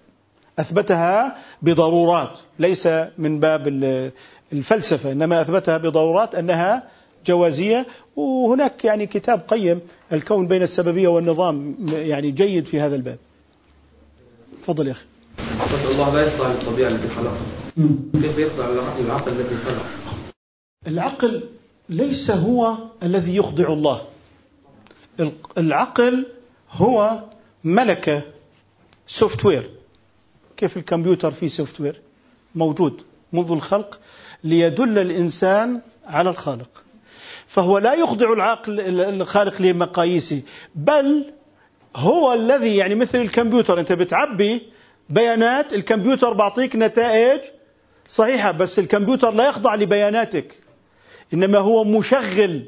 [0.59, 2.87] أثبتها بضرورات ليس
[3.17, 3.67] من باب
[4.53, 6.87] الفلسفة إنما أثبتها بضرورات أنها
[7.25, 7.87] جوازية.
[8.15, 9.79] وهناك يعني كتاب قيم
[10.13, 13.17] الكون بين السببية والنظام يعني جيد في هذا الباب.
[14.61, 15.05] تفضل يا أخي.
[15.91, 17.37] الله لا يخضع للطبيعة التي خلقها
[18.21, 18.69] كيف يخضع
[18.99, 19.85] للعقل الذي خلق؟
[20.87, 21.43] العقل
[21.89, 24.01] ليس هو الذي يخضع الله.
[25.57, 26.25] العقل
[26.71, 27.23] هو
[27.63, 28.21] ملكة
[29.07, 29.69] software
[30.57, 32.01] كيف الكمبيوتر فيه software
[32.55, 33.01] موجود
[33.33, 33.99] منذ الخلق.
[34.43, 36.83] ليدل الإنسان على الخالق.
[37.47, 40.41] فهو لا يخضع العقل الخالق لمقاييسه
[40.75, 41.25] بل
[41.95, 44.61] هو الذي يعني مثل الكمبيوتر أنت بتعبي
[45.09, 47.39] بيانات الكمبيوتر بعطيك نتائج
[48.07, 50.55] صحيحة بس الكمبيوتر لا يخضع لبياناتك
[51.33, 52.65] إنما هو مشغل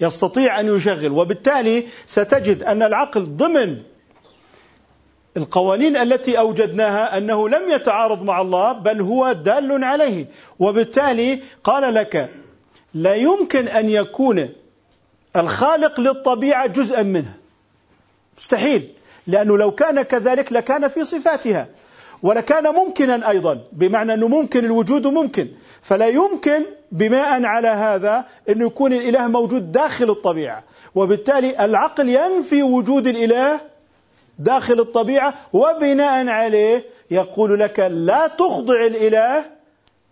[0.00, 3.82] يستطيع أن يشغل وبالتالي ستجد أن العقل ضمن
[5.36, 10.26] القوانين التي أوجدناها أنه لم يتعارض مع الله بل هو دال عليه.
[10.58, 12.30] وبالتالي قال لك
[12.94, 14.48] لا يمكن أن يكون
[15.36, 17.34] الخالق للطبيعة جزءا منها
[18.38, 18.88] مستحيل.
[19.26, 21.68] لأنه لو كان كذلك لكان في صفاتها.
[22.22, 23.60] ولكان ممكنا أيضا.
[23.72, 25.48] بمعنى أنه ممكن الوجود ممكن.
[25.82, 30.64] فلا يمكن بناء على هذا انه يكون الإله موجود داخل الطبيعة.
[30.94, 33.73] وبالتالي العقل ينفي وجود الإله
[34.38, 39.44] داخل الطبيعة وبناء عليه يقول لك لا تخضع الإله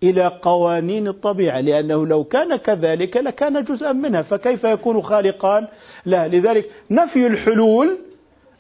[0.03, 5.69] إلى قوانين الطبيعة لأنه لو كان كذلك لكان جزءا منها فكيف يكون خالقا
[6.05, 7.99] لا لذلك نفي الحلول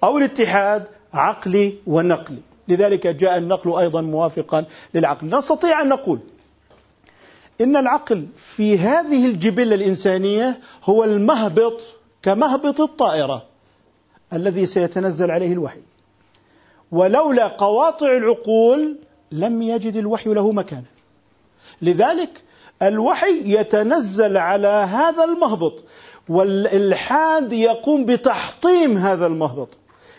[0.04, 0.84] أو الاتحاد
[1.14, 4.64] عقلي ونقلي لذلك جاء النقل أيضا موافقا
[4.94, 5.36] للعقل.
[5.36, 6.18] نستطيع أن نقول
[7.60, 11.80] إن العقل في هذه الجبلة الإنسانية هو المهبط
[12.22, 13.51] كمهبط الطائرة.
[14.32, 15.80] الذي سيتنزل عليه الوحي.
[16.92, 18.96] ولولا قواطع العقول
[19.32, 20.84] لم يجد الوحي له مكانا.
[21.82, 22.42] لذلك
[22.82, 25.84] الوحي يتنزل على هذا المهبط
[26.28, 29.68] والإلحاد يقوم بتحطيم هذا المهبط.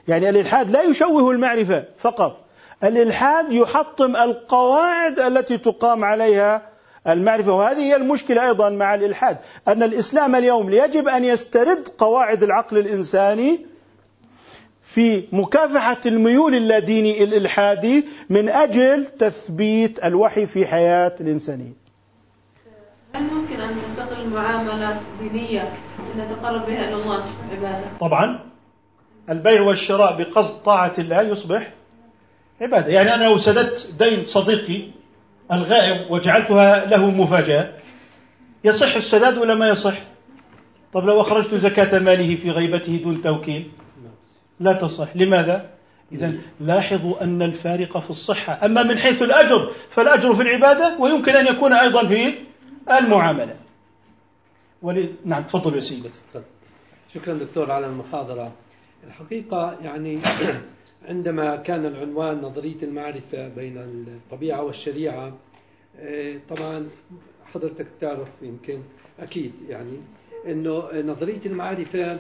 [0.08, 2.38] يعني الإلحاد لا يشوه المعرفة فقط
[2.84, 6.70] الإلحاد يحطم القواعد التي تقام عليها
[7.08, 7.52] المعرفة.
[7.54, 9.38] وهذه هي المشكلة أيضا مع الإلحاد
[9.68, 13.73] أن الإسلام اليوم يجب أن يسترد قواعد العقل الإنساني
[14.84, 21.74] في مكافحة الميول اللاديني الإلحادي من أجل تثبيت الوحي في حياة الإنسانية
[23.16, 25.74] هل ممكن أن ننتقل المعاملات الدينية
[26.18, 28.40] نتقرب بها إلى الله عبادة؟ طبعا.
[29.30, 31.74] البيع والشراء بقصد طاعة الله يصبح
[32.62, 32.92] عبادة.
[32.92, 34.82] يعني أنا لو سددت دين صديقي
[35.52, 37.72] الغائب وجعلتها له مفاجأة
[38.64, 39.96] يصح السداد ولا ما يصح؟
[40.94, 43.72] طب لو أخرجت زكاة ماله في غيبته دون توكيل؟
[44.60, 45.16] لا تصح.
[45.16, 45.70] لماذا؟
[46.12, 48.66] إذا لاحظوا أن الفارق في الصحة.
[48.66, 52.34] أما من حيث الأجر فالأجر في العبادة ويمكن أن يكون أيضا في
[52.92, 53.56] المعاملة.
[54.82, 55.10] ولي...
[55.26, 56.10] نعم تفضل يا سيدي.
[57.14, 58.52] شكرا دكتور على المحاضرة.
[59.08, 60.20] الحقيقة يعني
[61.10, 65.38] عندما كان العنوان نظرية المعرفة بين الطبيعة والشريعة
[66.00, 66.90] آه، طبعا
[67.54, 68.80] حضرتك تعرف يمكن
[69.20, 69.98] أكيد يعني
[70.48, 72.20] أنه نظرية المعرفة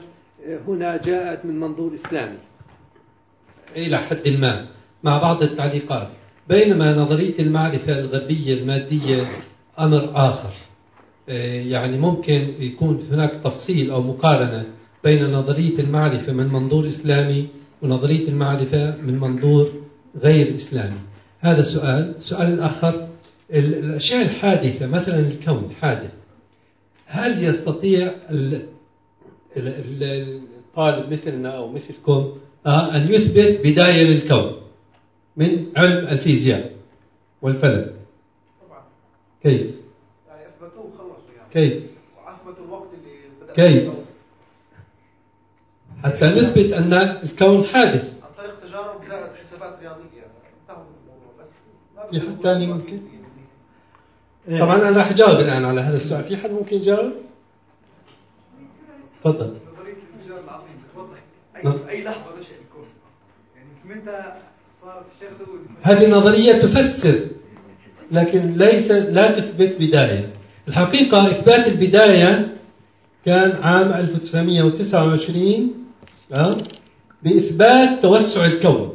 [0.67, 2.37] هنا جاءت من منظور إسلامي.
[3.75, 4.67] إلى حد ما
[5.03, 6.07] مع بعض التعليقات.
[6.49, 9.23] بينما نظرية المعرفة الغربية المادية
[9.79, 10.53] أمر آخر.
[11.67, 14.65] يعني ممكن يكون هناك تفصيل أو مقارنة
[15.03, 17.47] بين نظرية المعرفة من منظور إسلامي
[17.81, 19.71] ونظرية المعرفة من منظور
[20.21, 20.99] غير إسلامي.
[21.39, 22.15] هذا سؤال.
[22.17, 23.07] السؤال الآخر
[23.51, 26.11] الأشياء الحادثة مثلا الكون حادث
[27.05, 28.13] هل يستطيع
[29.57, 34.61] الطالب مثلنا أو مثلكم آه، أن يثبت بداية للكون
[35.37, 36.71] من علم الفيزياء
[37.41, 37.93] والفلك
[38.67, 38.83] طبعا
[39.43, 39.71] كيف؟
[40.27, 41.83] يعني اثبتوه خلصوا يعني كيف؟
[42.25, 43.93] واثبتوا الوقت اللي بدأ كيف؟
[46.03, 50.03] حتى نثبت أن الكون حادث عن طريق تجارب زائد حسابات رياضيه
[50.61, 51.51] انتهوا من الموضوع بس
[52.11, 53.01] في حد ثاني ممكن؟
[54.59, 57.11] طبعا أنا راح أجاوب الآن على هذا السؤال في حد ممكن يجاوب؟
[59.23, 59.45] تفضل.
[59.45, 61.17] نظريه الانفجار العظيم بتوضح.
[61.55, 62.85] اي أي لحظة نشا الكون
[63.55, 64.33] يعني متى
[64.81, 67.19] صارت الشغله هذه النظرية تفسر
[68.11, 70.29] لكن ليس لا تثبت بداية.
[70.67, 72.57] الحقيقة إثبات البداية
[73.25, 75.73] كان عام 1929
[76.33, 76.57] آه،
[77.23, 78.93] بإثبات توسع الكون.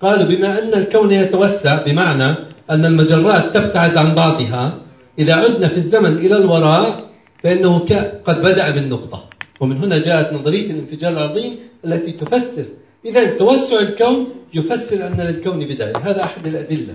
[0.00, 2.36] قالوا بما أن الكون يتوسع بمعنى
[2.70, 4.78] أن المجرات تبتعد عن بعضها
[5.18, 7.07] إذا عدنا في الزمن إلى الوراء
[7.42, 7.78] فإنه
[8.24, 9.24] قد بدأ بالنقطة.
[9.60, 12.64] ومن هنا جاءت نظرية الانفجار العظيم التي تفسر.
[13.04, 15.96] إذا توسع الكون يفسر أن للكون بداية.
[15.96, 16.94] هذا أحد الأدلة.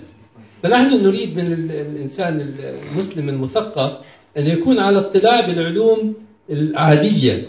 [0.64, 2.54] فنحن نريد من ال- الإنسان
[2.92, 3.92] المسلم المثقف
[4.38, 6.14] أن يكون على اطلاع بالعلوم
[6.50, 7.46] العادية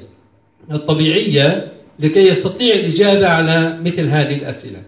[0.72, 4.82] الطبيعية لكي يستطيع الإجابة على مثل هذه الأسئلة.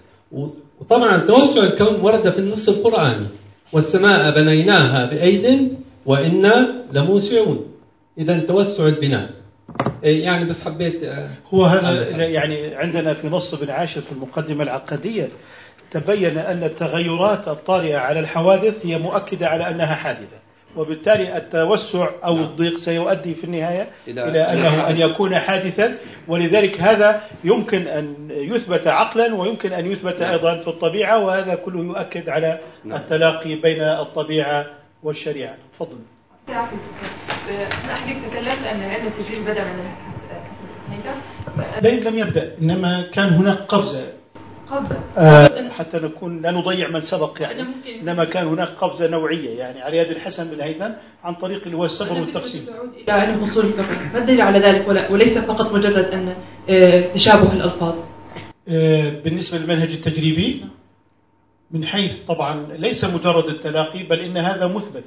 [0.80, 3.26] وطبعا توسع الكون ورد في النص القرآني.
[3.72, 5.72] والسماء بنيناها بأيد
[6.06, 7.66] وإنا لموسعون.
[8.18, 9.30] إذا توسع البناء.
[10.04, 12.26] إيه يعني بس حبيت آه، هو هذا.
[12.26, 15.28] يعني عندنا في نص ابن عاشر في المقدمة العقدية
[15.90, 20.36] تبين أن التغيرات الطارئة على الحوادث هي مؤكدة على أنها حادثة.
[20.76, 25.96] وبالتالي التوسع أو الضيق سيؤدي في النهاية إلى- إلى أنه أن يكون حادثا.
[26.28, 32.28] ولذلك هذا يمكن أن يثبت عقلا ويمكن أن يثبت أيضا في الطبيعة وهذا كله يؤكد
[32.28, 32.98] على نعم.
[33.00, 34.66] التلاقي بين الطبيعة
[35.02, 35.54] والشريعة.
[35.74, 35.98] تفضل.
[36.48, 39.84] حضرتك تكلمت ان علم التجريب بدا من
[41.82, 44.12] لين لم يبدأ إنما كان هناك قفزة.
[44.70, 44.98] قفزة.
[45.18, 47.64] آه، حتى نكون لا نضيع من سبق يعني.
[48.02, 49.82] إنما كان هناك قفزة نوعية يعني.
[49.82, 50.90] على يد الحسن بن هيثم
[51.24, 52.66] عن طريق اللي هو الصبر والتقسيم.
[52.96, 56.34] إلى علم اصول الفقه ما الدليل على ذلك؟ ولا وليس فقط مجرد أن
[56.70, 57.94] آه، تشابه الألفاظ.
[58.68, 60.64] آه، بالنسبة للمنهج التجريبي
[61.70, 65.04] من حيث طبعا ليس مجرد التلاقي بل إن هذا مثبت.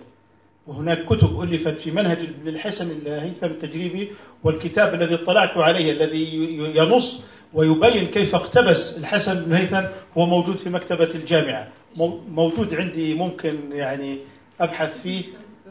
[0.67, 4.11] وهناك كتب ألفت في منهج الحسن الهيثم التجريبي
[4.43, 6.33] والكتاب الذي اطلعت عليه الذي
[6.75, 7.21] ينص
[7.53, 9.81] ويبين كيف اقتبس الحسن بن الهيثم
[10.17, 11.67] هو موجود في مكتبة الجامعة.
[11.95, 14.17] مو- موجود عندي ممكن يعني
[14.59, 15.23] أبحث فيه.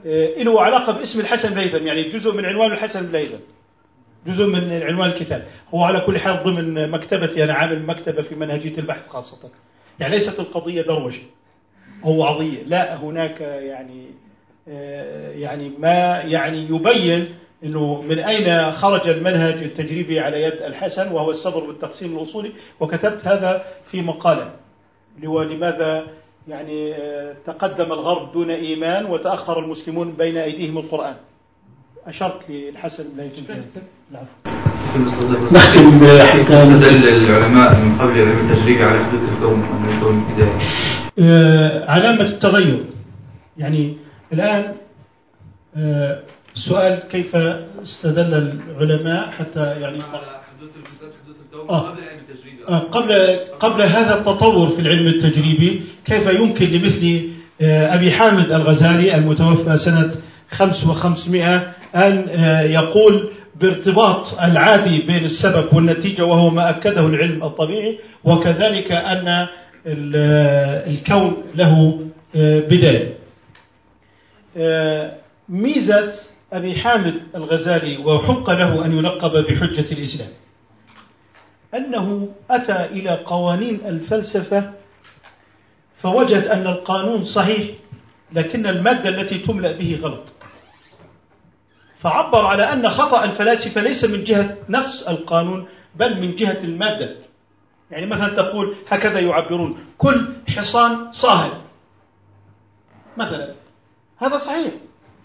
[0.06, 3.38] آه، له علاقة باسم الحسن بن الهيثم يعني جزء من عنوان الحسن بن الهيثم.
[4.26, 5.46] جزء من عنوان الكتاب.
[5.74, 9.50] هو على كل حال ضمن مكتبتي أنا عامل مكتبة في منهجية البحث خاصة.
[10.00, 11.22] يعني ليست القضية دروشة
[12.04, 14.06] أو وعظية لا هناك يعني
[15.38, 17.28] يعني ما يعني يبين
[17.64, 23.64] إنه من أين خرج المنهج التجريبي على يد الحسن وهو الصبر والتقسيم الأصولي وكتبت هذا
[23.90, 24.50] في مقالة.
[25.16, 26.06] اللي هو لماذا
[26.48, 31.14] يعني آه، تقدم الغرب دون إيمان وتأخر المسلمون بين أيديهم القرآن؟
[32.06, 33.64] أشرت للحسن في هذا.
[34.10, 34.58] العفو.
[34.96, 36.04] نختم
[36.50, 40.58] استدل العلماء من قبل علم التجريب على حدوث الكون وأن الكون بداية.
[41.18, 42.84] آه، علامة التغير.
[43.58, 43.96] يعني
[44.32, 44.74] الآن
[45.76, 46.20] آه،
[46.54, 47.36] السؤال كيف
[47.82, 48.34] استدل
[48.70, 51.80] العلماء حتى يعني حدوث حدوث الكون آه.
[51.80, 57.28] قبل علم التجريب آه، قبل قبل هذا التطور في العلم التجريبي كيف يمكن لمثل
[57.60, 60.10] آه، أبي حامد الغزالي المتوفى سنة
[60.50, 61.56] 5500
[61.94, 63.28] أن آه، يقول
[63.60, 69.46] بارتباط العادي بين السبب والنتيجة وهو ما أكده العلم الطبيعي وكذلك أن
[69.86, 72.00] ال- الكون له
[72.34, 73.14] بداية
[75.48, 76.12] ميزة
[76.52, 80.28] أبي حامد الغزالي وحق له أن يلقب بحجة الإسلام
[81.74, 84.72] أنه أتى إلى قوانين الفلسفة
[86.02, 87.70] فوجد أن القانون صحيح
[88.32, 90.24] لكن المادة التي تملأ به غلط.
[91.98, 97.16] فعبر على أن خطأ الفلاسفة ليس من جهة نفس القانون بل من جهة المادة.
[97.90, 101.60] يعني مثلا تقول هكذا يعبرون كل حصان صاهر
[103.16, 103.54] مثلا.
[104.18, 104.72] هذا صحيح.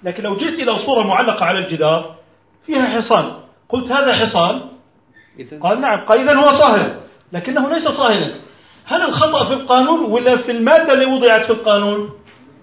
[0.04, 2.16] لكن لو جئت إلى صورة معلقة على الجدار
[2.66, 3.34] فيها حصان.
[3.70, 4.62] قلت هذا حصان؟
[5.62, 6.00] قال نعم.
[6.00, 6.96] قال إذا هو صاهر.
[7.32, 8.30] لكنه ليس صاهرا.
[8.86, 12.10] هل الخطأ في القانون ولا في المادة اللي وضعت في القانون؟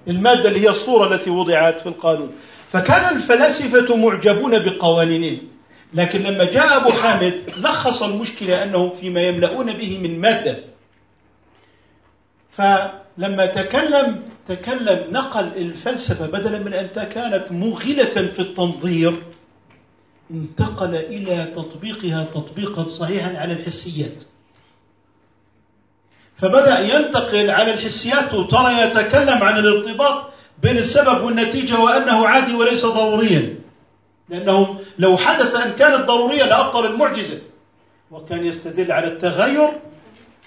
[0.09, 2.32] المادة اللي هي الصورة التي وضعت في القانون.
[2.73, 5.39] فكان الفلاسفة معجبون بقوانينهم
[5.94, 10.59] لكن لما جاء أبو حامد لخص المشكلة أنهم فيما يملؤون به من مادة.
[12.52, 19.22] فلما تكلم تكلم نقل الفلسفة بدلا من أن كانت موغلة في التنظير
[20.31, 24.14] انتقل إلى تطبيقها تطبيقا صحيحا على الحسيات.
[26.39, 30.31] فبدأ ينتقل على الحسيات وترى يتكلم عن الارتباط
[30.62, 33.59] بين السبب والنتيجة وأنه عادي وليس ضروريا.
[34.28, 37.39] لأنه لو حدث أن كانت ضرورية لأبطل المعجزة.
[38.10, 39.70] وكان يستدل على التغير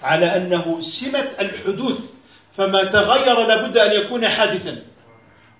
[0.02, 2.13] على أنه سمة الحدوث
[2.56, 4.82] فما تغير لابد أن يكون حادثا.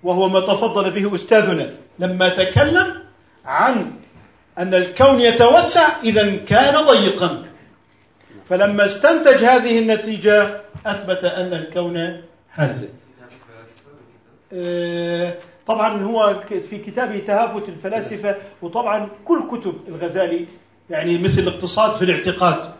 [0.03, 2.87] وهو ما تفضل به أستاذنا لما تكلم
[3.45, 3.93] عن
[4.59, 7.45] أن الكون يتوسع إذا كان ضيقا.
[8.49, 12.89] فلما استنتج هذه النتيجة أثبت أن الكون حادث.
[14.53, 15.35] آه،
[15.67, 20.47] طبعا هو في كتابه تهافت الفلاسفة وطبعا كل كتب الغزالي
[20.91, 22.75] يعني مثل الاقتصاد في الاعتقاد.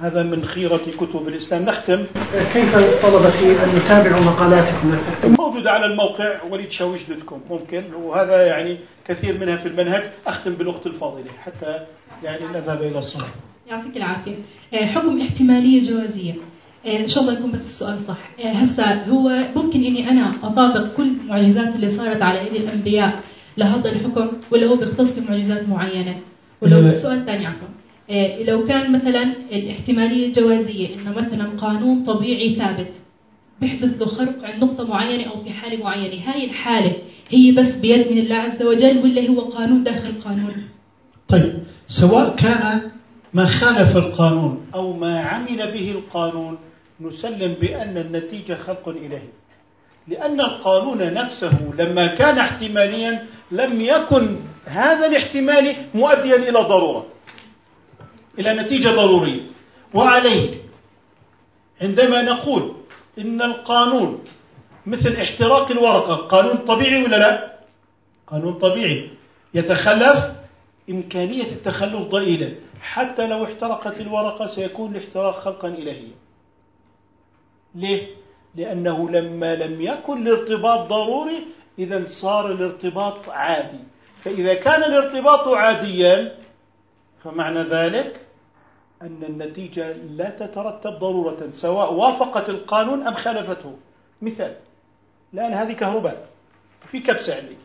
[0.00, 1.64] هذا من خيرة كتب الإسلام.
[1.64, 2.04] نختم.
[2.52, 4.94] كيف طلبتي أن نتابع مقالاتكم؟
[5.38, 7.94] موجودة على الموقع وليد شاويش دوت كوم ممكن.
[7.94, 8.78] وهذا يعني
[9.08, 10.02] كثير منها في المنهج.
[10.26, 11.78] أختم بالوقت الفاضلة حتى
[12.24, 13.28] يعني نذهب إلى الصلاة
[13.70, 14.34] يعطيك العافية.
[14.74, 16.34] آه، حكم احتمالية جوازية.
[16.86, 18.18] آه، إن شاء الله يكون بس السؤال صح.
[18.44, 23.20] آه، هسا هو ممكن إني أنا أطابق كل المعجزات اللي صارت على إيدي الأنبياء
[23.56, 26.16] لهذا الحكم ولا هو بيختص بمعجزات معينة؟
[26.60, 27.68] ولو سؤال ثاني عفوا.
[28.44, 29.22] لو كان مثلا
[29.52, 32.94] الاحتمالية الجوازية إنه مثلا قانون طبيعي ثابت
[33.60, 36.92] بيحدث له خرق عند نقطة معينة أو في حالة معينة هاي الحالة
[37.30, 40.68] هي بس بيد من الله عز وجل ولا هو قانون داخل قانون
[41.28, 42.80] طيب سواء كان
[43.34, 46.58] ما خالف القانون أو ما عمل به القانون
[47.00, 49.28] نسلم بأن النتيجة خلق إلهي
[50.08, 57.06] لأن القانون نفسه لما كان احتماليا لم يكن هذا الاحتمال مؤديا إلى ضرورة.
[58.40, 59.40] إلى نتيجة ضرورية.
[59.94, 60.50] وعليه
[61.80, 62.74] عندما نقول
[63.18, 64.24] إن القانون
[64.86, 67.58] مثل احتراق الورقة قانون طبيعي ولا لا؟
[68.26, 69.10] قانون طبيعي.
[69.54, 70.32] يتخلف
[70.90, 72.54] إمكانية التخلف ضئيلة.
[72.80, 76.14] حتى لو احترقت الورقة سيكون الاحتراق خلقا إلهيا.
[77.74, 78.06] ليه؟
[78.54, 81.46] لأنه لما لم يكن الارتباط ضروري
[81.78, 83.78] إذا صار الارتباط عادي.
[84.24, 86.36] فإذا كان الارتباط عاديا
[87.24, 88.19] فمعنى ذلك
[89.02, 93.76] أن النتيجة لا تترتب ضرورة سواء وافقت القانون أم خالفته.
[94.22, 94.56] مثال
[95.34, 96.28] الآن هذه كهرباء
[96.92, 97.56] في كبسة عندي.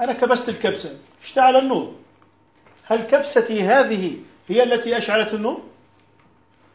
[0.00, 1.94] أنا كبست الكبسة اشتعل النور.
[2.84, 4.16] هل كبستي هذه
[4.48, 5.62] هي التي أشعلت النور؟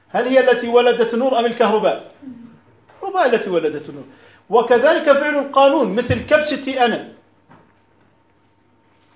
[0.09, 2.11] هل هي التي ولدت النور أم الكهرباء؟
[2.95, 4.05] الكهرباء التي ولدت النور.
[4.49, 7.13] وكذلك فعل القانون مثل كبستي أنا.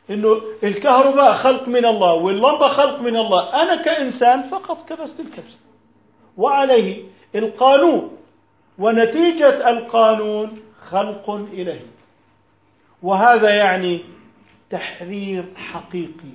[0.09, 3.61] إنه الكهرباء خلق من الله واللمبة خلق من الله.
[3.61, 5.57] أنا كإنسان فقط كبست الكبسه
[6.37, 7.03] وعليه
[7.35, 8.17] القانون.
[8.77, 10.59] ونتيجة القانون
[10.89, 11.85] خلق الهي
[13.03, 14.01] وهذا يعني
[14.69, 16.33] تحرير حقيقي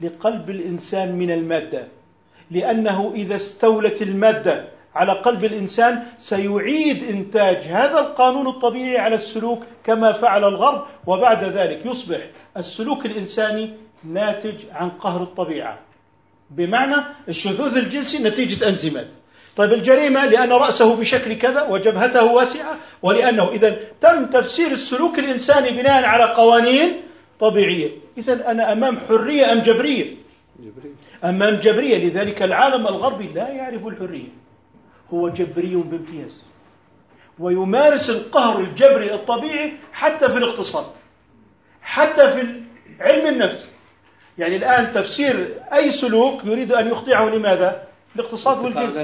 [0.00, 1.88] لقلب الإنسان من المادة.
[2.50, 10.12] لأنه إذا استولت المادة على قلب الإنسان سيعيد إنتاج هذا القانون الطبيعي على السلوك كما
[10.12, 12.20] فعل الغرب وبعد ذلك يصبح
[12.56, 13.70] السلوك الإنساني
[14.04, 15.78] ناتج عن قهر الطبيعة.
[16.50, 16.96] بمعنى
[17.28, 19.06] الشذوذ الجنسي نتيجة أنزيمات.
[19.56, 26.04] طيب الجريمة لأن رأسه بشكل كذا وجبهته واسعة ولأنه إذا تم تفسير السلوك الإنساني بناء
[26.04, 26.92] على قوانين
[27.40, 27.90] طبيعية.
[28.18, 30.04] إذا أنا أمام حرية أم جبرية؟
[30.60, 30.94] جبرية.
[31.24, 32.08] أمام جبرية.
[32.08, 34.43] لذلك العالم الغربي لا يعرف الحرية.
[35.14, 36.44] هو جبري بامتياز.
[37.38, 40.84] ويمارس القهر الجبري الطبيعي حتى في الاقتصاد
[41.82, 42.62] حتى في
[43.00, 43.68] علم النفس
[44.38, 47.86] يعني الآن تفسير أي سلوك يريد أن يخضعه لماذا؟
[48.16, 48.94] الاقتصاد والجنس.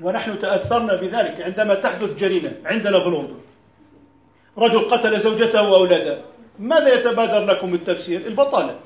[0.00, 3.34] ونحن تأثرنا بذلك عندما تحدث جريمة عندنا في لندن
[4.58, 6.22] رجل قتل زوجته وأولاده.
[6.58, 8.80] ماذا يتبادر لكم التفسير؟ البطالة.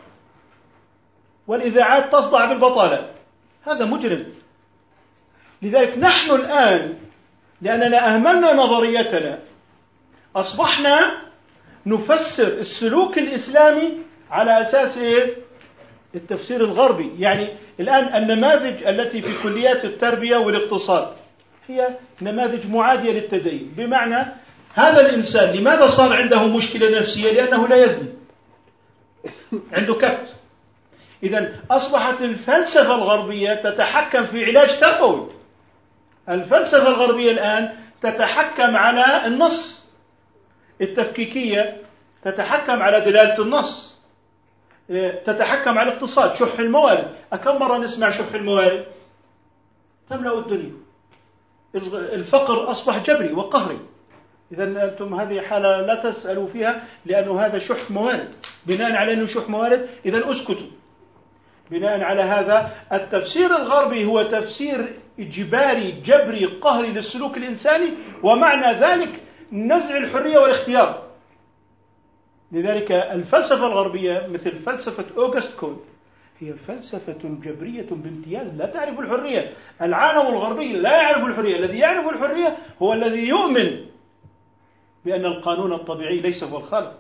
[1.47, 3.11] والإذاعات تصدع بالبطالة.
[3.67, 4.34] هذا مجرم.
[5.65, 6.95] لذلك نحن الآن
[7.63, 9.39] لأننا أهملنا نظريتنا
[10.37, 11.11] أصبحنا
[11.87, 13.93] نفسر السلوك الإسلامي
[14.31, 15.37] على أساس إيه؟
[16.15, 17.11] التفسير الغربي.
[17.19, 17.49] يعني
[17.81, 21.09] الآن النماذج التي في كليات التربية والاقتصاد
[21.69, 21.89] هي
[22.23, 23.73] نماذج معادية للتدين.
[23.77, 24.27] بمعنى
[24.75, 28.09] هذا الإنسان لماذا صار عنده مشكلة نفسية؟ لأنه لا يزني.
[29.73, 30.29] عنده كبت.
[31.23, 35.34] إذا أصبحت الفلسفة الغربية تتحكم في علاج تربوي.
[36.29, 39.85] الفلسفة الغربية الآن تتحكم على النص.
[40.81, 41.83] التفكيكية
[42.25, 43.95] تتحكم على دلالة النص.
[44.91, 47.11] إيه، تتحكم على الاقتصاد شح الموارد.
[47.33, 48.85] أكم مرة نسمع شح الموارد؟
[50.11, 50.73] تملأ الدنيا.
[51.95, 53.79] الفقر أصبح جبري وقهري.
[54.53, 58.35] إذا أنتم هذه حالة لا تسألوا فيها لأنه هذا شح موارد.
[58.67, 60.71] بناء على أنه شح موارد إذا أسكتوا.
[61.71, 67.89] بناء على هذا التفسير الغربي هو تفسير إجباري جبري قهري للسلوك الإنساني
[68.23, 69.23] ومعنى ذلك
[69.53, 71.03] نزع الحرية والاختيار.
[72.53, 75.81] لذلك الفلسفة الغربية مثل فلسفة أوغست كون
[76.41, 79.53] هي فلسفة جبرية بامتياز لا تعرف الحرية.
[79.83, 81.57] العالم الغربي لا يعرف الحرية.
[81.59, 83.87] الذي يعرف الحرية هو الذي يؤمن
[85.05, 86.99] بأن القانون الطبيعي ليس هو الخالق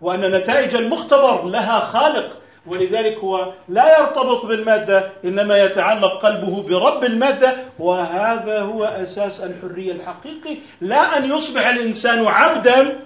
[0.00, 7.56] وأن نتائج المختبر لها خالق ولذلك هو لا يرتبط بالمادة إنما يتعلق قلبه برب المادة
[7.78, 10.56] وهذا هو أساس الحرية الحقيقي.
[10.80, 13.00] لا أن يصبح الإنسان عبدا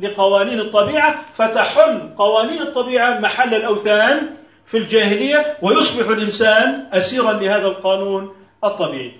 [0.00, 4.26] لقوانين الطبيعة فتحل قوانين الطبيعة محل الأوثان
[4.66, 8.34] في الجاهلية ويصبح الإنسان أسيرا لهذا القانون
[8.64, 9.12] الطبيعي.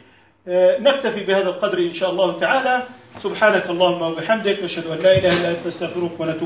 [0.49, 2.83] آه، نكتفي بهذا القدر إن شاء الله تعالى.
[3.23, 6.43] سبحانك اللهم وبحمدك أشهد أن لا إله إلا أنت نستغفرك ونتوب